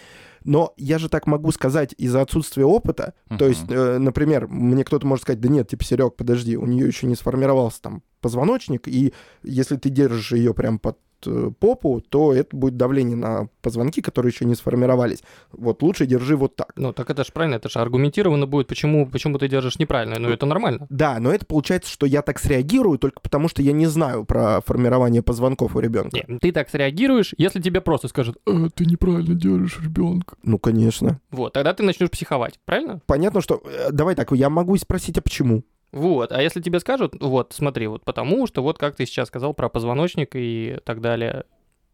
Но 0.44 0.72
я 0.76 0.98
же 0.98 1.08
так 1.08 1.26
могу 1.26 1.50
сказать 1.52 1.94
из-за 1.98 2.22
отсутствия 2.22 2.64
опыта. 2.64 3.12
То 3.28 3.34
Мгм. 3.34 3.46
есть, 3.48 3.64
э, 3.68 3.98
например, 3.98 4.46
мне 4.48 4.84
кто-то 4.84 5.06
может 5.06 5.22
сказать, 5.24 5.40
да 5.40 5.48
нет, 5.48 5.68
типа, 5.68 5.84
Серег, 5.84 6.14
подожди, 6.16 6.56
у 6.56 6.64
нее 6.66 6.86
еще 6.86 7.06
не 7.06 7.16
сформировался 7.16 7.82
там 7.82 8.02
позвоночник, 8.20 8.88
и 8.88 9.12
если 9.42 9.76
ты 9.76 9.88
держишь 9.90 10.32
ее 10.32 10.54
прям 10.54 10.78
под 10.78 10.98
э, 11.26 11.50
попу, 11.58 12.00
то 12.00 12.32
это 12.32 12.56
будет 12.56 12.76
давление 12.76 13.16
на 13.16 13.48
позвонки, 13.60 14.00
которые 14.00 14.30
еще 14.32 14.44
не 14.44 14.54
сформировались. 14.54 15.22
Вот 15.52 15.82
лучше 15.82 16.06
держи 16.06 16.36
вот 16.36 16.54
так. 16.56 16.72
Ну, 16.76 16.92
так 16.92 17.10
это 17.10 17.24
же 17.24 17.32
правильно, 17.32 17.56
это 17.56 17.68
же 17.68 17.78
аргументированно 17.80 18.46
будет, 18.46 18.68
почему, 18.68 19.06
почему 19.06 19.36
ты 19.38 19.48
держишь 19.48 19.78
неправильно. 19.80 20.18
Ну, 20.18 20.28
это 20.28 20.46
нормально. 20.46 20.86
Да, 20.90 21.18
но 21.18 21.32
это 21.32 21.44
получается, 21.44 21.90
что 21.90 22.06
я 22.06 22.22
так 22.22 22.38
среагирую 22.38 22.98
только 22.98 23.20
потому, 23.20 23.48
что 23.48 23.62
я 23.62 23.72
не 23.72 23.86
знаю 23.86 24.24
про 24.24 24.60
формирование 24.64 25.22
позвонков 25.22 25.74
у 25.74 25.80
ребенка. 25.80 26.16
Не, 26.28 26.38
ты 26.38 26.52
так 26.52 26.70
среагируешь, 26.70 27.34
если 27.36 27.60
тебе 27.60 27.80
просто 27.80 28.06
скажут, 28.08 28.38
«Э, 28.46 28.68
ты 28.74 28.84
неправильно 28.84 29.34
держишь 29.34 29.80
ребенка. 29.82 30.36
Ну, 30.44 30.58
конечно. 30.58 31.20
Вот, 31.30 31.52
тогда 31.52 31.74
ты 31.74 31.82
начнешь 31.82 32.10
психовать, 32.10 32.60
правильно? 32.64 33.00
Понятно, 33.06 33.40
что... 33.40 33.60
э, 33.64 33.90
Давай 33.90 34.14
так, 34.14 34.30
я 34.32 34.48
могу 34.50 34.76
и 34.76 34.78
спросить, 34.78 35.18
а 35.18 35.22
почему? 35.22 35.64
Вот, 35.92 36.32
а 36.32 36.42
если 36.42 36.60
тебе 36.60 36.80
скажут, 36.80 37.14
вот, 37.20 37.52
смотри, 37.56 37.86
вот 37.86 38.04
потому 38.04 38.46
что, 38.46 38.62
вот 38.62 38.78
как 38.78 38.96
ты 38.96 39.06
сейчас 39.06 39.28
сказал 39.28 39.54
про 39.54 39.68
позвоночник 39.68 40.30
и 40.34 40.78
так 40.84 41.00
далее, 41.00 41.44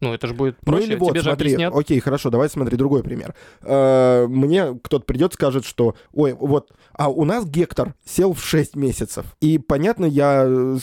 ну, 0.01 0.13
это 0.13 0.27
же 0.27 0.33
будет 0.33 0.57
проще, 0.59 0.87
ну 0.87 0.91
или 0.91 0.99
вот, 0.99 1.09
тебе 1.11 1.21
же 1.21 1.29
смотри, 1.29 1.53
объяснят. 1.53 1.73
окей, 1.73 1.99
хорошо, 2.01 2.29
давай 2.29 2.49
смотри 2.49 2.75
другой 2.75 3.01
пример. 3.01 3.33
Э, 3.61 4.27
Мне 4.27 4.77
кто-то 4.83 5.05
придет, 5.05 5.33
скажет, 5.33 5.63
что, 5.65 5.95
ой, 6.13 6.33
вот, 6.33 6.71
а 6.91 7.09
у 7.09 7.23
нас 7.23 7.45
Гектор 7.45 7.95
сел 8.03 8.33
в 8.33 8.43
6 8.43 8.75
месяцев. 8.75 9.25
И, 9.39 9.57
понятно, 9.57 10.03
я 10.05 10.43
э, 10.45 10.77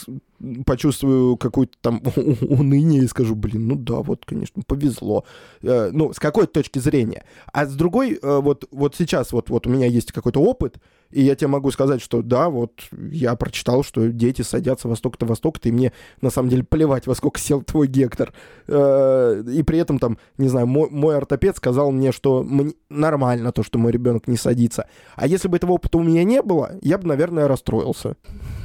почувствую 0.64 1.36
какое-то 1.36 1.76
там 1.82 2.02
уныние 2.16 3.02
и 3.04 3.06
скажу, 3.06 3.34
блин, 3.34 3.68
ну 3.68 3.76
да, 3.76 3.96
вот, 3.96 4.24
конечно, 4.24 4.62
повезло. 4.66 5.26
Э, 5.60 5.90
Ну, 5.92 6.14
с 6.14 6.18
какой 6.18 6.46
точки 6.46 6.78
зрения. 6.78 7.26
А 7.52 7.66
с 7.66 7.74
другой, 7.74 8.18
вот, 8.22 8.64
вот 8.70 8.96
сейчас 8.96 9.32
вот, 9.32 9.50
вот 9.50 9.66
у 9.66 9.70
меня 9.70 9.86
есть 9.86 10.10
какой-то 10.10 10.40
опыт, 10.40 10.78
и 11.12 11.22
я 11.22 11.34
тебе 11.34 11.48
могу 11.48 11.70
сказать, 11.70 12.02
что 12.02 12.22
да, 12.22 12.48
вот 12.48 12.72
я 12.90 13.34
прочитал, 13.36 13.84
что 13.84 14.08
дети 14.08 14.42
садятся 14.42 14.88
во 14.88 14.96
столько-то, 14.96 15.26
во 15.26 15.34
столько-то, 15.36 15.68
и 15.68 15.72
мне 15.72 15.92
на 16.20 16.30
самом 16.30 16.48
деле 16.48 16.64
плевать, 16.64 17.06
во 17.06 17.14
сколько 17.14 17.38
сел 17.38 17.62
твой 17.62 17.86
Гектор. 17.86 18.32
Э, 18.66 19.42
И 19.46 19.62
при 19.62 19.78
этом 19.78 19.98
там, 19.98 20.18
не 20.38 20.48
знаю, 20.48 20.66
мой, 20.66 20.88
мой 20.90 21.16
ортопед 21.16 21.56
сказал 21.56 21.92
мне, 21.92 22.12
что 22.12 22.42
мне 22.42 22.72
нормально 22.88 23.52
то, 23.52 23.62
что 23.62 23.78
мой 23.78 23.92
ребенок 23.92 24.26
не 24.28 24.36
садится. 24.36 24.86
А 25.16 25.26
если 25.26 25.48
бы 25.48 25.56
этого 25.56 25.72
опыта 25.72 25.98
у 25.98 26.02
меня 26.02 26.24
не 26.24 26.42
было, 26.42 26.72
я 26.82 26.98
бы, 26.98 27.06
наверное, 27.06 27.48
расстроился. 27.48 28.16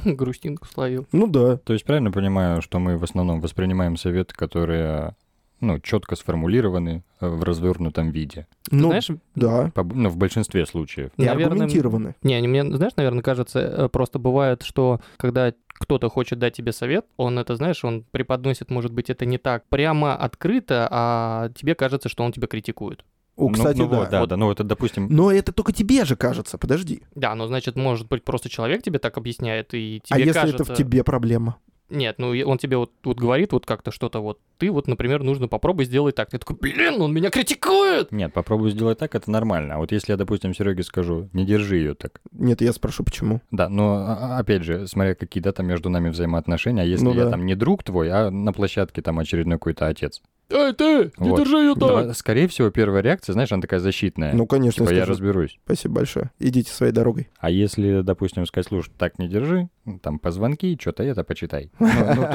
Грустинку 0.04 0.66
словил. 0.66 1.06
Ну 1.12 1.26
да. 1.26 1.58
То 1.58 1.72
есть 1.72 1.84
правильно 1.84 2.10
понимаю, 2.10 2.62
что 2.62 2.78
мы 2.78 2.96
в 2.96 3.04
основном 3.04 3.40
воспринимаем 3.40 3.96
советы, 3.96 4.34
которые 4.34 5.14
ну, 5.60 5.78
четко 5.80 6.16
сформулированы 6.16 7.02
э, 7.20 7.28
в 7.28 7.42
развернутом 7.42 8.10
виде. 8.10 8.46
Ты 8.68 8.76
Ну, 8.76 8.88
знаешь, 8.88 9.08
да. 9.34 9.70
По- 9.74 9.82
ну, 9.84 10.08
в 10.08 10.16
большинстве 10.16 10.66
случаев. 10.66 11.10
И 11.16 11.24
наверное, 11.24 11.46
аргументированы. 11.46 12.14
Не, 12.22 12.34
они 12.34 12.48
мне, 12.48 12.64
знаешь, 12.64 12.94
наверное, 12.96 13.22
кажется, 13.22 13.58
э, 13.60 13.88
просто 13.88 14.18
бывает, 14.18 14.62
что 14.62 15.00
когда 15.16 15.52
кто-то 15.68 16.08
хочет 16.08 16.38
дать 16.38 16.54
тебе 16.54 16.72
совет, 16.72 17.06
он 17.16 17.38
это, 17.38 17.56
знаешь, 17.56 17.84
он 17.84 18.04
преподносит, 18.10 18.70
может 18.70 18.92
быть, 18.92 19.10
это 19.10 19.26
не 19.26 19.38
так 19.38 19.64
прямо 19.68 20.16
открыто, 20.16 20.88
а 20.90 21.50
тебе 21.54 21.74
кажется, 21.74 22.08
что 22.08 22.24
он 22.24 22.32
тебя 22.32 22.46
критикует. 22.46 23.04
О, 23.36 23.48
Ну, 23.48 23.52
кстати, 23.54 23.78
ну 23.78 23.88
да. 23.88 23.96
вот, 23.98 24.10
да, 24.10 24.20
Вот. 24.20 24.28
да, 24.30 24.36
ну 24.36 24.50
это, 24.50 24.64
допустим, 24.64 25.06
Но 25.08 25.30
это 25.30 25.52
только 25.52 25.72
тебе 25.72 26.04
же 26.04 26.16
кажется, 26.16 26.58
подожди. 26.58 27.02
Да, 27.14 27.34
ну, 27.36 27.46
значит, 27.46 27.76
может 27.76 28.08
быть, 28.08 28.24
просто 28.24 28.48
человек 28.48 28.82
тебе 28.82 28.98
так 28.98 29.16
объясняет, 29.16 29.74
и 29.74 30.00
тебе 30.04 30.16
а 30.16 30.18
если 30.18 30.32
кажется... 30.32 30.62
это 30.64 30.74
в 30.74 30.76
тебе 30.76 31.04
проблема? 31.04 31.56
Нет, 31.90 32.16
ну, 32.18 32.34
он 32.46 32.58
тебе 32.58 32.76
вот, 32.76 32.92
вот 33.02 33.18
говорит 33.18 33.52
вот 33.52 33.64
как-то 33.64 33.90
что-то 33.90 34.20
вот, 34.20 34.38
ты 34.58 34.70
вот, 34.70 34.88
например, 34.88 35.22
нужно 35.22 35.48
попробуй 35.48 35.86
сделать 35.86 36.14
так. 36.14 36.30
Ты 36.30 36.38
такой, 36.38 36.56
блин, 36.56 37.00
он 37.00 37.14
меня 37.14 37.30
критикует! 37.30 38.12
нет, 38.12 38.32
попробую 38.32 38.70
сделать 38.70 38.98
так, 38.98 39.14
это 39.14 39.30
нормально. 39.30 39.76
А 39.76 39.78
вот 39.78 39.92
если 39.92 40.12
я, 40.12 40.16
допустим, 40.16 40.54
Сереге 40.54 40.82
скажу, 40.82 41.28
не 41.32 41.46
держи 41.46 41.76
ее 41.76 41.94
так. 41.94 42.20
Нет, 42.32 42.60
я 42.60 42.72
спрошу, 42.72 43.04
почему. 43.04 43.40
Да, 43.50 43.68
но 43.68 43.94
а- 44.06 44.36
а- 44.36 44.38
опять 44.38 44.62
же, 44.64 44.86
смотря 44.86 45.14
какие 45.14 45.42
да, 45.42 45.52
там 45.52 45.66
между 45.66 45.88
нами 45.88 46.10
взаимоотношения, 46.10 46.82
а 46.82 46.84
если 46.84 47.04
Ну 47.04 47.14
я 47.14 47.24
да. 47.24 47.30
там 47.30 47.46
не 47.46 47.54
друг 47.54 47.82
твой, 47.82 48.10
а 48.10 48.30
на 48.30 48.52
площадке 48.52 49.00
там 49.02 49.18
очередной 49.18 49.56
какой-то 49.58 49.86
отец. 49.86 50.20
Эй, 50.50 50.72
ты, 50.72 51.12
не 51.18 51.28
Вот. 51.30 51.40
держи 51.40 51.58
ее 51.58 51.74
так! 51.74 51.80
Давай, 51.88 52.14
скорее 52.14 52.48
всего, 52.48 52.70
первая 52.70 53.02
реакция, 53.02 53.34
знаешь, 53.34 53.52
она 53.52 53.60
такая 53.60 53.80
защитная. 53.80 54.32
Ну, 54.32 54.46
конечно, 54.46 54.86
типа, 54.86 54.94
я 54.96 55.04
разберусь. 55.04 55.58
Спасибо 55.64 55.96
большое. 55.96 56.30
Идите 56.38 56.70
своей 56.72 56.92
дорогой. 56.92 57.28
А 57.38 57.50
если, 57.50 58.00
допустим, 58.00 58.46
сказать, 58.46 58.66
слушай, 58.68 58.90
так 58.96 59.18
не 59.18 59.28
держи, 59.28 59.68
ну, 59.84 59.98
там 59.98 60.18
позвонки, 60.18 60.78
что-то 60.80 61.02
это 61.02 61.22
почитай. 61.22 61.70
Ну, 61.78 61.88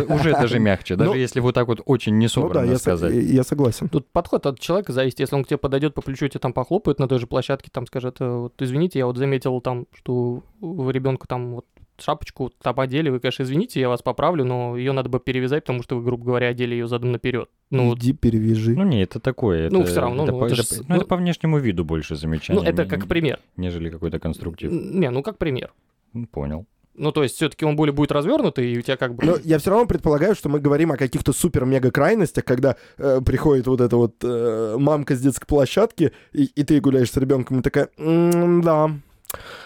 ну, 0.07 0.15
уже 0.15 0.31
даже 0.33 0.59
мягче, 0.59 0.95
даже 0.95 1.09
Ну, 1.09 1.15
если 1.15 1.39
вот 1.39 1.55
так 1.55 1.67
вот 1.67 1.81
очень 1.85 2.13
Ну 2.13 2.19
да, 2.19 2.23
несобранно 2.25 2.73
со- 2.75 2.79
сказать. 2.79 3.13
я 3.15 3.43
согласен. 3.43 3.89
Тут 3.89 4.07
подход 4.11 4.45
от 4.45 4.59
человека 4.59 4.91
зависит. 4.93 5.19
Если 5.19 5.35
он 5.35 5.43
к 5.43 5.47
тебе 5.47 5.57
подойдет 5.57 5.95
по 5.95 6.01
плечу, 6.01 6.27
тебе 6.27 6.39
там 6.39 6.53
похлопает 6.53 6.99
на 6.99 7.07
той 7.07 7.17
же 7.19 7.25
площадке, 7.25 7.69
там 7.73 7.87
скажет, 7.87 8.17
«Э, 8.19 8.29
вот, 8.29 8.53
извините, 8.59 8.99
я 8.99 9.07
вот 9.07 9.17
заметил 9.17 9.59
там, 9.61 9.87
что 9.95 10.43
у 10.61 10.89
ребенка 10.91 11.27
там 11.27 11.55
вот 11.55 11.65
шапочку 11.99 12.51
там 12.61 12.79
одели, 12.79 13.09
вы, 13.09 13.19
конечно, 13.19 13.43
извините, 13.43 13.79
я 13.79 13.89
вас 13.89 14.01
поправлю, 14.01 14.43
но 14.45 14.77
ее 14.77 14.91
надо 14.91 15.09
бы 15.09 15.19
перевязать, 15.19 15.63
потому 15.63 15.83
что 15.83 15.95
вы, 15.97 16.03
грубо 16.03 16.25
говоря, 16.25 16.47
одели 16.47 16.73
ее 16.73 16.87
задом 16.87 17.11
наперед. 17.11 17.49
Ну, 17.69 17.89
вот, 17.89 17.99
Иди 17.99 18.13
перевяжи. 18.13 18.75
Ну, 18.75 18.83
не, 18.83 19.03
это 19.03 19.19
такое. 19.19 19.69
Ну, 19.69 19.81
это- 19.81 19.91
всё 19.91 20.01
равно, 20.01 20.23
Это, 20.23 20.31
ну, 20.31 20.39
по, 20.39 20.45
это 20.45 20.53
это- 20.55 20.63
ж- 20.63 20.77
ну, 20.79 20.85
ну- 20.89 20.95
это 20.97 21.05
по 21.05 21.15
внешнему 21.17 21.57
виду 21.59 21.83
больше 21.85 22.15
замечание. 22.15 22.63
ну, 22.63 22.69
это 22.69 22.85
как 22.85 23.07
пример. 23.07 23.39
Нежели 23.57 23.89
какой-то 23.89 24.19
конструктив. 24.19 24.71
Не, 24.71 25.09
ну 25.09 25.21
как 25.23 25.37
пример. 25.37 25.71
Ну, 26.13 26.27
Понял. 26.27 26.65
Ну, 26.95 27.11
то 27.11 27.23
есть, 27.23 27.35
все-таки 27.37 27.65
он 27.65 27.75
более 27.75 27.91
будет 27.91 28.11
развернутый, 28.11 28.71
и 28.71 28.77
у 28.77 28.81
тебя 28.83 28.97
как 28.97 29.15
бы. 29.15 29.25
Но 29.25 29.37
я 29.43 29.57
все 29.57 29.71
равно 29.71 29.87
предполагаю, 29.87 30.35
что 30.35 30.47
мы 30.49 30.59
говорим 30.59 30.91
о 30.91 30.95
каких-то 30.97 31.33
супер-мега 31.33 31.89
крайностях, 31.89 32.45
когда 32.45 32.75
э, 32.99 33.19
приходит 33.25 33.65
вот 33.65 33.81
эта 33.81 33.97
вот 33.97 34.13
э, 34.23 34.75
мамка 34.77 35.15
с 35.15 35.19
детской 35.19 35.47
площадки, 35.47 36.11
и, 36.33 36.43
и 36.43 36.63
ты 36.63 36.79
гуляешь 36.79 37.09
с 37.09 37.17
ребенком, 37.17 37.59
и 37.59 37.63
такая, 37.63 37.89
«М, 37.97 38.61
да. 38.61 38.91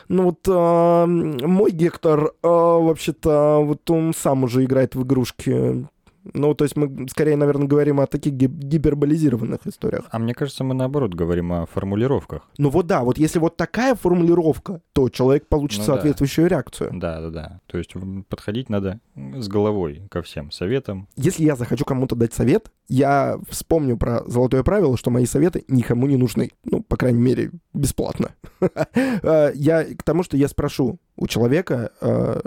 Ну 0.08 0.24
вот 0.24 0.48
э, 0.48 1.06
мой 1.06 1.72
Гектор, 1.72 2.32
э, 2.44 2.48
вообще-то, 2.48 3.62
вот 3.64 3.90
он 3.90 4.14
сам 4.14 4.44
уже 4.44 4.64
играет 4.64 4.96
в 4.96 5.04
игрушки. 5.04 5.88
Ну, 6.34 6.54
то 6.56 6.66
есть 6.66 6.76
мы 6.76 7.08
скорее, 7.10 7.38
наверное, 7.38 7.68
говорим 7.68 8.02
о 8.02 8.06
таких 8.06 8.34
ги- 8.34 8.48
гиперболизированных 8.48 9.66
историях. 9.66 10.06
А 10.12 10.20
мне 10.20 10.34
кажется, 10.34 10.66
мы 10.66 10.74
наоборот 10.74 11.14
говорим 11.14 11.54
о 11.54 11.66
формулировках. 11.68 12.42
Ну 12.58 12.70
вот 12.70 12.86
да, 12.86 13.04
вот 13.04 13.18
если 13.18 13.40
вот 13.40 13.56
такая 13.56 13.96
формулировка, 13.96 14.82
то 14.92 15.08
человек 15.08 15.48
получит 15.48 15.80
Ну 15.80 15.86
да. 15.88 15.94
соответствующую 15.94 16.48
реакцию. 16.50 16.90
Да, 16.94 17.22
да, 17.22 17.30
да. 17.30 17.60
То 17.68 17.78
есть 17.78 17.94
подходить 18.28 18.70
надо 18.70 19.00
с 19.16 19.48
головой 19.48 20.02
ко 20.12 20.22
всем 20.22 20.52
советам. 20.52 21.08
Если 21.16 21.44
я 21.46 21.56
захочу 21.56 21.86
кому-то 21.86 22.16
дать 22.16 22.34
совет, 22.34 22.72
я 22.90 23.38
вспомню 23.50 23.96
про 23.98 24.24
золотое 24.26 24.64
правило, 24.64 24.98
что 24.98 25.10
мои 25.12 25.26
советы 25.26 25.64
никому 25.70 26.08
не 26.08 26.18
нужны. 26.18 26.52
Ну, 26.66 26.82
по 26.84 26.98
крайней 26.98 27.22
мере, 27.22 27.52
бесплатно. 27.78 28.32
Э, 28.94 29.52
Я 29.56 29.84
к 29.96 30.04
тому, 30.04 30.24
что 30.24 30.38
я 30.38 30.48
спрошу 30.48 31.00
у 31.16 31.28
человека, 31.28 31.92
э, 32.02 32.42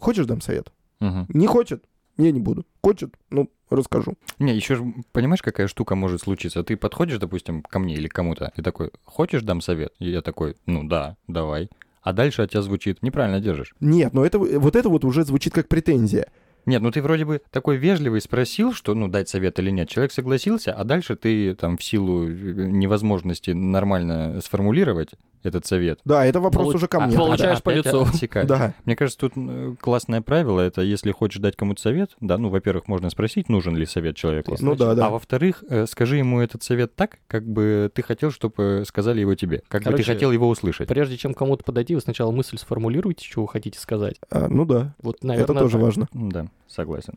хочешь 0.00 0.26
дам 0.26 0.40
совет? 0.40 0.72
Не 1.00 1.46
хочет, 1.46 1.84
я 2.16 2.30
не 2.32 2.40
буду. 2.40 2.64
Хочет, 2.82 3.14
ну, 3.30 3.50
расскажу. 3.70 4.14
Не, 4.38 4.54
еще 4.54 4.76
же, 4.76 4.94
понимаешь, 5.12 5.42
какая 5.42 5.66
штука 5.68 5.94
может 5.94 6.22
случиться? 6.22 6.62
Ты 6.62 6.76
подходишь, 6.76 7.18
допустим, 7.18 7.62
ко 7.62 7.78
мне 7.78 7.94
или 7.94 8.08
кому-то, 8.08 8.52
и 8.56 8.62
такой, 8.62 8.90
хочешь 9.04 9.42
дам 9.42 9.60
совет? 9.60 9.92
И 9.98 10.10
я 10.10 10.22
такой, 10.22 10.56
ну 10.66 10.84
да, 10.84 11.16
давай. 11.28 11.68
А 12.02 12.12
дальше 12.12 12.42
от 12.42 12.50
тебя 12.50 12.62
звучит, 12.62 13.02
неправильно 13.02 13.40
держишь. 13.40 13.74
Нет, 13.80 14.12
но 14.12 14.24
это, 14.24 14.38
вот 14.38 14.76
это 14.76 14.88
вот 14.88 15.04
уже 15.04 15.24
звучит 15.24 15.52
как 15.54 15.68
претензия. 15.68 16.28
Нет, 16.66 16.80
ну 16.80 16.90
ты 16.90 17.02
вроде 17.02 17.24
бы 17.24 17.42
такой 17.50 17.76
вежливый 17.76 18.20
спросил, 18.20 18.72
что, 18.72 18.94
ну, 18.94 19.08
дать 19.08 19.28
совет 19.28 19.58
или 19.58 19.70
нет. 19.70 19.88
Человек 19.88 20.12
согласился, 20.12 20.72
а 20.72 20.84
дальше 20.84 21.14
ты 21.16 21.54
там 21.54 21.76
в 21.76 21.84
силу 21.84 22.26
э, 22.26 22.32
невозможности 22.32 23.50
нормально 23.50 24.40
сформулировать 24.40 25.10
этот 25.44 25.66
совет. 25.66 26.00
Да, 26.04 26.24
это 26.24 26.40
вопрос 26.40 26.68
Получ- 26.68 26.76
уже 26.76 26.88
ко 26.88 26.98
а, 26.98 27.06
мне. 27.06 27.16
получаешь 27.16 27.62
по 27.62 27.72
опять 27.72 27.86
лицу. 27.86 28.06
Да. 28.44 28.74
Мне 28.84 28.96
кажется, 28.96 29.18
тут 29.18 29.32
э, 29.36 29.74
классное 29.80 30.20
правило, 30.20 30.60
это 30.60 30.82
если 30.82 31.12
хочешь 31.12 31.40
дать 31.40 31.56
кому-то 31.56 31.80
совет, 31.80 32.10
да, 32.20 32.36
ну, 32.38 32.48
во-первых, 32.48 32.88
можно 32.88 33.10
спросить, 33.10 33.48
нужен 33.48 33.76
ли 33.76 33.86
совет 33.86 34.16
человеку. 34.16 34.56
Ну 34.60 34.74
да, 34.74 34.94
да. 34.94 35.06
А 35.06 35.10
во-вторых, 35.10 35.62
э, 35.68 35.86
скажи 35.86 36.16
ему 36.16 36.40
этот 36.40 36.62
совет 36.62 36.94
так, 36.96 37.18
как 37.26 37.46
бы 37.46 37.90
ты 37.94 38.02
хотел, 38.02 38.30
чтобы 38.30 38.84
сказали 38.86 39.20
его 39.20 39.34
тебе, 39.34 39.62
как 39.68 39.82
бы 39.82 39.84
Короче, 39.84 40.04
ты 40.04 40.12
хотел 40.12 40.32
его 40.32 40.48
услышать. 40.48 40.88
Прежде 40.88 41.16
чем 41.16 41.34
кому-то 41.34 41.64
подойти, 41.64 41.94
вы 41.94 42.00
сначала 42.00 42.30
мысль 42.30 42.58
сформулируйте, 42.58 43.24
что 43.24 43.42
вы 43.42 43.48
хотите 43.48 43.78
сказать. 43.78 44.16
А, 44.30 44.48
ну 44.48 44.64
да, 44.64 44.94
Вот, 45.02 45.22
наверное, 45.22 45.44
это 45.44 45.54
тоже 45.54 45.74
так. 45.74 45.82
важно. 45.82 46.08
Да, 46.12 46.46
согласен. 46.66 47.14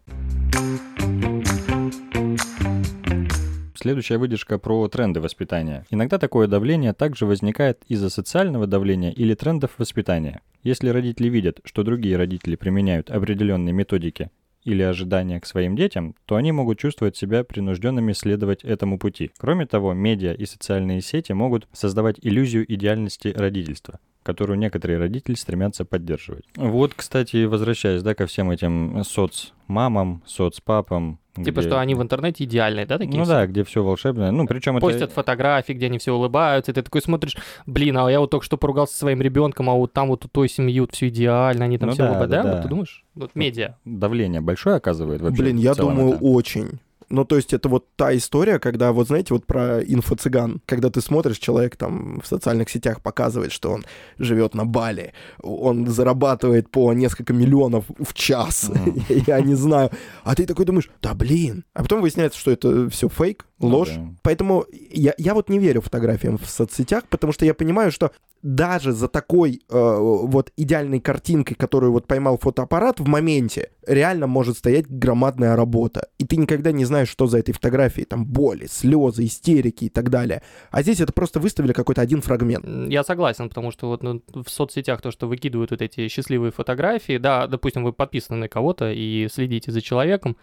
Следующая 3.80 4.17
выдержка 4.17 4.57
про 4.57 4.88
тренды 4.88 5.21
воспитания. 5.21 5.86
Иногда 5.91 6.17
такое 6.17 6.47
давление 6.47 6.93
также 6.93 7.28
возникает 7.28 7.84
из-за 7.88 8.09
социального 8.09 8.65
давления 8.65 9.11
или 9.11 9.36
трендов 9.36 9.75
воспитания. 9.78 10.41
Если 10.63 10.89
родители 10.89 11.30
видят, 11.30 11.59
что 11.63 11.84
другие 11.84 12.17
родители 12.17 12.55
применяют 12.55 13.11
определенные 13.11 13.73
методики 13.73 14.32
или 14.63 14.82
ожидания 14.82 15.39
к 15.39 15.45
своим 15.45 15.75
детям, 15.75 16.15
то 16.25 16.38
они 16.38 16.51
могут 16.51 16.80
чувствовать 16.80 17.15
себя 17.15 17.43
принужденными 17.43 18.13
следовать 18.13 18.63
этому 18.63 18.97
пути. 18.97 19.30
Кроме 19.38 19.67
того, 19.67 19.93
медиа 19.93 20.34
и 20.34 20.47
социальные 20.47 21.01
сети 21.01 21.34
могут 21.34 21.67
создавать 21.71 22.15
иллюзию 22.19 22.65
идеальности 22.73 23.28
родительства 23.28 23.99
которую 24.28 24.59
некоторые 24.59 24.99
родители 24.99 25.36
стремятся 25.36 25.86
поддерживать. 25.86 26.43
Вот, 26.57 26.93
кстати, 26.93 27.45
возвращаясь, 27.45 28.03
да, 28.03 28.13
ко 28.13 28.25
всем 28.25 28.51
этим 28.51 29.01
соцмамам, 29.05 30.21
соцпапам. 30.25 31.19
Типа, 31.44 31.60
где- 31.62 31.70
что 31.70 31.80
они 31.80 31.96
в 31.96 32.02
интернете 32.02 32.44
идеальные, 32.44 32.86
да, 32.86 32.98
такие? 32.98 33.18
Ну 33.18 33.24
все? 33.24 33.32
да, 33.34 33.48
где 33.48 33.64
все 33.64 33.84
волшебное. 33.84 34.32
Ну, 34.32 34.48
причем 34.48 34.78
это... 34.78 34.86
Постят 34.86 35.12
фотографии, 35.12 35.74
где 35.74 35.88
они 35.88 35.98
все 35.98 36.14
улыбаются, 36.14 36.72
и 36.72 36.76
ты 36.76 36.82
такой 36.82 37.02
смотришь, 37.02 37.36
блин, 37.66 37.98
а 37.98 38.10
я 38.12 38.20
вот 38.20 38.32
только 38.32 38.46
что 38.46 38.58
поругался 38.58 38.94
со 38.94 39.00
своим 39.00 39.22
ребенком, 39.22 39.70
а 39.70 39.74
вот 39.74 39.94
там 39.94 40.10
вот 40.10 40.26
у 40.26 40.28
той 40.28 40.50
семьи 40.50 40.80
вот 40.80 40.94
все 40.94 41.08
идеально, 41.10 41.66
они 41.66 41.78
там 41.78 41.90
Ну 41.90 41.94
все 41.94 42.04
да, 42.04 42.10
улыбаются, 42.10 42.38
да, 42.38 42.44
да? 42.44 42.50
да. 42.50 42.56
Вот 42.56 42.64
ты 42.64 42.70
думаешь? 42.70 43.06
Вот 43.16 43.32
медиа. 43.36 43.78
давление 43.86 44.42
большое 44.42 44.76
оказывает 44.78 45.22
вообще? 45.22 45.42
Блин, 45.42 45.58
я 45.58 45.74
думаю, 45.74 46.14
это? 46.16 46.24
очень. 46.24 46.80
Ну, 47.10 47.24
то 47.24 47.38
есть 47.38 47.53
это 47.53 47.70
вот 47.70 47.86
та 47.95 48.16
история, 48.16 48.60
когда, 48.60 48.91
вот 48.91 49.08
знаете, 49.08 49.34
вот 49.34 49.45
про 49.45 49.82
инфо-цыган, 49.82 50.62
когда 50.66 50.89
ты 50.89 50.99
смотришь, 51.01 51.38
человек 51.39 51.78
там 51.78 52.20
в 52.22 52.28
социальных 52.28 52.70
сетях 52.70 53.01
показывает, 53.01 53.51
что 53.53 53.72
он 53.72 53.86
живет 54.18 54.53
на 54.53 54.66
Бали, 54.66 55.14
он 55.41 55.88
зарабатывает 55.88 56.70
по 56.70 56.91
несколько 56.93 57.34
миллионов 57.34 57.86
в 57.97 58.14
час, 58.14 58.70
я 59.10 59.39
не 59.41 59.55
знаю. 59.55 59.91
А 60.24 60.36
ты 60.36 60.45
такой 60.45 60.66
думаешь, 60.66 60.89
да 61.01 61.14
блин. 61.14 61.64
А 61.74 61.82
потом 61.84 62.01
выясняется, 62.01 62.39
что 62.39 62.51
это 62.51 62.89
все 62.89 63.08
фейк, 63.08 63.45
Ну 63.60 63.68
ложь. 63.70 63.91
да. 63.95 64.10
Поэтому 64.24 64.66
я, 64.91 65.14
я 65.18 65.34
вот 65.34 65.49
не 65.49 65.60
верю 65.60 65.82
фотографиям 65.82 66.38
в 66.38 66.49
соцсетях, 66.49 67.05
потому 67.10 67.32
что 67.32 67.45
я 67.45 67.53
понимаю, 67.53 67.91
что 67.91 68.12
даже 68.42 68.92
за 68.92 69.08
такой 69.08 69.62
э, 69.70 69.98
вот 70.00 70.52
идеальной 70.58 71.00
картинкой, 71.00 71.56
которую 71.56 71.92
вот 71.92 72.08
поймал 72.08 72.38
фотоаппарат 72.38 73.00
в 73.00 73.08
моменте, 73.08 73.72
реально 73.86 74.28
может 74.28 74.58
стоять 74.58 74.88
громадная 74.88 75.56
работа. 75.56 76.10
И 76.18 76.26
ты 76.26 76.38
никогда 76.38 76.72
не 76.72 76.86
знаешь, 76.86 77.10
что 77.10 77.28
за 77.28 77.40
этой 77.40 77.54
фотографией. 77.54 78.06
Там 78.06 78.26
боли, 78.26 78.68
слезы, 78.68 79.26
истерики 79.26 79.86
и 79.86 79.90
так 79.90 80.10
далее. 80.10 80.44
А 80.72 80.82
здесь 80.82 81.00
это 81.00 81.14
просто 81.14 81.40
выставили 81.40 81.74
какой-то 81.74 82.02
один 82.02 82.22
фрагмент. 82.22 82.66
Я 82.90 83.04
согласен, 83.04 83.50
потому 83.50 83.72
что 83.72 83.88
вот 83.88 84.04
ну, 84.04 84.22
в 84.34 84.50
соцсетях 84.50 85.02
то, 85.02 85.12
что 85.12 85.28
выкидывают 85.28 85.72
вот 85.72 85.82
эти 85.82 86.08
счастливые 86.08 86.52
фотографии, 86.52 87.18
да, 87.18 87.48
допустим, 87.48 87.84
вы 87.84 87.94
подписаны 87.94 88.38
на 88.38 88.48
кого-то 88.48 88.92
и 88.92 89.28
следите 89.32 89.72
за 89.72 89.82
человеком, 89.82 90.38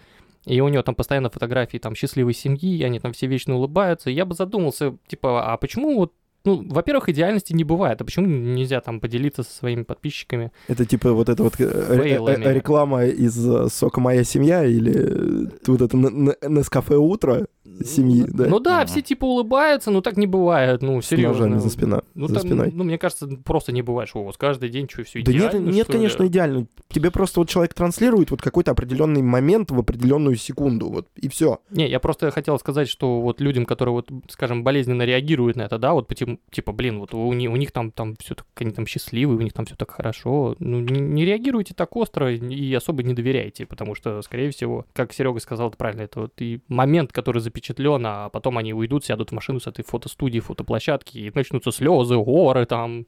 и 0.46 0.60
у 0.60 0.68
него 0.68 0.82
там 0.82 0.94
постоянно 0.94 1.30
фотографии 1.30 1.78
там 1.78 1.94
счастливой 1.94 2.34
семьи, 2.34 2.82
они 2.82 3.00
там 3.00 3.12
все 3.12 3.26
вечно 3.26 3.54
улыбаются. 3.54 4.10
Я 4.10 4.26
бы 4.26 4.34
задумался, 4.34 4.96
типа, 5.06 5.52
а 5.52 5.56
почему 5.56 5.96
вот 5.96 6.12
ну, 6.44 6.64
во-первых, 6.68 7.08
идеальности 7.08 7.52
не 7.52 7.64
бывает. 7.64 8.00
А 8.00 8.04
почему 8.04 8.26
нельзя 8.26 8.80
там 8.80 9.00
поделиться 9.00 9.42
со 9.42 9.50
своими 9.52 9.82
подписчиками? 9.82 10.52
Это 10.68 10.84
типа 10.84 11.12
вот 11.12 11.28
эта 11.28 11.42
вот 11.42 11.54
э, 11.60 11.64
э, 11.64 12.02
Фейлами. 12.02 12.44
э, 12.44 12.52
реклама 12.52 13.04
из 13.06 13.34
«Сока 13.72 14.00
моя 14.00 14.24
семья» 14.24 14.64
или 14.64 15.48
вот 15.66 15.80
это 15.80 15.96
«Н- 15.96 16.28
н- 16.28 16.54
«Нескафе 16.54 16.96
утро» 16.96 17.46
семьи, 17.84 18.24
да? 18.28 18.46
Ну 18.46 18.60
да, 18.60 18.82
Ага. 18.82 18.86
все 18.86 19.00
типа 19.02 19.24
улыбаются, 19.24 19.90
но 19.90 20.00
так 20.00 20.16
не 20.16 20.26
бывает, 20.26 20.80
ну, 20.82 21.00
С 21.00 21.10
ножами 21.10 21.32
серьезно. 21.32 21.58
за, 21.60 21.70
спина, 21.70 22.02
Ну, 22.14 22.28
за 22.28 22.34
там, 22.34 22.42
спиной. 22.44 22.70
ну, 22.72 22.84
мне 22.84 22.98
кажется, 22.98 23.26
просто 23.42 23.72
не 23.72 23.82
бывает, 23.82 24.08
что 24.08 24.20
у 24.20 24.24
вас 24.24 24.36
каждый 24.36 24.68
день 24.68 24.86
что, 24.88 25.02
все 25.02 25.22
Да 25.22 25.32
нет, 25.32 25.50
идеально, 25.50 25.70
нет, 25.70 25.84
что 25.86 25.92
ли? 25.92 25.98
конечно, 25.98 26.26
идеально. 26.26 26.66
Тебе 26.88 27.10
просто 27.10 27.40
вот 27.40 27.48
человек 27.48 27.74
транслирует 27.74 28.30
вот 28.30 28.42
какой-то 28.42 28.70
определенный 28.70 29.22
момент 29.22 29.70
в 29.70 29.78
определенную 29.78 30.36
секунду, 30.36 30.88
вот, 30.88 31.08
и 31.16 31.28
все. 31.28 31.58
Не, 31.70 31.88
я 31.88 31.98
просто 32.00 32.30
хотел 32.30 32.58
сказать, 32.58 32.88
что 32.88 33.20
вот 33.22 33.40
людям, 33.40 33.64
которые 33.64 33.94
вот, 33.94 34.08
скажем, 34.28 34.62
болезненно 34.62 35.02
реагируют 35.02 35.56
на 35.56 35.62
это, 35.62 35.78
да, 35.78 35.94
вот 35.94 36.06
по 36.06 36.14
тем- 36.14 36.33
типа, 36.50 36.72
блин, 36.72 36.98
вот 37.00 37.14
у, 37.14 37.18
у 37.28 37.32
них 37.32 37.72
там, 37.72 37.90
там 37.90 38.16
все 38.16 38.34
так, 38.34 38.46
они 38.56 38.70
там 38.70 38.86
счастливые, 38.86 39.36
у 39.38 39.40
них 39.40 39.52
там 39.52 39.66
все 39.66 39.76
так 39.76 39.90
хорошо, 39.90 40.56
ну, 40.58 40.80
не, 40.80 41.00
не 41.00 41.24
реагируйте 41.24 41.74
так 41.74 41.96
остро 41.96 42.32
и 42.32 42.74
особо 42.74 43.02
не 43.02 43.14
доверяйте, 43.14 43.66
потому 43.66 43.94
что, 43.94 44.22
скорее 44.22 44.50
всего, 44.50 44.86
как 44.92 45.12
Серега 45.12 45.40
сказал, 45.40 45.68
это 45.68 45.76
правильно, 45.76 46.02
это 46.02 46.20
вот 46.20 46.32
и 46.40 46.60
момент, 46.68 47.12
который 47.12 47.40
запечатлен, 47.40 48.04
а 48.06 48.28
потом 48.28 48.58
они 48.58 48.72
уйдут, 48.74 49.04
сядут 49.04 49.30
в 49.30 49.34
машину 49.34 49.60
с 49.60 49.66
этой 49.66 49.84
фотостудии, 49.84 50.40
фотоплощадки, 50.40 51.18
и 51.18 51.32
начнутся 51.34 51.72
слезы, 51.72 52.16
горы 52.16 52.66
там 52.66 53.06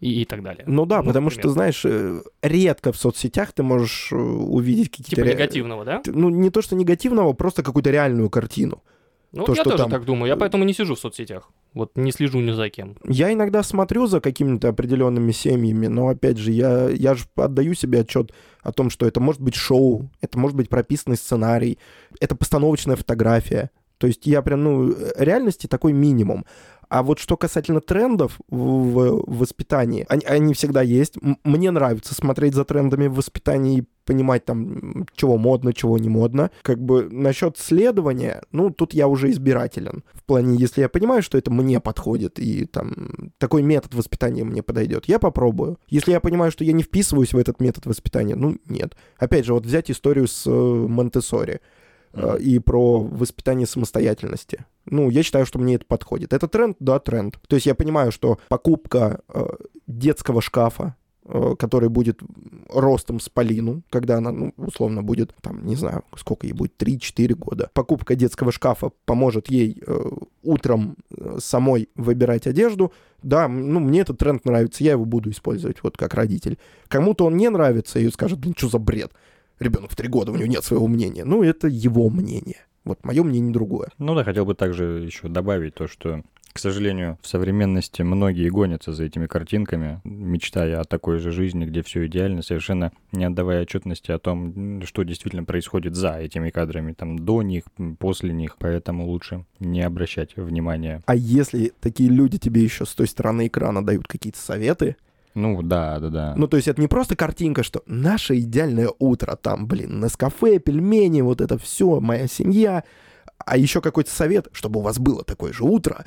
и, 0.00 0.22
и 0.22 0.24
так 0.24 0.42
далее. 0.42 0.64
Ну 0.66 0.86
да, 0.86 0.98
Ну, 0.98 1.08
потому 1.08 1.26
например. 1.26 1.42
что, 1.42 1.48
знаешь, 1.50 1.84
э, 1.84 2.20
редко 2.42 2.92
в 2.92 2.96
соцсетях 2.96 3.52
ты 3.52 3.62
можешь 3.62 4.10
э, 4.12 4.16
увидеть 4.16 4.90
какие-то... 4.90 5.16
Типа 5.16 5.26
негативного, 5.26 5.84
да? 5.84 6.02
Ну, 6.06 6.28
не 6.28 6.50
то, 6.50 6.62
что 6.62 6.76
негативного, 6.76 7.32
просто 7.32 7.62
какую-то 7.62 7.90
реальную 7.90 8.28
картину. 8.30 8.82
Ну, 9.32 9.44
то, 9.44 9.52
я 9.52 9.56
что 9.62 9.70
тоже 9.70 9.82
там- 9.82 9.90
так 9.90 10.04
думаю, 10.04 10.28
я 10.28 10.36
поэтому 10.36 10.64
не 10.64 10.72
сижу 10.72 10.94
в 10.94 10.98
соцсетях, 10.98 11.50
вот 11.74 11.90
не 11.96 12.12
слежу 12.12 12.40
ни 12.40 12.52
за 12.52 12.70
кем. 12.70 12.96
Я 13.04 13.32
иногда 13.32 13.62
смотрю 13.62 14.06
за 14.06 14.20
какими-то 14.20 14.68
определенными 14.68 15.32
семьями, 15.32 15.88
но 15.88 16.08
опять 16.08 16.38
же, 16.38 16.52
я, 16.52 16.88
я 16.88 17.14
же 17.14 17.24
отдаю 17.36 17.74
себе 17.74 18.00
отчет 18.00 18.32
о 18.62 18.72
том, 18.72 18.88
что 18.90 19.06
это 19.06 19.20
может 19.20 19.40
быть 19.42 19.54
шоу, 19.54 20.08
это 20.20 20.38
может 20.38 20.56
быть 20.56 20.68
прописанный 20.68 21.16
сценарий, 21.16 21.78
это 22.20 22.34
постановочная 22.34 22.96
фотография. 22.96 23.70
То 23.98 24.06
есть 24.06 24.26
я 24.26 24.42
прям, 24.42 24.62
ну, 24.62 24.94
реальности 25.16 25.66
такой 25.66 25.92
минимум. 25.92 26.44
А 26.88 27.02
вот 27.02 27.18
что 27.18 27.36
касательно 27.36 27.80
трендов 27.80 28.38
в, 28.48 29.22
воспитании, 29.26 30.04
они, 30.08 30.24
они 30.24 30.54
всегда 30.54 30.82
есть. 30.82 31.14
Мне 31.44 31.70
нравится 31.70 32.14
смотреть 32.14 32.54
за 32.54 32.64
трендами 32.64 33.06
в 33.08 33.14
воспитании 33.14 33.78
и 33.78 33.84
понимать 34.06 34.44
там, 34.44 35.06
чего 35.16 35.36
модно, 35.36 35.72
чего 35.72 35.98
не 35.98 36.08
модно. 36.08 36.50
Как 36.62 36.80
бы 36.80 37.08
насчет 37.10 37.58
следования, 37.58 38.42
ну, 38.52 38.70
тут 38.70 38.94
я 38.94 39.08
уже 39.08 39.30
избирателен. 39.30 40.04
В 40.14 40.22
плане, 40.22 40.56
если 40.56 40.80
я 40.80 40.88
понимаю, 40.88 41.22
что 41.22 41.36
это 41.36 41.50
мне 41.50 41.80
подходит, 41.80 42.38
и 42.38 42.64
там 42.66 43.32
такой 43.38 43.62
метод 43.62 43.94
воспитания 43.94 44.44
мне 44.44 44.62
подойдет, 44.62 45.06
я 45.06 45.18
попробую. 45.18 45.78
Если 45.88 46.12
я 46.12 46.20
понимаю, 46.20 46.52
что 46.52 46.64
я 46.64 46.72
не 46.72 46.84
вписываюсь 46.84 47.34
в 47.34 47.38
этот 47.38 47.60
метод 47.60 47.86
воспитания, 47.86 48.36
ну, 48.36 48.56
нет. 48.66 48.96
Опять 49.18 49.44
же, 49.44 49.52
вот 49.52 49.66
взять 49.66 49.90
историю 49.90 50.28
с 50.28 50.46
э, 50.46 50.50
Монтессори 50.50 51.60
э, 52.16 52.38
и 52.40 52.58
про 52.58 53.00
воспитание 53.00 53.66
самостоятельности. 53.66 54.64
Ну, 54.86 55.10
я 55.10 55.22
считаю, 55.22 55.46
что 55.46 55.58
мне 55.58 55.74
это 55.74 55.84
подходит. 55.86 56.32
Это 56.32 56.48
тренд? 56.48 56.76
Да, 56.80 56.98
тренд. 56.98 57.38
То 57.48 57.56
есть 57.56 57.66
я 57.66 57.74
понимаю, 57.74 58.12
что 58.12 58.38
покупка 58.48 59.20
э, 59.28 59.46
детского 59.86 60.40
шкафа, 60.40 60.94
э, 61.24 61.54
который 61.58 61.88
будет 61.88 62.20
ростом 62.68 63.18
с 63.18 63.28
Полину, 63.28 63.82
когда 63.90 64.18
она, 64.18 64.30
ну, 64.30 64.52
условно, 64.56 65.02
будет, 65.02 65.34
там, 65.42 65.66
не 65.66 65.76
знаю, 65.76 66.04
сколько 66.16 66.46
ей 66.46 66.52
будет, 66.52 66.80
3-4 66.80 67.34
года. 67.34 67.70
Покупка 67.74 68.14
детского 68.14 68.52
шкафа 68.52 68.90
поможет 69.04 69.48
ей 69.48 69.82
э, 69.84 70.10
утром 70.42 70.96
самой 71.38 71.88
выбирать 71.96 72.46
одежду. 72.46 72.92
Да, 73.22 73.48
ну, 73.48 73.80
мне 73.80 74.00
этот 74.02 74.18
тренд 74.18 74.44
нравится, 74.44 74.84
я 74.84 74.92
его 74.92 75.04
буду 75.04 75.30
использовать, 75.30 75.82
вот 75.82 75.96
как 75.96 76.14
родитель. 76.14 76.58
Кому-то 76.86 77.24
он 77.24 77.36
не 77.36 77.50
нравится 77.50 77.98
и 77.98 78.08
скажет, 78.10 78.38
блин, 78.38 78.54
что 78.56 78.68
за 78.68 78.78
бред? 78.78 79.10
Ребенок 79.58 79.90
в 79.90 79.96
три 79.96 80.08
года, 80.08 80.32
у 80.32 80.36
него 80.36 80.46
нет 80.46 80.64
своего 80.64 80.86
мнения. 80.86 81.24
Ну, 81.24 81.42
это 81.42 81.66
его 81.68 82.10
мнение. 82.10 82.66
Вот 82.84 83.04
мое 83.04 83.22
мнение 83.24 83.52
другое. 83.52 83.88
Ну 83.98 84.14
да, 84.14 84.22
хотел 84.22 84.44
бы 84.44 84.54
также 84.54 85.02
еще 85.04 85.28
добавить 85.28 85.74
то, 85.74 85.88
что, 85.88 86.22
к 86.52 86.58
сожалению, 86.60 87.18
в 87.20 87.26
современности 87.26 88.02
многие 88.02 88.48
гонятся 88.48 88.92
за 88.92 89.04
этими 89.04 89.26
картинками, 89.26 90.00
мечтая 90.04 90.80
о 90.80 90.84
такой 90.84 91.18
же 91.18 91.32
жизни, 91.32 91.64
где 91.64 91.82
все 91.82 92.06
идеально, 92.06 92.42
совершенно 92.42 92.92
не 93.10 93.24
отдавая 93.24 93.62
отчетности 93.62 94.12
о 94.12 94.20
том, 94.20 94.82
что 94.84 95.02
действительно 95.02 95.42
происходит 95.42 95.96
за 95.96 96.18
этими 96.18 96.50
кадрами, 96.50 96.92
там, 96.92 97.18
до 97.18 97.42
них, 97.42 97.64
после 97.98 98.32
них, 98.32 98.56
поэтому 98.56 99.06
лучше 99.06 99.44
не 99.58 99.82
обращать 99.82 100.36
внимания. 100.36 101.02
А 101.06 101.16
если 101.16 101.72
такие 101.80 102.08
люди 102.08 102.38
тебе 102.38 102.62
еще 102.62 102.86
с 102.86 102.94
той 102.94 103.08
стороны 103.08 103.48
экрана 103.48 103.84
дают 103.84 104.06
какие-то 104.06 104.38
советы, 104.38 104.96
Ну, 105.36 105.62
да, 105.62 105.98
да, 105.98 106.08
да. 106.08 106.34
Ну, 106.34 106.48
то 106.48 106.56
есть 106.56 106.66
это 106.66 106.80
не 106.80 106.88
просто 106.88 107.14
картинка, 107.14 107.62
что 107.62 107.82
наше 107.84 108.38
идеальное 108.38 108.88
утро, 108.98 109.36
там, 109.36 109.66
блин, 109.66 110.00
на 110.00 110.08
кафе, 110.08 110.58
пельмени, 110.58 111.20
вот 111.20 111.42
это 111.42 111.58
все, 111.58 112.00
моя 112.00 112.26
семья, 112.26 112.84
а 113.44 113.58
еще 113.58 113.82
какой-то 113.82 114.10
совет, 114.10 114.48
чтобы 114.52 114.80
у 114.80 114.82
вас 114.82 114.98
было 114.98 115.24
такое 115.24 115.52
же 115.52 115.64
утро, 115.64 116.04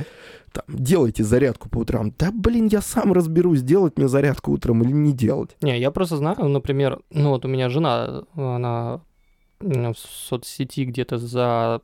там, 0.52 0.64
делайте 0.68 1.24
зарядку 1.24 1.70
по 1.70 1.78
утрам. 1.78 2.12
Да, 2.18 2.32
блин, 2.34 2.70
я 2.72 2.82
сам 2.82 3.14
разберусь, 3.14 3.62
делать 3.62 3.98
мне 4.00 4.08
зарядку 4.08 4.52
утром 4.52 4.82
или 4.82 4.92
не 4.92 5.14
делать. 5.14 5.56
Не, 5.62 5.80
я 5.80 5.92
просто 5.92 6.18
знаю, 6.18 6.50
например, 6.50 7.00
ну 7.12 7.30
вот 7.30 7.46
у 7.46 7.48
меня 7.48 7.70
жена, 7.70 8.24
она 8.36 9.02
в 9.60 9.94
соцсети 9.96 10.86
где-то 10.86 11.18
за 11.18 11.82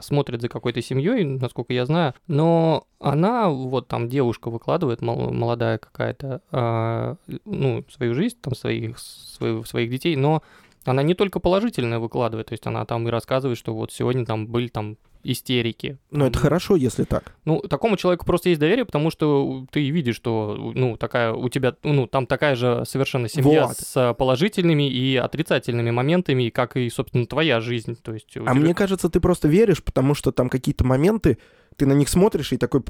смотрит 0.00 0.40
за 0.40 0.48
какой-то 0.48 0.80
семьей, 0.82 1.24
насколько 1.24 1.72
я 1.72 1.84
знаю, 1.86 2.14
но 2.26 2.86
она 3.00 3.50
вот 3.50 3.88
там 3.88 4.08
девушка 4.08 4.50
выкладывает 4.50 5.02
мол- 5.02 5.32
молодая 5.32 5.78
какая-то, 5.78 6.40
а, 6.50 7.16
ну 7.44 7.84
свою 7.90 8.14
жизнь 8.14 8.36
там 8.40 8.54
своих 8.54 8.98
свою- 8.98 9.64
своих 9.64 9.90
детей, 9.90 10.16
но 10.16 10.42
она 10.84 11.02
не 11.02 11.14
только 11.14 11.38
положительное 11.38 11.98
выкладывает, 11.98 12.48
то 12.48 12.54
есть 12.54 12.66
она 12.66 12.84
там 12.86 13.06
и 13.06 13.10
рассказывает, 13.10 13.58
что 13.58 13.74
вот 13.74 13.92
сегодня 13.92 14.24
там 14.24 14.46
были 14.46 14.68
там 14.68 14.96
истерики. 15.24 15.98
Но 16.10 16.26
это 16.26 16.38
хорошо, 16.38 16.76
если 16.76 17.04
так. 17.04 17.34
Ну, 17.44 17.60
такому 17.60 17.96
человеку 17.96 18.24
просто 18.26 18.48
есть 18.50 18.60
доверие, 18.60 18.84
потому 18.84 19.10
что 19.10 19.66
ты 19.70 19.88
видишь, 19.90 20.16
что, 20.16 20.72
ну, 20.74 20.96
такая 20.96 21.32
у 21.32 21.48
тебя, 21.48 21.74
ну, 21.82 22.06
там 22.06 22.26
такая 22.26 22.54
же 22.56 22.84
совершенно 22.86 23.28
семья 23.28 23.66
Вот. 23.66 23.76
с 23.76 24.14
положительными 24.14 24.88
и 24.88 25.16
отрицательными 25.16 25.90
моментами, 25.90 26.48
как 26.50 26.76
и, 26.76 26.88
собственно, 26.90 27.26
твоя 27.26 27.60
жизнь. 27.60 27.96
То 28.02 28.12
есть 28.14 28.28
А 28.36 28.40
тебя- 28.40 28.54
мне 28.54 28.74
кажется, 28.74 29.08
ты 29.08 29.20
просто 29.20 29.48
веришь, 29.48 29.82
потому 29.82 30.14
что 30.14 30.32
там 30.32 30.48
какие-то 30.48 30.84
моменты, 30.84 31.38
ты 31.76 31.86
на 31.86 31.92
них 31.92 32.08
смотришь 32.08 32.52
и 32.52 32.56
такой 32.56 32.82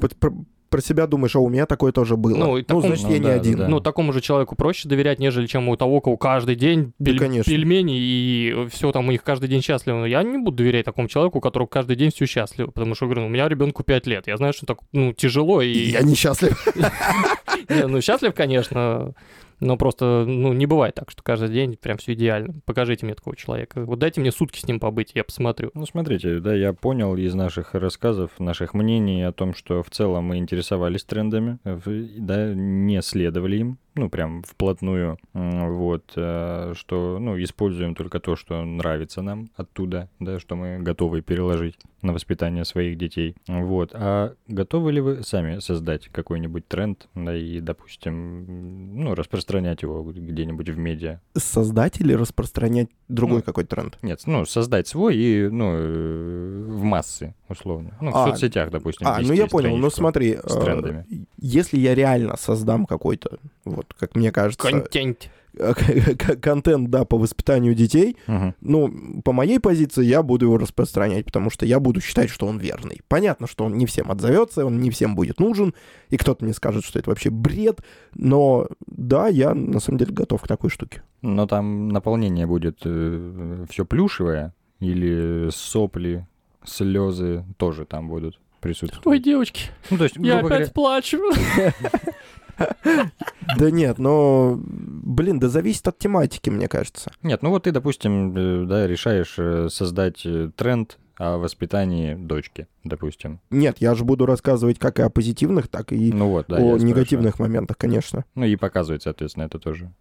про, 0.69 0.81
себя 0.81 1.07
думаешь, 1.07 1.35
а 1.35 1.39
у 1.39 1.49
меня 1.49 1.65
такое 1.65 1.91
тоже 1.91 2.15
было. 2.17 2.37
Ну, 2.37 2.57
и 2.57 2.63
такому- 2.63 2.87
значит, 2.87 3.05
Ну, 3.05 3.11
я 3.11 3.17
не 3.17 3.23
да, 3.23 3.29
да, 3.29 3.35
один. 3.35 3.57
да. 3.57 3.67
Ну, 3.67 3.79
такому 3.79 4.13
же 4.13 4.21
человеку 4.21 4.55
проще 4.55 4.87
доверять, 4.89 5.19
нежели 5.19 5.47
чем 5.47 5.67
у 5.69 5.75
того, 5.75 5.97
у 5.97 6.01
кого 6.01 6.17
каждый 6.17 6.55
день 6.55 6.93
Да, 6.99 7.11
пель- 7.11 7.19
конечно. 7.19 7.51
пельмени 7.51 7.97
и 7.99 8.67
все 8.71 8.91
там 8.91 9.07
у 9.07 9.11
них 9.11 9.23
каждый 9.23 9.49
день 9.49 9.61
счастливо. 9.61 10.05
Я 10.05 10.23
не 10.23 10.37
буду 10.37 10.57
доверять 10.57 10.85
такому 10.85 11.07
человеку, 11.07 11.39
у 11.39 11.41
которого 11.41 11.67
каждый 11.67 11.95
день 11.95 12.11
все 12.13 12.25
счастливо, 12.25 12.71
потому 12.71 12.95
что, 12.95 13.05
говорю, 13.05 13.21
ну, 13.21 13.27
у 13.27 13.29
меня 13.29 13.47
ребенку 13.49 13.83
5 13.83 14.07
лет. 14.07 14.27
Я 14.27 14.37
знаю, 14.37 14.53
что 14.53 14.65
так, 14.65 14.79
ну, 14.93 15.13
тяжело 15.13 15.61
и... 15.61 15.71
И 15.71 15.89
я 15.91 16.01
несчастлив. 16.01 16.65
Не, 17.69 17.87
ну, 17.87 18.01
счастлив, 18.01 18.33
конечно, 18.33 19.13
но 19.59 19.77
просто, 19.77 20.25
ну, 20.25 20.53
не 20.53 20.65
бывает 20.65 20.95
так, 20.95 21.11
что 21.11 21.23
каждый 21.23 21.49
день 21.49 21.77
прям 21.77 21.97
все 21.97 22.13
идеально. 22.13 22.55
Покажите 22.65 23.05
мне 23.05 23.15
такого 23.15 23.35
человека. 23.35 23.83
Вот 23.85 23.99
дайте 23.99 24.21
мне 24.21 24.31
сутки 24.31 24.59
с 24.59 24.67
ним 24.67 24.79
побыть, 24.79 25.11
я 25.15 25.23
посмотрю. 25.23 25.71
Ну, 25.73 25.85
смотрите, 25.85 26.39
да, 26.39 26.53
я 26.53 26.73
понял 26.73 27.15
из 27.15 27.33
наших 27.35 27.73
рассказов, 27.73 28.31
наших 28.39 28.73
мнений 28.73 29.23
о 29.23 29.31
том, 29.31 29.53
что 29.53 29.83
в 29.83 29.89
целом 29.89 30.25
мы 30.25 30.37
интересовались 30.37 31.03
трендами, 31.03 31.59
да, 31.63 32.53
не 32.53 33.01
следовали 33.01 33.57
им, 33.57 33.79
ну, 33.99 34.09
прям 34.09 34.43
вплотную, 34.43 35.17
вот, 35.33 36.13
э, 36.15 36.73
что, 36.75 37.19
ну, 37.19 37.41
используем 37.41 37.95
только 37.95 38.19
то, 38.19 38.35
что 38.35 38.63
нравится 38.63 39.21
нам 39.21 39.49
оттуда, 39.55 40.09
да, 40.19 40.39
что 40.39 40.55
мы 40.55 40.79
готовы 40.79 41.21
переложить 41.21 41.75
на 42.01 42.13
воспитание 42.13 42.63
своих 42.65 42.97
детей, 42.97 43.35
вот. 43.47 43.91
А 43.93 44.33
готовы 44.47 44.93
ли 44.93 45.01
вы 45.01 45.23
сами 45.23 45.59
создать 45.59 46.07
какой-нибудь 46.07 46.67
тренд, 46.67 47.07
да, 47.13 47.35
и, 47.35 47.59
допустим, 47.59 48.95
ну, 48.95 49.15
распространять 49.15 49.81
его 49.81 50.01
где-нибудь 50.03 50.69
в 50.69 50.77
медиа? 50.77 51.19
Создать 51.35 51.99
или 51.99 52.13
распространять 52.13 52.89
другой 53.09 53.37
Ну, 53.39 53.43
какой-то 53.43 53.75
тренд? 53.75 53.97
Нет, 54.01 54.21
ну, 54.25 54.45
создать 54.45 54.87
свой 54.87 55.17
и, 55.17 55.49
ну, 55.49 55.73
э, 55.75 56.65
в 56.67 56.83
массы, 56.83 57.35
условно. 57.49 57.97
Ну, 57.99 58.11
в 58.11 58.15
А, 58.15 58.27
соцсетях, 58.27 58.71
допустим. 58.71 59.07
А, 59.07 59.19
ну 59.21 59.33
я 59.33 59.47
понял. 59.47 59.75
Ну 59.75 59.89
смотри, 59.89 60.37
с 60.37 60.55
э, 60.55 60.61
трендами. 60.61 61.05
если 61.37 61.77
я 61.77 61.95
реально 61.95 62.37
создам 62.37 62.85
какой-то, 62.85 63.39
вот, 63.65 63.88
как 63.97 64.15
мне 64.15 64.31
кажется, 64.31 64.69
Контент. 64.69 65.29
э, 65.57 65.73
контент, 66.41 66.89
да, 66.89 67.05
по 67.05 67.17
воспитанию 67.17 67.73
детей, 67.75 68.17
Мгм. 68.27 68.55
ну, 68.61 69.21
по 69.23 69.31
моей 69.33 69.59
позиции, 69.59 70.05
я 70.05 70.21
буду 70.23 70.45
его 70.45 70.57
распространять, 70.57 71.25
потому 71.25 71.49
что 71.49 71.65
я 71.65 71.79
буду 71.79 72.01
считать, 72.01 72.29
что 72.29 72.45
он 72.47 72.59
верный. 72.59 73.01
Понятно, 73.07 73.47
что 73.47 73.65
он 73.65 73.77
не 73.77 73.85
всем 73.85 74.11
отзовется, 74.11 74.65
он 74.65 74.79
не 74.79 74.89
всем 74.91 75.15
будет 75.15 75.39
нужен, 75.39 75.73
и 76.09 76.17
кто-то 76.17 76.43
мне 76.45 76.53
скажет, 76.53 76.83
что 76.85 76.99
это 76.99 77.09
вообще 77.09 77.29
бред, 77.29 77.81
но 78.13 78.67
да, 78.87 79.27
я 79.27 79.53
на 79.53 79.79
самом 79.79 79.97
деле 79.99 80.13
готов 80.13 80.41
к 80.41 80.47
такой 80.47 80.69
штуке. 80.69 81.01
Но 81.21 81.47
там 81.47 81.89
наполнение 81.89 82.45
будет 82.47 82.79
все 82.79 83.85
плюшевое 83.85 84.53
или 84.79 85.49
сопли, 85.51 86.25
слезы 86.63 87.43
тоже 87.57 87.85
там 87.85 88.07
будут 88.07 88.39
присутствовать. 88.61 89.05
Ой, 89.07 89.19
девочки, 89.19 89.63
Ну, 89.89 89.97
то 89.97 90.03
есть, 90.03 90.15
я 90.17 90.39
опять 90.39 90.73
плачу. 90.73 91.19
Да 93.57 93.71
нет, 93.71 93.97
но, 93.97 94.59
блин, 94.61 95.39
да 95.39 95.49
зависит 95.49 95.87
от 95.87 95.97
тематики, 95.97 96.49
мне 96.49 96.67
кажется. 96.67 97.11
Нет, 97.23 97.41
ну 97.41 97.49
вот 97.49 97.63
ты, 97.63 97.71
допустим, 97.71 98.35
э, 98.35 98.65
да, 98.65 98.87
решаешь 98.87 99.35
э, 99.37 99.69
создать 99.69 100.25
э, 100.25 100.51
тренд 100.55 100.99
о 101.17 101.37
воспитании 101.37 102.13
дочки, 102.13 102.67
допустим. 102.83 103.41
Нет, 103.49 103.77
я 103.79 103.95
же 103.95 104.05
буду 104.05 104.25
рассказывать 104.25 104.79
как 104.79 104.99
и 104.99 105.01
о 105.01 105.09
позитивных, 105.09 105.67
так 105.67 105.91
и 105.91 106.13
Ну 106.13 106.29
вот, 106.29 106.45
да. 106.47 106.57
о 106.57 106.77
негативных 106.77 107.39
моментах, 107.39 107.77
конечно. 107.77 108.23
Ну 108.35 108.45
и 108.45 108.55
показывать, 108.55 109.03
соответственно, 109.03 109.43
это 109.43 109.59
тоже. 109.59 109.91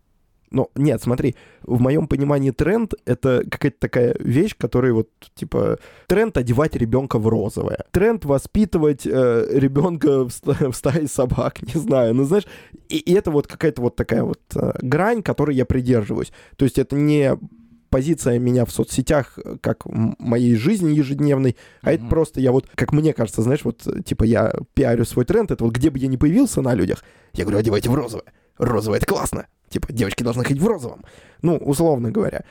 Но 0.51 0.70
нет, 0.74 1.03
смотри, 1.03 1.36
в 1.62 1.80
моем 1.80 2.07
понимании 2.07 2.51
тренд— 2.51 2.94
это 3.05 3.44
какая-то 3.51 3.78
такая 3.78 4.16
вещь, 4.18 4.55
которая 4.57 4.92
вот, 4.92 5.09
типа, 5.34 5.78
тренд 6.07 6.36
одевать 6.36 6.74
ребенка 6.76 7.18
в 7.18 7.28
розовое. 7.28 7.84
Тренд 7.90 8.24
воспитывать 8.24 9.07
э, 9.07 9.46
ребенка 9.53 10.24
в, 10.24 10.30
в 10.30 10.72
стае 10.72 11.07
собак, 11.09 11.62
не 11.74 11.80
знаю. 11.80 12.14
Ну, 12.14 12.24
знаешь, 12.24 12.46
и, 12.88 12.99
и 12.99 13.12
это 13.12 13.30
вот 13.30 13.46
какая-то 13.46 13.82
вот 13.82 13.96
такая 13.96 14.22
вот 14.22 14.40
э, 14.55 14.72
грань, 14.80 15.22
которой 15.22 15.55
я 15.55 15.64
придерживаюсь. 15.66 16.32
То 16.57 16.64
есть 16.64 16.78
это 16.78 16.96
не 16.96 17.36
позиция 17.90 18.38
меня 18.38 18.64
в 18.64 18.70
соцсетях, 18.70 19.38
э, 19.42 19.57
как 19.61 19.84
моей 19.86 20.55
жизни 20.57 20.94
ежедневной, 20.94 21.57
а 21.82 21.92
это 21.92 22.03
Мгм. 22.03 22.11
просто 22.11 22.40
я 22.40 22.53
вот, 22.53 22.68
как 22.74 22.92
мне 22.92 23.12
кажется, 23.12 23.42
знаешь, 23.42 23.64
вот, 23.64 23.86
э, 23.86 24.03
типа, 24.03 24.24
я 24.24 24.53
пиарю 24.74 25.05
свой 25.05 25.24
тренд, 25.24 25.51
это 25.51 25.64
вот 25.64 25.74
где 25.74 25.90
бы 25.90 25.99
я 25.99 26.09
ни 26.09 26.16
появился 26.16 26.62
на 26.62 26.74
людях, 26.74 27.05
я 27.34 27.44
говорю, 27.44 27.59
одевайте 27.59 27.88
в 27.90 27.94
розовое. 27.94 28.24
Розовое— 28.59 28.99
это 28.99 29.07
классно. 29.07 29.46
Типа, 29.69 29.93
девочки 29.93 30.23
должны 30.23 30.45
ходить 30.45 30.62
в 30.62 30.66
розовом. 30.66 31.05
Ну, 31.43 31.57
условно 31.57 32.11
говоря. 32.11 32.45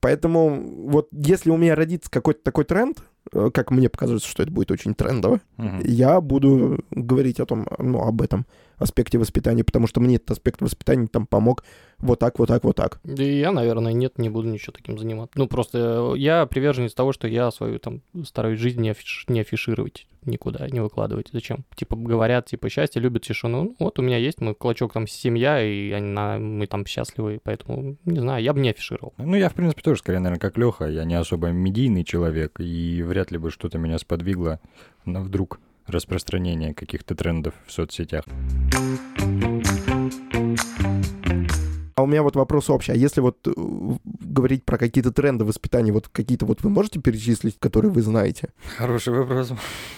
Поэтому 0.00 0.60
вот 0.88 1.08
если 1.12 1.50
у 1.50 1.56
меня 1.56 1.74
родится 1.74 2.10
какой-то 2.10 2.40
такой 2.42 2.64
тренд, 2.64 3.02
э, 3.32 3.50
как 3.52 3.70
мне 3.70 3.88
показывается, 3.88 4.28
что 4.28 4.42
это 4.42 4.52
будет 4.52 4.70
очень 4.70 4.94
трендово, 4.94 5.40
Мгм. 5.56 5.80
я 5.82 6.20
буду 6.20 6.84
говорить 6.90 7.40
о 7.40 7.46
том, 7.46 7.66
ну, 7.78 8.00
об 8.02 8.22
этом 8.22 8.46
аспекте 8.78 9.18
воспитания, 9.18 9.64
потому 9.64 9.86
что 9.86 10.00
мне 10.00 10.16
этот 10.16 10.32
аспект 10.32 10.60
воспитания 10.60 11.06
там 11.06 11.26
помог 11.26 11.64
вот 11.98 12.18
так, 12.18 12.38
вот 12.38 12.48
так, 12.48 12.64
вот 12.64 12.76
так. 12.76 13.00
Да 13.04 13.22
и 13.22 13.38
я, 13.38 13.52
наверное, 13.52 13.92
нет, 13.92 14.18
не 14.18 14.28
буду 14.28 14.48
ничего 14.48 14.72
таким 14.72 14.98
заниматься. 14.98 15.38
Ну, 15.38 15.46
просто 15.48 16.12
э, 16.14 16.18
я 16.18 16.46
приверженец 16.46 16.92
того, 16.94 17.12
что 17.12 17.26
я 17.28 17.50
свою 17.50 17.78
там 17.78 18.02
стараюсь 18.24 18.60
жизнь 18.60 18.80
не, 18.80 18.90
афиш- 18.90 19.24
не 19.28 19.40
афишировать 19.40 20.06
никуда, 20.24 20.68
не 20.68 20.80
выкладывать. 20.80 21.28
Зачем? 21.32 21.64
Типа 21.76 21.96
говорят, 21.96 22.46
типа, 22.46 22.68
счастье 22.68 23.00
любят 23.00 23.22
тишину. 23.22 23.62
Ну, 23.64 23.76
вот 23.78 23.98
у 23.98 24.02
меня 24.02 24.18
есть 24.18 24.40
мой 24.40 24.54
клочок 24.54 24.92
там 24.92 25.06
семья, 25.06 25.62
и 25.62 25.90
они 25.92 26.08
на- 26.08 26.38
мы 26.38 26.66
там 26.66 26.84
счастливы, 26.84 27.40
поэтому, 27.42 27.96
не 28.04 28.18
знаю, 28.20 28.42
я 28.42 28.52
бы 28.52 28.60
не 28.60 28.70
афишировал. 28.70 29.14
Ну, 29.18 29.36
я, 29.36 29.48
в 29.48 29.54
принципе, 29.54 29.82
тоже, 29.82 30.00
скорее, 30.00 30.18
наверное, 30.18 30.40
как 30.40 30.58
Леха. 30.58 30.86
Я 30.86 31.04
не 31.04 31.14
особо 31.14 31.48
медийный 31.48 32.04
человек, 32.04 32.58
и 32.60 33.02
вряд 33.02 33.30
ли 33.30 33.38
бы 33.38 33.50
что-то 33.50 33.78
меня 33.78 33.98
сподвигло 33.98 34.60
на 35.04 35.20
вдруг 35.22 35.60
распространение 35.86 36.74
каких-то 36.74 37.14
трендов 37.14 37.54
в 37.66 37.72
соцсетях. 37.72 38.24
А 41.98 42.02
у 42.02 42.06
меня 42.06 42.22
вот 42.22 42.36
вопрос 42.36 42.68
общий. 42.68 42.92
А 42.92 42.94
если 42.94 43.22
вот 43.22 43.38
э, 43.48 43.52
говорить 44.04 44.64
про 44.66 44.76
какие-то 44.76 45.12
тренды 45.12 45.46
воспитания, 45.46 45.92
вот 45.92 46.08
какие-то 46.08 46.44
вот 46.44 46.62
вы 46.62 46.68
можете 46.68 47.00
перечислить, 47.00 47.58
которые 47.58 47.90
вы 47.90 48.02
знаете? 48.02 48.50
Хороший 48.76 49.14
вопрос. 49.14 49.52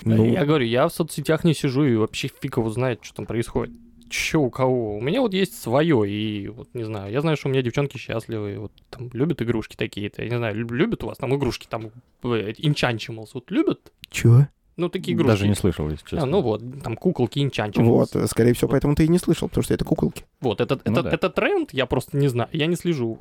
Ну, 0.04 0.24
Я 0.24 0.44
говорю, 0.46 0.64
я 0.64 0.86
в 0.86 0.92
соцсетях 0.94 1.42
не 1.42 1.54
сижу, 1.54 1.84
и 1.84 1.96
вообще 1.96 2.28
фиг 2.28 2.56
его 2.56 2.70
знает, 2.70 3.00
что 3.02 3.16
там 3.16 3.26
происходит. 3.26 3.74
Че 4.10 4.38
у 4.38 4.48
кого? 4.48 4.96
У 4.96 5.00
меня 5.00 5.20
вот 5.20 5.34
есть 5.34 5.60
свое, 5.60 6.08
и 6.08 6.46
вот 6.48 6.68
не 6.72 6.84
знаю, 6.84 7.12
я 7.12 7.20
знаю, 7.20 7.36
что 7.36 7.48
у 7.48 7.50
меня 7.52 7.62
девчонки 7.62 7.98
счастливые, 7.98 8.58
вот 8.60 8.72
там 8.90 9.10
любят 9.12 9.42
игрушки 9.42 9.76
такие-то, 9.76 10.22
я 10.22 10.30
не 10.30 10.36
знаю, 10.38 10.54
люб- 10.54 10.70
любят 10.72 11.02
у 11.04 11.08
вас 11.08 11.18
там 11.18 11.34
игрушки, 11.34 11.66
там 11.68 11.90
э, 12.22 12.52
Enchantimals, 12.52 13.30
вот 13.34 13.50
любят? 13.50 13.92
чё? 14.08 14.46
Ну, 14.78 14.88
такие 14.88 15.14
игрушки. 15.14 15.28
Даже 15.30 15.48
не 15.48 15.54
слышал, 15.54 15.90
если 15.90 16.04
честно. 16.04 16.22
А, 16.22 16.26
ну 16.26 16.40
вот, 16.40 16.62
там 16.82 16.96
куколки 16.96 17.40
Enchantimals. 17.40 17.82
Вот, 17.84 18.16
э, 18.16 18.26
скорее 18.28 18.52
всего, 18.54 18.68
Вот. 18.68 18.72
поэтому 18.72 18.94
ты 18.94 19.04
и 19.04 19.08
не 19.08 19.18
слышал, 19.18 19.48
потому 19.48 19.64
что 19.64 19.74
это 19.74 19.84
куколки. 19.84 20.24
Вот, 20.40 20.60
это, 20.60 20.76
Ну 20.84 20.92
это, 20.92 21.02
да. 21.02 21.10
это 21.10 21.28
тренд, 21.30 21.72
я 21.72 21.84
просто 21.86 22.16
не 22.16 22.28
знаю, 22.28 22.48
я 22.52 22.66
не 22.66 22.76
слежу. 22.76 23.18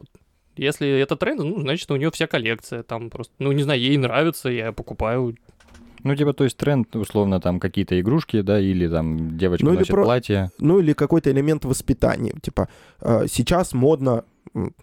Если 0.55 0.88
это 0.88 1.16
тренд, 1.16 1.41
ну, 1.41 1.60
значит, 1.60 1.89
у 1.91 1.95
нее 1.95 2.10
вся 2.12 2.28
коллекция 2.28 2.84
там 2.84 3.10
просто, 3.10 3.34
ну, 3.39 3.51
не 3.51 3.64
знаю, 3.64 3.80
ей 3.82 3.97
нравится, 3.97 4.49
я 4.49 4.72
покупаю. 4.72 5.36
Ну, 6.03 6.16
типа, 6.16 6.34
то 6.34 6.43
есть 6.43 6.58
тренд, 6.58 6.95
условно, 6.95 7.39
там 7.41 7.60
какие-то 7.60 7.99
игрушки, 7.99 8.41
да, 8.41 8.60
или 8.60 8.88
там 8.88 9.36
девочка 9.38 9.66
Ну, 9.66 9.72
или 9.72 9.80
носит 9.80 9.91
про- 9.91 10.03
платье. 10.03 10.51
Ну, 10.60 10.80
или 10.80 10.93
какой-то 10.93 11.32
элемент 11.32 11.66
воспитания. 11.66 12.34
Типа, 12.41 12.70
э, 13.01 13.26
сейчас 13.28 13.74
модно 13.74 14.24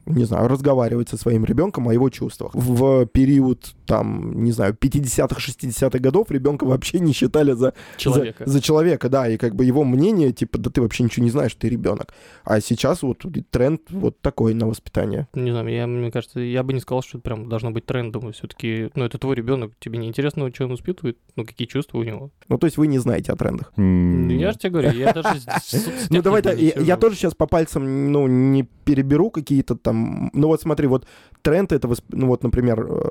не 0.06 0.24
знаю, 0.24 0.48
разговаривать 0.48 1.08
со 1.08 1.16
своим 1.16 1.44
ребенком 1.44 1.88
о 1.88 1.94
его 1.94 2.10
чувствах. 2.10 2.54
В 2.54 3.06
период, 3.06 3.74
там, 3.86 4.42
не 4.44 4.52
знаю, 4.52 4.74
50-х, 4.78 5.36
60-х 5.40 5.98
годов 5.98 6.30
ребенка 6.30 6.64
вообще 6.64 7.00
не 7.00 7.12
считали 7.12 7.52
за 7.52 7.74
Человека. 7.96 8.44
За, 8.46 8.52
за 8.52 8.60
человека, 8.60 9.08
да, 9.08 9.28
и 9.28 9.36
как 9.36 9.54
бы 9.54 9.64
его 9.64 9.84
мнение, 9.84 10.32
типа, 10.32 10.58
да 10.58 10.70
ты 10.70 10.80
вообще 10.82 11.04
ничего 11.04 11.24
не 11.24 11.30
знаешь, 11.30 11.54
ты 11.54 11.68
ребенок. 11.68 12.14
А 12.44 12.60
сейчас 12.60 13.02
вот 13.02 13.24
тренд 13.50 13.82
вот 13.90 14.20
такой 14.20 14.54
на 14.54 14.66
воспитание. 14.66 15.28
Не 15.34 15.50
знаю, 15.50 15.68
я, 15.68 15.86
мне 15.86 16.10
кажется, 16.10 16.40
я 16.40 16.62
бы 16.62 16.72
не 16.72 16.80
сказал, 16.80 17.02
что 17.02 17.18
это 17.18 17.24
прям 17.24 17.48
должно 17.48 17.70
быть 17.70 17.86
трендом. 17.86 18.32
Все-таки, 18.32 18.90
ну, 18.94 19.04
это 19.04 19.18
твой 19.18 19.34
ребенок, 19.36 19.72
тебе 19.78 19.98
не 19.98 20.08
интересно, 20.08 20.50
что 20.52 20.64
он 20.66 20.74
испытывает, 20.74 21.18
ну, 21.36 21.44
какие 21.44 21.66
чувства 21.66 21.98
у 21.98 22.02
него. 22.02 22.30
Ну, 22.48 22.58
то 22.58 22.66
есть 22.66 22.76
вы 22.76 22.86
не 22.86 22.98
знаете 22.98 23.32
о 23.32 23.36
трендах. 23.36 23.72
М, 23.76 24.28
Я 24.28 24.52
же 24.52 24.58
тебе 24.58 24.70
говорю, 24.70 24.90
я 24.92 25.12
даже... 25.12 25.28
Ну, 26.10 26.22
давай 26.22 26.42
я, 26.54 26.96
тоже 26.96 27.16
сейчас 27.16 27.34
по 27.34 27.46
пальцам, 27.46 28.12
ну, 28.12 28.26
не 28.26 28.64
переберу 28.84 29.30
какие-то 29.54 29.76
там... 29.76 30.30
Ну, 30.34 30.48
вот 30.48 30.60
смотри, 30.60 30.86
вот 30.88 31.06
тренд 31.42 31.72
это, 31.72 31.86
восп- 31.88 32.04
ну, 32.10 32.26
вот, 32.26 32.42
например, 32.42 32.86
э, 32.88 33.10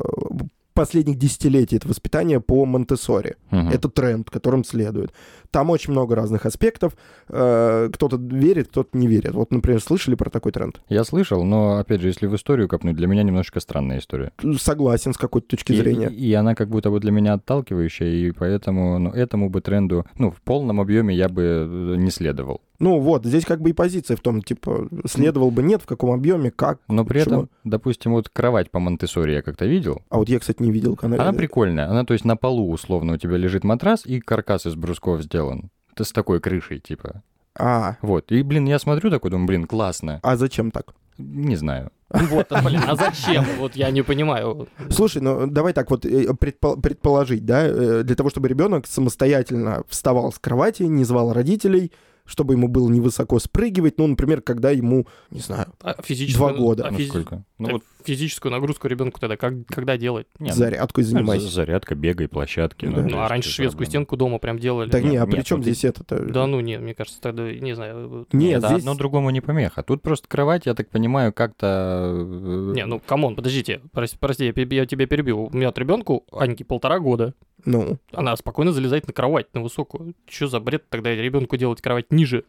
последних 0.73 1.17
десятилетий 1.17 1.77
это 1.77 1.87
воспитание 1.87 2.39
по 2.39 2.65
Монтессори. 2.65 3.35
мгм. 3.51 3.69
Это 3.69 3.89
тренд, 3.89 4.29
которым 4.29 4.63
следует. 4.63 5.13
Там 5.51 5.69
очень 5.69 5.91
много 5.93 6.15
разных 6.15 6.45
аспектов. 6.47 6.97
Э, 7.29 7.89
Кто-то 7.93 8.17
верит, 8.17 8.67
кто-то 8.69 8.97
не 8.97 9.07
верит. 9.07 9.33
Вот, 9.35 9.51
например, 9.51 9.79
слышали 9.81 10.15
про 10.15 10.29
такой 10.31 10.51
тренд? 10.51 10.81
Я 10.89 11.03
слышал, 11.03 11.43
но, 11.45 11.77
опять 11.77 12.01
же, 12.01 12.07
если 12.07 12.27
в 12.27 12.35
историю 12.35 12.67
копнуть, 12.67 12.95
для 12.95 13.07
меня 13.07 13.23
немножечко 13.23 13.59
странная 13.59 13.99
история. 13.99 14.31
Согласен 14.57 15.13
с 15.13 15.17
какой-то 15.17 15.47
точки 15.47 15.73
И- 15.73 15.77
зрения. 15.77 16.09
И, 16.09 16.29
и 16.29 16.33
она 16.33 16.55
как 16.55 16.69
будто 16.69 16.89
бы 16.89 16.99
для 16.99 17.11
меня 17.11 17.33
отталкивающая, 17.33 18.07
и 18.07 18.31
поэтому 18.31 18.97
ну, 18.99 19.09
этому 19.11 19.49
бы 19.49 19.61
тренду, 19.61 20.05
ну, 20.17 20.31
в 20.31 20.41
полном 20.41 20.81
объеме 20.81 21.15
я 21.15 21.29
бы 21.29 21.41
э, 21.43 21.95
не 21.97 22.09
следовал. 22.11 22.61
Ну 22.79 22.99
вот, 22.99 23.25
здесь 23.25 23.45
как 23.45 23.61
бы 23.61 23.69
и 23.69 23.73
позиция 23.73 24.17
в 24.17 24.19
том, 24.21 24.41
типа, 24.41 24.89
следовал 25.05 25.51
бы 25.51 25.63
нет, 25.63 25.81
в 25.81 25.85
каком 25.85 26.11
объеме, 26.11 26.51
как. 26.51 26.79
Но 26.87 27.05
при 27.05 27.19
почему. 27.19 27.35
этом, 27.43 27.49
допустим, 27.63 28.11
вот 28.13 28.29
кровать 28.29 28.71
по 28.71 28.79
Монтессори 28.79 29.33
я 29.33 29.41
как-то 29.41 29.65
видел. 29.65 30.01
А 30.09 30.17
вот 30.17 30.27
я, 30.29 30.39
кстати, 30.39 30.61
не 30.61 30.71
видел 30.71 30.95
канал. 30.95 31.21
Она 31.21 31.33
прикольная. 31.33 31.89
Она, 31.89 32.03
то 32.03 32.13
есть, 32.13 32.25
на 32.25 32.35
полу, 32.35 32.71
условно, 32.71 33.13
у 33.13 33.17
тебя 33.17 33.37
лежит 33.37 33.63
матрас, 33.63 34.05
и 34.05 34.19
каркас 34.19 34.65
из 34.65 34.75
брусков 34.75 35.21
сделан. 35.21 35.69
Это 35.93 36.03
с 36.03 36.11
такой 36.11 36.39
крышей, 36.39 36.79
типа. 36.79 37.21
А, 37.57 37.97
Вот. 38.01 38.31
И, 38.31 38.41
блин, 38.41 38.65
я 38.65 38.79
смотрю 38.79 39.11
такой, 39.11 39.29
думаю, 39.31 39.47
блин, 39.47 39.65
классно. 39.65 40.19
а 40.23 40.35
зачем 40.35 40.71
так? 40.71 40.93
Не 41.19 41.55
знаю. 41.55 41.91
Ну 42.11 42.25
Вот, 42.25 42.47
а, 42.51 42.61
блин, 42.63 42.81
а 42.87 42.95
зачем? 42.95 43.45
Вот 43.59 43.75
я 43.75 43.91
не 43.91 44.01
понимаю. 44.01 44.67
Слушай, 44.89 45.21
ну 45.21 45.45
давай 45.47 45.73
так 45.73 45.91
вот 45.91 46.05
э, 46.05 46.25
предпо- 46.31 46.79
предположить, 46.81 47.45
да, 47.45 47.63
э, 47.67 48.01
для 48.03 48.15
того, 48.15 48.29
чтобы 48.31 48.47
ребенок 48.47 48.87
самостоятельно 48.87 49.83
вставал 49.87 50.31
с 50.31 50.39
кровати, 50.39 50.83
не 50.83 51.03
звал 51.03 51.33
родителей, 51.33 51.91
чтобы 52.25 52.53
ему 52.53 52.67
было 52.67 52.89
невысоко 52.89 53.37
спрыгивать, 53.39 53.97
ну, 53.97 54.07
например, 54.07 54.41
когда 54.41 54.71
ему, 54.71 55.07
не 55.29 55.39
знаю, 55.41 55.67
А 55.81 56.01
физическую, 56.01 56.49
Два 56.49 56.57
года. 56.57 56.87
а 56.87 56.91
Ну, 56.91 56.97
физи-? 56.97 57.43
Ну, 57.59 57.71
вот 57.73 57.83
физическую 58.05 58.51
нагрузку 58.51 58.87
ребенку 58.87 59.19
тогда 59.19 59.37
как, 59.37 59.53
когда 59.67 59.97
делать? 59.97 60.27
не, 60.39 60.49
ну, 60.49 60.55
зарядкой 60.55 61.03
за- 61.03 61.11
занимайся. 61.11 61.47
Зарядка, 61.49 61.95
бегай, 61.95 62.27
площадки. 62.27 62.85
Да. 62.85 62.95
то 62.95 63.01
Ну, 63.01 63.19
а 63.19 63.27
раньше 63.27 63.49
это 63.49 63.55
шведскую 63.55 63.77
проблема. 63.85 63.89
стенку 63.91 64.17
дома 64.17 64.39
прям 64.39 64.59
делали. 64.59 64.89
Так 64.89 65.03
не, 65.03 65.17
а 65.17 65.25
нет, 65.25 65.31
при 65.31 65.41
чем 65.41 65.57
вот 65.57 65.63
здесь 65.65 65.83
это-то? 65.85 66.19
Да 66.23 66.47
ну 66.47 66.59
нет, 66.59 66.81
мне 66.81 66.93
кажется, 66.93 67.19
тогда, 67.21 67.51
не 67.51 67.73
знаю. 67.75 68.27
Нет, 68.31 68.59
Это 68.59 68.67
здесь... 68.69 68.79
одно 68.79 68.95
другому 68.95 69.29
не 69.29 69.41
помеха. 69.41 69.83
Тут 69.83 70.01
просто 70.01 70.27
кровать, 70.27 70.65
я 70.65 70.73
так 70.73 70.89
понимаю, 70.89 71.33
как-то... 71.33 72.09
э, 72.13 72.73
Не, 72.75 72.85
ну, 72.85 72.99
камон, 73.05 73.35
подождите, 73.35 73.81
прости, 73.91 74.17
прости, 74.19 74.45
я, 74.45 74.53
я 74.55 74.85
тебя 74.85 75.07
перебил. 75.07 75.49
У 75.51 75.55
меня 75.55 75.69
от 75.69 75.77
ребенку, 75.77 76.25
Аньке, 76.31 76.63
полтора 76.65 76.99
года. 76.99 77.33
Ну, 77.65 77.97
Она 78.11 78.35
спокойно 78.35 78.71
залезает 78.71 79.07
на 79.07 79.13
кровать, 79.13 79.47
на 79.53 79.61
высокую. 79.61 80.15
Что 80.27 80.47
за 80.47 80.59
бред 80.59 80.89
тогда 80.89 81.13
ребенку 81.15 81.57
делать 81.57 81.81
кровать 81.81 82.11
ниже? 82.11 82.45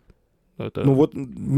Это... 0.59 0.83
ну 0.85 0.95
вот, 0.95 1.13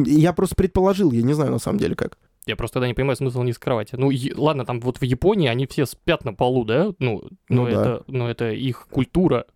я 0.07 0.33
просто 0.33 0.55
предположил, 0.57 1.13
я 1.13 1.23
не 1.23 1.35
знаю 1.35 1.51
на 1.51 1.59
самом 1.59 1.79
деле 1.79 1.95
как. 1.95 2.19
Я 2.47 2.55
просто 2.57 2.75
тогда 2.75 2.87
не 2.87 2.95
понимаю 2.95 3.17
смысл 3.17 3.43
низ 3.43 3.59
кровати. 3.59 3.97
Ну, 3.97 4.11
е- 4.11 4.33
ладно, 4.37 4.65
там 4.65 4.81
вот 4.81 4.99
в 4.99 5.03
Японии 5.03 5.49
они 5.49 5.67
все 5.67 5.85
спят 5.85 6.25
на 6.25 6.33
полу, 6.33 6.65
да? 6.65 6.93
Ну, 7.01 7.25
Ну 7.49 7.65
но, 7.65 7.65
да. 7.65 7.71
это, 7.71 8.05
но 8.07 8.31
это 8.31 8.51
их 8.53 8.87
культура. 8.89 9.47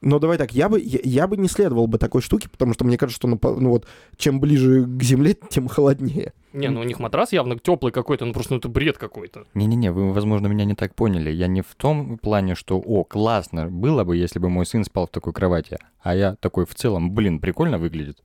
Но 0.00 0.18
давай 0.18 0.38
так, 0.38 0.52
я 0.52 0.68
бы, 0.68 0.80
я, 0.80 0.98
я 1.02 1.26
бы 1.26 1.36
не 1.36 1.48
следовал 1.48 1.86
бы 1.86 1.98
такой 1.98 2.20
штуки, 2.22 2.48
потому 2.50 2.74
что 2.74 2.84
мне 2.84 2.98
кажется, 2.98 3.16
что 3.18 3.28
ну, 3.28 3.38
по- 3.38 3.54
ну 3.54 3.70
вот, 3.70 3.86
чем 4.16 4.40
ближе 4.40 4.84
к 4.84 5.02
земле, 5.02 5.36
тем 5.50 5.68
холоднее. 5.68 6.32
Не, 6.52 6.68
ну 6.68 6.80
у 6.80 6.84
них 6.84 6.98
матрас 7.00 7.32
явно 7.32 7.58
теплый 7.58 7.92
какой-то, 7.92 8.24
ну 8.24 8.32
просто 8.32 8.54
ну, 8.54 8.58
это 8.58 8.68
бред 8.68 8.98
какой-то. 8.98 9.44
Не-не-не, 9.54 9.92
вы, 9.92 10.12
возможно, 10.12 10.46
меня 10.46 10.64
не 10.64 10.74
так 10.74 10.94
поняли. 10.94 11.30
Я 11.30 11.46
не 11.48 11.62
в 11.62 11.74
том 11.76 12.18
плане, 12.18 12.54
что, 12.54 12.78
о, 12.78 13.04
классно 13.04 13.66
было 13.68 14.04
бы, 14.04 14.16
если 14.16 14.38
бы 14.38 14.48
мой 14.48 14.64
сын 14.66 14.84
спал 14.84 15.06
в 15.06 15.10
такой 15.10 15.32
кровати. 15.32 15.78
А 16.00 16.14
я 16.14 16.36
такой 16.36 16.64
в 16.66 16.74
целом, 16.74 17.12
блин, 17.12 17.40
прикольно 17.40 17.78
выглядит. 17.78 18.18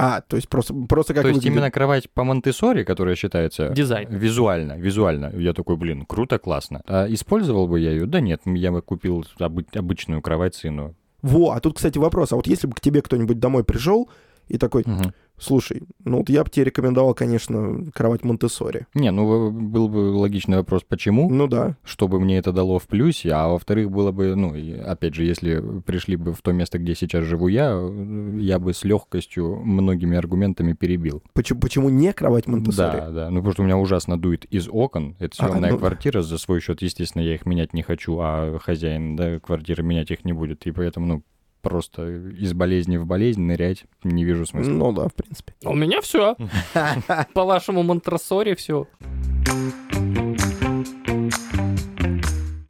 А, 0.00 0.20
то 0.20 0.36
есть 0.36 0.48
просто, 0.48 0.72
просто 0.88 1.12
как 1.12 1.22
То 1.22 1.28
есть 1.28 1.38
выглядит. 1.38 1.56
именно 1.56 1.70
кровать 1.72 2.08
по 2.10 2.22
Монтессори, 2.22 2.84
которая 2.84 3.16
считается 3.16 3.70
Дизайн. 3.70 4.08
визуально, 4.08 4.74
визуально, 4.78 5.32
я 5.36 5.52
такой, 5.52 5.76
блин, 5.76 6.06
круто, 6.06 6.38
классно. 6.38 6.82
А 6.86 7.06
использовал 7.12 7.66
бы 7.66 7.80
я 7.80 7.90
ее? 7.90 8.06
Да 8.06 8.20
нет, 8.20 8.42
я 8.44 8.70
бы 8.70 8.80
купил 8.80 9.24
обы- 9.40 9.66
обычную 9.76 10.22
кровать 10.22 10.54
сыну. 10.54 10.94
Во, 11.22 11.50
а 11.50 11.60
тут, 11.60 11.76
кстати, 11.76 11.98
вопрос. 11.98 12.32
А 12.32 12.36
вот 12.36 12.46
если 12.46 12.66
бы 12.66 12.74
к 12.74 12.80
тебе 12.80 13.02
кто-нибудь 13.02 13.38
домой 13.38 13.64
пришел 13.64 14.08
и 14.48 14.58
такой, 14.58 14.84
Мгм. 14.86 15.12
Слушай, 15.38 15.82
ну 16.04 16.18
вот 16.18 16.28
я 16.28 16.44
бы 16.44 16.50
тебе 16.50 16.64
рекомендовал, 16.64 17.14
конечно, 17.14 17.84
кровать 17.94 18.24
Монтессори. 18.24 18.86
Не, 18.94 19.10
ну 19.10 19.50
был 19.50 19.88
бы 19.88 19.98
логичный 20.16 20.58
вопрос, 20.58 20.82
почему? 20.86 21.30
Ну 21.30 21.46
да. 21.46 21.76
Чтобы 21.84 22.20
мне 22.20 22.38
это 22.38 22.52
дало 22.52 22.78
в 22.78 22.86
плюсе, 22.86 23.30
а 23.32 23.48
во-вторых, 23.48 23.90
было 23.90 24.12
бы, 24.12 24.34
ну, 24.34 24.54
опять 24.86 25.14
же, 25.14 25.24
если 25.24 25.62
пришли 25.82 26.16
бы 26.16 26.32
в 26.32 26.42
то 26.42 26.52
место, 26.52 26.78
где 26.78 26.94
сейчас 26.94 27.24
живу 27.24 27.48
я, 27.48 27.70
э, 27.72 28.38
я 28.40 28.58
бы 28.58 28.72
с 28.74 28.84
легкостью 28.84 29.56
многими 29.56 30.16
аргументами 30.16 30.72
перебил. 30.72 31.22
Почему, 31.34 31.60
почему 31.60 31.88
не 31.88 32.12
кровать 32.12 32.46
Монтессори? 32.46 32.98
Да, 32.98 33.10
да. 33.10 33.30
Ну, 33.30 33.36
потому 33.36 33.52
что 33.52 33.62
у 33.62 33.64
меня 33.66 33.78
ужасно 33.78 34.18
дует 34.18 34.44
из 34.46 34.68
окон. 34.70 35.16
Это 35.18 35.34
А, 35.38 35.48
съемная 35.48 35.72
ну- 35.72 35.78
квартира 35.78 36.22
за 36.22 36.38
свой 36.38 36.60
счет. 36.60 36.82
Естественно, 36.82 37.22
я 37.22 37.34
их 37.34 37.46
менять 37.46 37.72
не 37.74 37.82
хочу, 37.82 38.18
а 38.20 38.58
хозяин 38.58 39.16
да, 39.16 39.38
квартиры 39.38 39.82
менять 39.82 40.10
их 40.10 40.24
не 40.24 40.32
будет. 40.32 40.66
И 40.66 40.72
поэтому, 40.72 41.06
ну, 41.06 41.22
просто 41.62 42.08
из 42.08 42.52
болезни 42.52 42.96
в 42.96 43.06
болезнь 43.06 43.42
нырять 43.42 43.84
не 44.04 44.24
вижу 44.24 44.46
смысла. 44.46 44.70
Ну 44.70 44.92
да, 44.92 45.08
в 45.08 45.14
принципе. 45.14 45.54
У 45.64 45.74
меня 45.74 46.00
все. 46.00 46.36
По 47.34 47.44
вашему 47.44 47.82
Монтрасоре 47.82 48.54
все. 48.54 48.86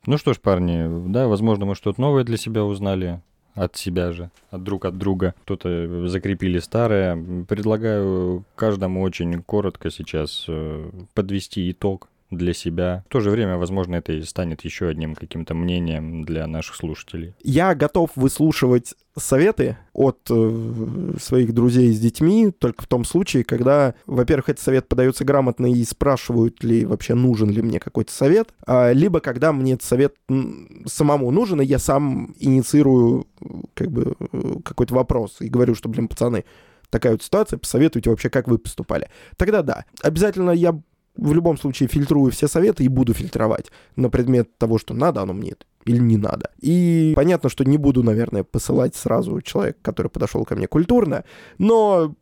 Ну 0.06 0.16
что 0.16 0.32
ж, 0.32 0.40
парни, 0.40 1.10
да, 1.10 1.28
возможно, 1.28 1.66
мы 1.66 1.74
что-то 1.74 2.00
новое 2.00 2.24
для 2.24 2.36
себя 2.36 2.64
узнали. 2.64 3.20
От 3.54 3.76
себя 3.76 4.12
же, 4.12 4.30
от 4.50 4.62
друг 4.62 4.84
от 4.84 4.98
друга. 4.98 5.34
Кто-то 5.42 6.06
закрепили 6.06 6.60
старое. 6.60 7.44
Предлагаю 7.48 8.44
каждому 8.54 9.02
очень 9.02 9.42
коротко 9.42 9.90
сейчас 9.90 10.44
э, 10.46 10.90
подвести 11.12 11.68
итог 11.72 12.08
для 12.30 12.52
себя. 12.52 13.04
В 13.08 13.12
то 13.12 13.20
же 13.20 13.30
время, 13.30 13.56
возможно, 13.56 13.96
это 13.96 14.12
и 14.12 14.22
станет 14.22 14.62
еще 14.62 14.88
одним 14.88 15.14
каким-то 15.14 15.54
мнением 15.54 16.24
для 16.24 16.46
наших 16.46 16.76
слушателей. 16.76 17.34
Я 17.42 17.74
готов 17.74 18.10
выслушивать 18.16 18.94
советы 19.16 19.78
от 19.92 20.18
э, 20.30 21.12
своих 21.20 21.52
друзей 21.52 21.92
с 21.92 21.98
детьми 21.98 22.50
только 22.50 22.82
в 22.82 22.86
том 22.86 23.04
случае, 23.04 23.44
когда, 23.44 23.94
во-первых, 24.06 24.50
этот 24.50 24.62
совет 24.62 24.88
подается 24.88 25.24
грамотно 25.24 25.72
и 25.72 25.82
спрашивают 25.84 26.62
ли 26.62 26.84
вообще 26.84 27.14
нужен 27.14 27.50
ли 27.50 27.62
мне 27.62 27.80
какой-то 27.80 28.12
совет, 28.12 28.50
а, 28.66 28.92
либо 28.92 29.20
когда 29.20 29.52
мне 29.52 29.72
этот 29.72 29.86
совет 29.86 30.14
самому 30.86 31.30
нужен, 31.30 31.60
и 31.60 31.64
я 31.64 31.78
сам 31.78 32.34
инициирую 32.38 33.26
как 33.74 33.90
бы 33.90 34.14
какой-то 34.64 34.94
вопрос 34.94 35.38
и 35.40 35.48
говорю, 35.48 35.74
что, 35.74 35.88
блин, 35.88 36.08
пацаны, 36.08 36.44
такая 36.90 37.12
вот 37.12 37.22
ситуация, 37.22 37.58
посоветуйте 37.58 38.10
вообще, 38.10 38.30
как 38.30 38.48
вы 38.48 38.58
поступали. 38.58 39.08
Тогда 39.36 39.62
да, 39.62 39.84
обязательно 40.02 40.50
я 40.50 40.78
в 41.18 41.32
любом 41.34 41.58
случае 41.58 41.88
фильтрую 41.88 42.30
все 42.30 42.48
советы 42.48 42.84
и 42.84 42.88
буду 42.88 43.12
фильтровать 43.12 43.70
на 43.96 44.08
предмет 44.08 44.56
того, 44.56 44.78
что 44.78 44.94
надо 44.94 45.20
оно 45.20 45.34
мне 45.34 45.54
или 45.84 45.98
не 45.98 46.16
надо. 46.16 46.50
И 46.60 47.12
понятно, 47.16 47.48
что 47.48 47.64
не 47.64 47.76
буду, 47.76 48.02
наверное, 48.02 48.44
посылать 48.44 48.94
сразу 48.94 49.40
человека, 49.40 49.78
который 49.82 50.08
подошел 50.08 50.44
ко 50.44 50.54
мне 50.54 50.66
культурно, 50.66 51.24
но 51.58 52.14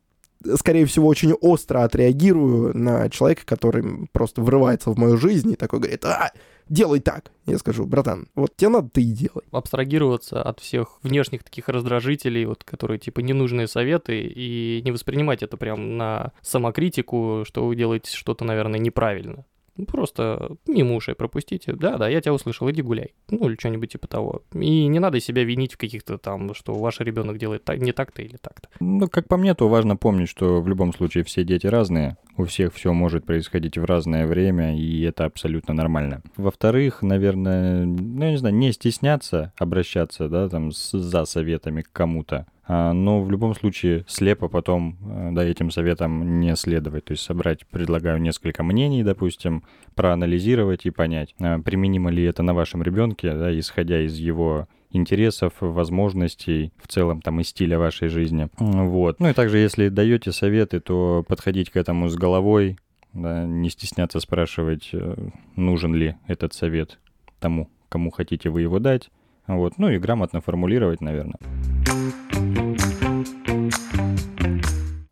скорее 0.55 0.87
всего, 0.87 1.09
очень 1.09 1.33
остро 1.33 1.85
отреагирую 1.85 2.77
на 2.77 3.09
человека, 3.11 3.43
который 3.45 4.09
просто 4.13 4.41
врывается 4.43 4.91
в 4.91 4.99
мою 4.99 5.17
жизнь 5.17 5.53
и 5.53 5.57
такой 5.57 5.81
говорит, 5.81 6.05
а, 6.05 6.33
делай 6.69 7.01
так. 7.01 7.31
Я 7.47 7.59
скажу, 7.59 7.87
братан, 7.87 8.29
вот 8.35 8.57
тебе 8.57 8.71
надо, 8.71 8.89
ты 8.89 9.03
и 9.03 9.13
делай. 9.13 9.45
Абстрагироваться 9.51 10.43
от 10.43 10.61
всех 10.61 10.99
внешних 11.03 11.45
таких 11.45 11.69
раздражителей, 11.69 12.45
вот, 12.45 12.65
которые 12.65 12.99
типа 12.99 13.21
ненужные 13.21 13.69
советы, 13.69 14.21
и 14.23 14.83
не 14.85 14.93
воспринимать 14.93 15.43
это 15.43 15.57
прям 15.57 15.97
на 15.97 16.33
самокритику, 16.43 17.45
что 17.47 17.67
вы 17.67 17.77
делаете 17.77 18.15
что-то, 18.17 18.45
наверное, 18.45 18.81
неправильно. 18.81 19.45
Ну, 19.77 19.85
Просто 19.85 20.57
мимо 20.67 20.95
ушей 20.97 21.15
пропустите. 21.15 21.73
Да, 21.75 21.97
да, 21.99 22.09
я 22.09 22.21
тебя 22.21 22.33
услышал, 22.35 22.71
иди 22.71 22.83
гуляй. 22.83 23.15
Ну, 23.31 23.49
или 23.49 23.57
что-нибудь 23.59 23.93
типа 23.93 24.07
того. 24.09 24.43
И 24.55 24.87
не 24.87 24.99
надо 25.01 25.21
себя 25.21 25.45
винить 25.45 25.75
в 25.75 25.79
каких-то 25.79 26.19
там, 26.19 26.55
что 26.55 26.73
ваш 26.75 27.01
ребенок 27.01 27.39
делает 27.39 27.65
так, 27.65 27.79
не 27.79 27.93
так-то 27.93 28.23
или 28.23 28.37
так-то. 28.41 28.69
Ну, 28.81 29.09
как 29.09 29.29
по 29.29 29.37
мне, 29.37 29.55
то 29.55 29.69
важно 29.69 29.97
помнить, 29.97 30.29
что 30.29 30.61
в 30.61 30.69
любом 30.69 30.93
случае 30.93 31.25
все 31.25 31.45
дети 31.45 31.67
разные, 31.67 32.17
у 32.37 32.45
всех 32.45 32.75
все 32.75 32.93
может 32.93 33.25
происходить 33.27 33.77
в 33.79 33.85
разное 33.85 34.27
время, 34.27 34.79
и 34.79 35.03
это 35.03 35.25
абсолютно 35.25 35.75
нормально. 35.75 36.23
Во-вторых, 36.37 37.03
наверное, 37.03 37.85
ну, 37.85 38.25
я 38.25 38.31
не 38.31 38.37
знаю, 38.39 38.55
не 38.55 38.73
стесняться 38.73 39.53
обращаться, 39.59 40.29
да, 40.29 40.49
там, 40.49 40.73
с- 40.73 40.99
за 40.99 41.25
советами 41.25 41.83
к 41.83 41.93
кому-то, 41.93 42.47
но 42.93 43.23
в 43.23 43.31
любом 43.31 43.55
случае 43.55 44.05
слепо 44.09 44.49
потом 44.49 44.97
э, 45.01 45.31
да, 45.33 45.45
этим 45.45 45.71
советам 45.71 46.41
не 46.41 46.55
следовать. 46.57 47.05
То 47.05 47.13
есть 47.13 47.23
собрать, 47.23 47.67
предлагаю, 47.67 48.21
несколько 48.21 48.63
мнений, 48.63 49.05
допустим, 49.05 49.63
проанализировать 49.95 50.85
и 50.85 50.91
понять, 50.91 51.35
а, 51.39 51.61
применимо 51.61 52.11
ли 52.11 52.25
это 52.25 52.43
на 52.43 52.55
вашем 52.55 52.83
ребенке, 52.83 53.33
да, 53.35 53.57
исходя 53.57 54.01
из 54.05 54.17
его 54.17 54.67
интересов, 54.91 55.53
возможностей, 55.61 56.73
в 56.83 56.89
целом 56.89 57.21
там 57.21 57.41
и 57.41 57.45
стиля 57.45 57.79
вашей 57.79 58.09
жизни. 58.09 58.49
Вот. 58.59 59.21
Ну 59.21 59.29
и 59.29 59.33
также, 59.33 59.59
если 59.59 59.89
даете 59.89 60.33
советы, 60.33 60.81
то 60.81 61.25
подходить 61.29 61.71
к 61.71 61.77
этому 61.77 62.09
с 62.09 62.17
головой, 62.17 62.79
да, 63.13 63.45
не 63.45 63.71
стесняться 63.71 64.19
спрашивать, 64.21 64.91
э, 64.93 65.29
нужен 65.55 65.95
ли 65.95 66.17
этот 66.27 66.53
совет 66.53 66.99
тому, 67.39 67.71
кому 67.89 68.11
хотите 68.11 68.51
вы 68.51 68.63
его 68.63 68.79
дать. 68.79 69.11
Вот. 69.47 69.79
Ну 69.79 69.89
и 69.89 69.99
грамотно 69.99 70.41
формулировать, 70.41 71.01
наверное. 71.01 71.39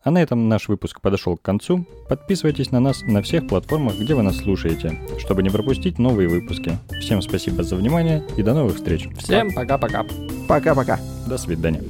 А 0.05 0.11
на 0.11 0.23
этом 0.23 0.49
наш 0.49 0.69
выпуск 0.69 1.01
подошел 1.01 1.37
к 1.37 1.43
концу. 1.43 1.87
Подписывайтесь 2.09 2.71
на 2.71 2.79
нас 2.79 3.03
на 3.03 3.23
всех 3.23 3.49
платформах, 3.49 3.99
где 3.99 4.15
вы 4.15 4.23
нас 4.23 4.37
слушаете, 4.37 4.99
чтобы 5.19 5.43
не 5.43 5.49
пропустить 5.49 5.99
новые 5.99 6.29
выпуски. 6.29 6.79
Всем 7.01 7.23
спасибо 7.23 7.63
за 7.63 7.77
внимание 7.77 8.23
и 8.37 8.43
до 8.43 8.53
новых 8.53 8.77
встреч. 8.77 9.09
Всем 9.19 9.53
пока-пока. 9.55 10.05
Пока-пока. 10.47 11.01
До 11.27 11.39
свидания. 11.39 11.83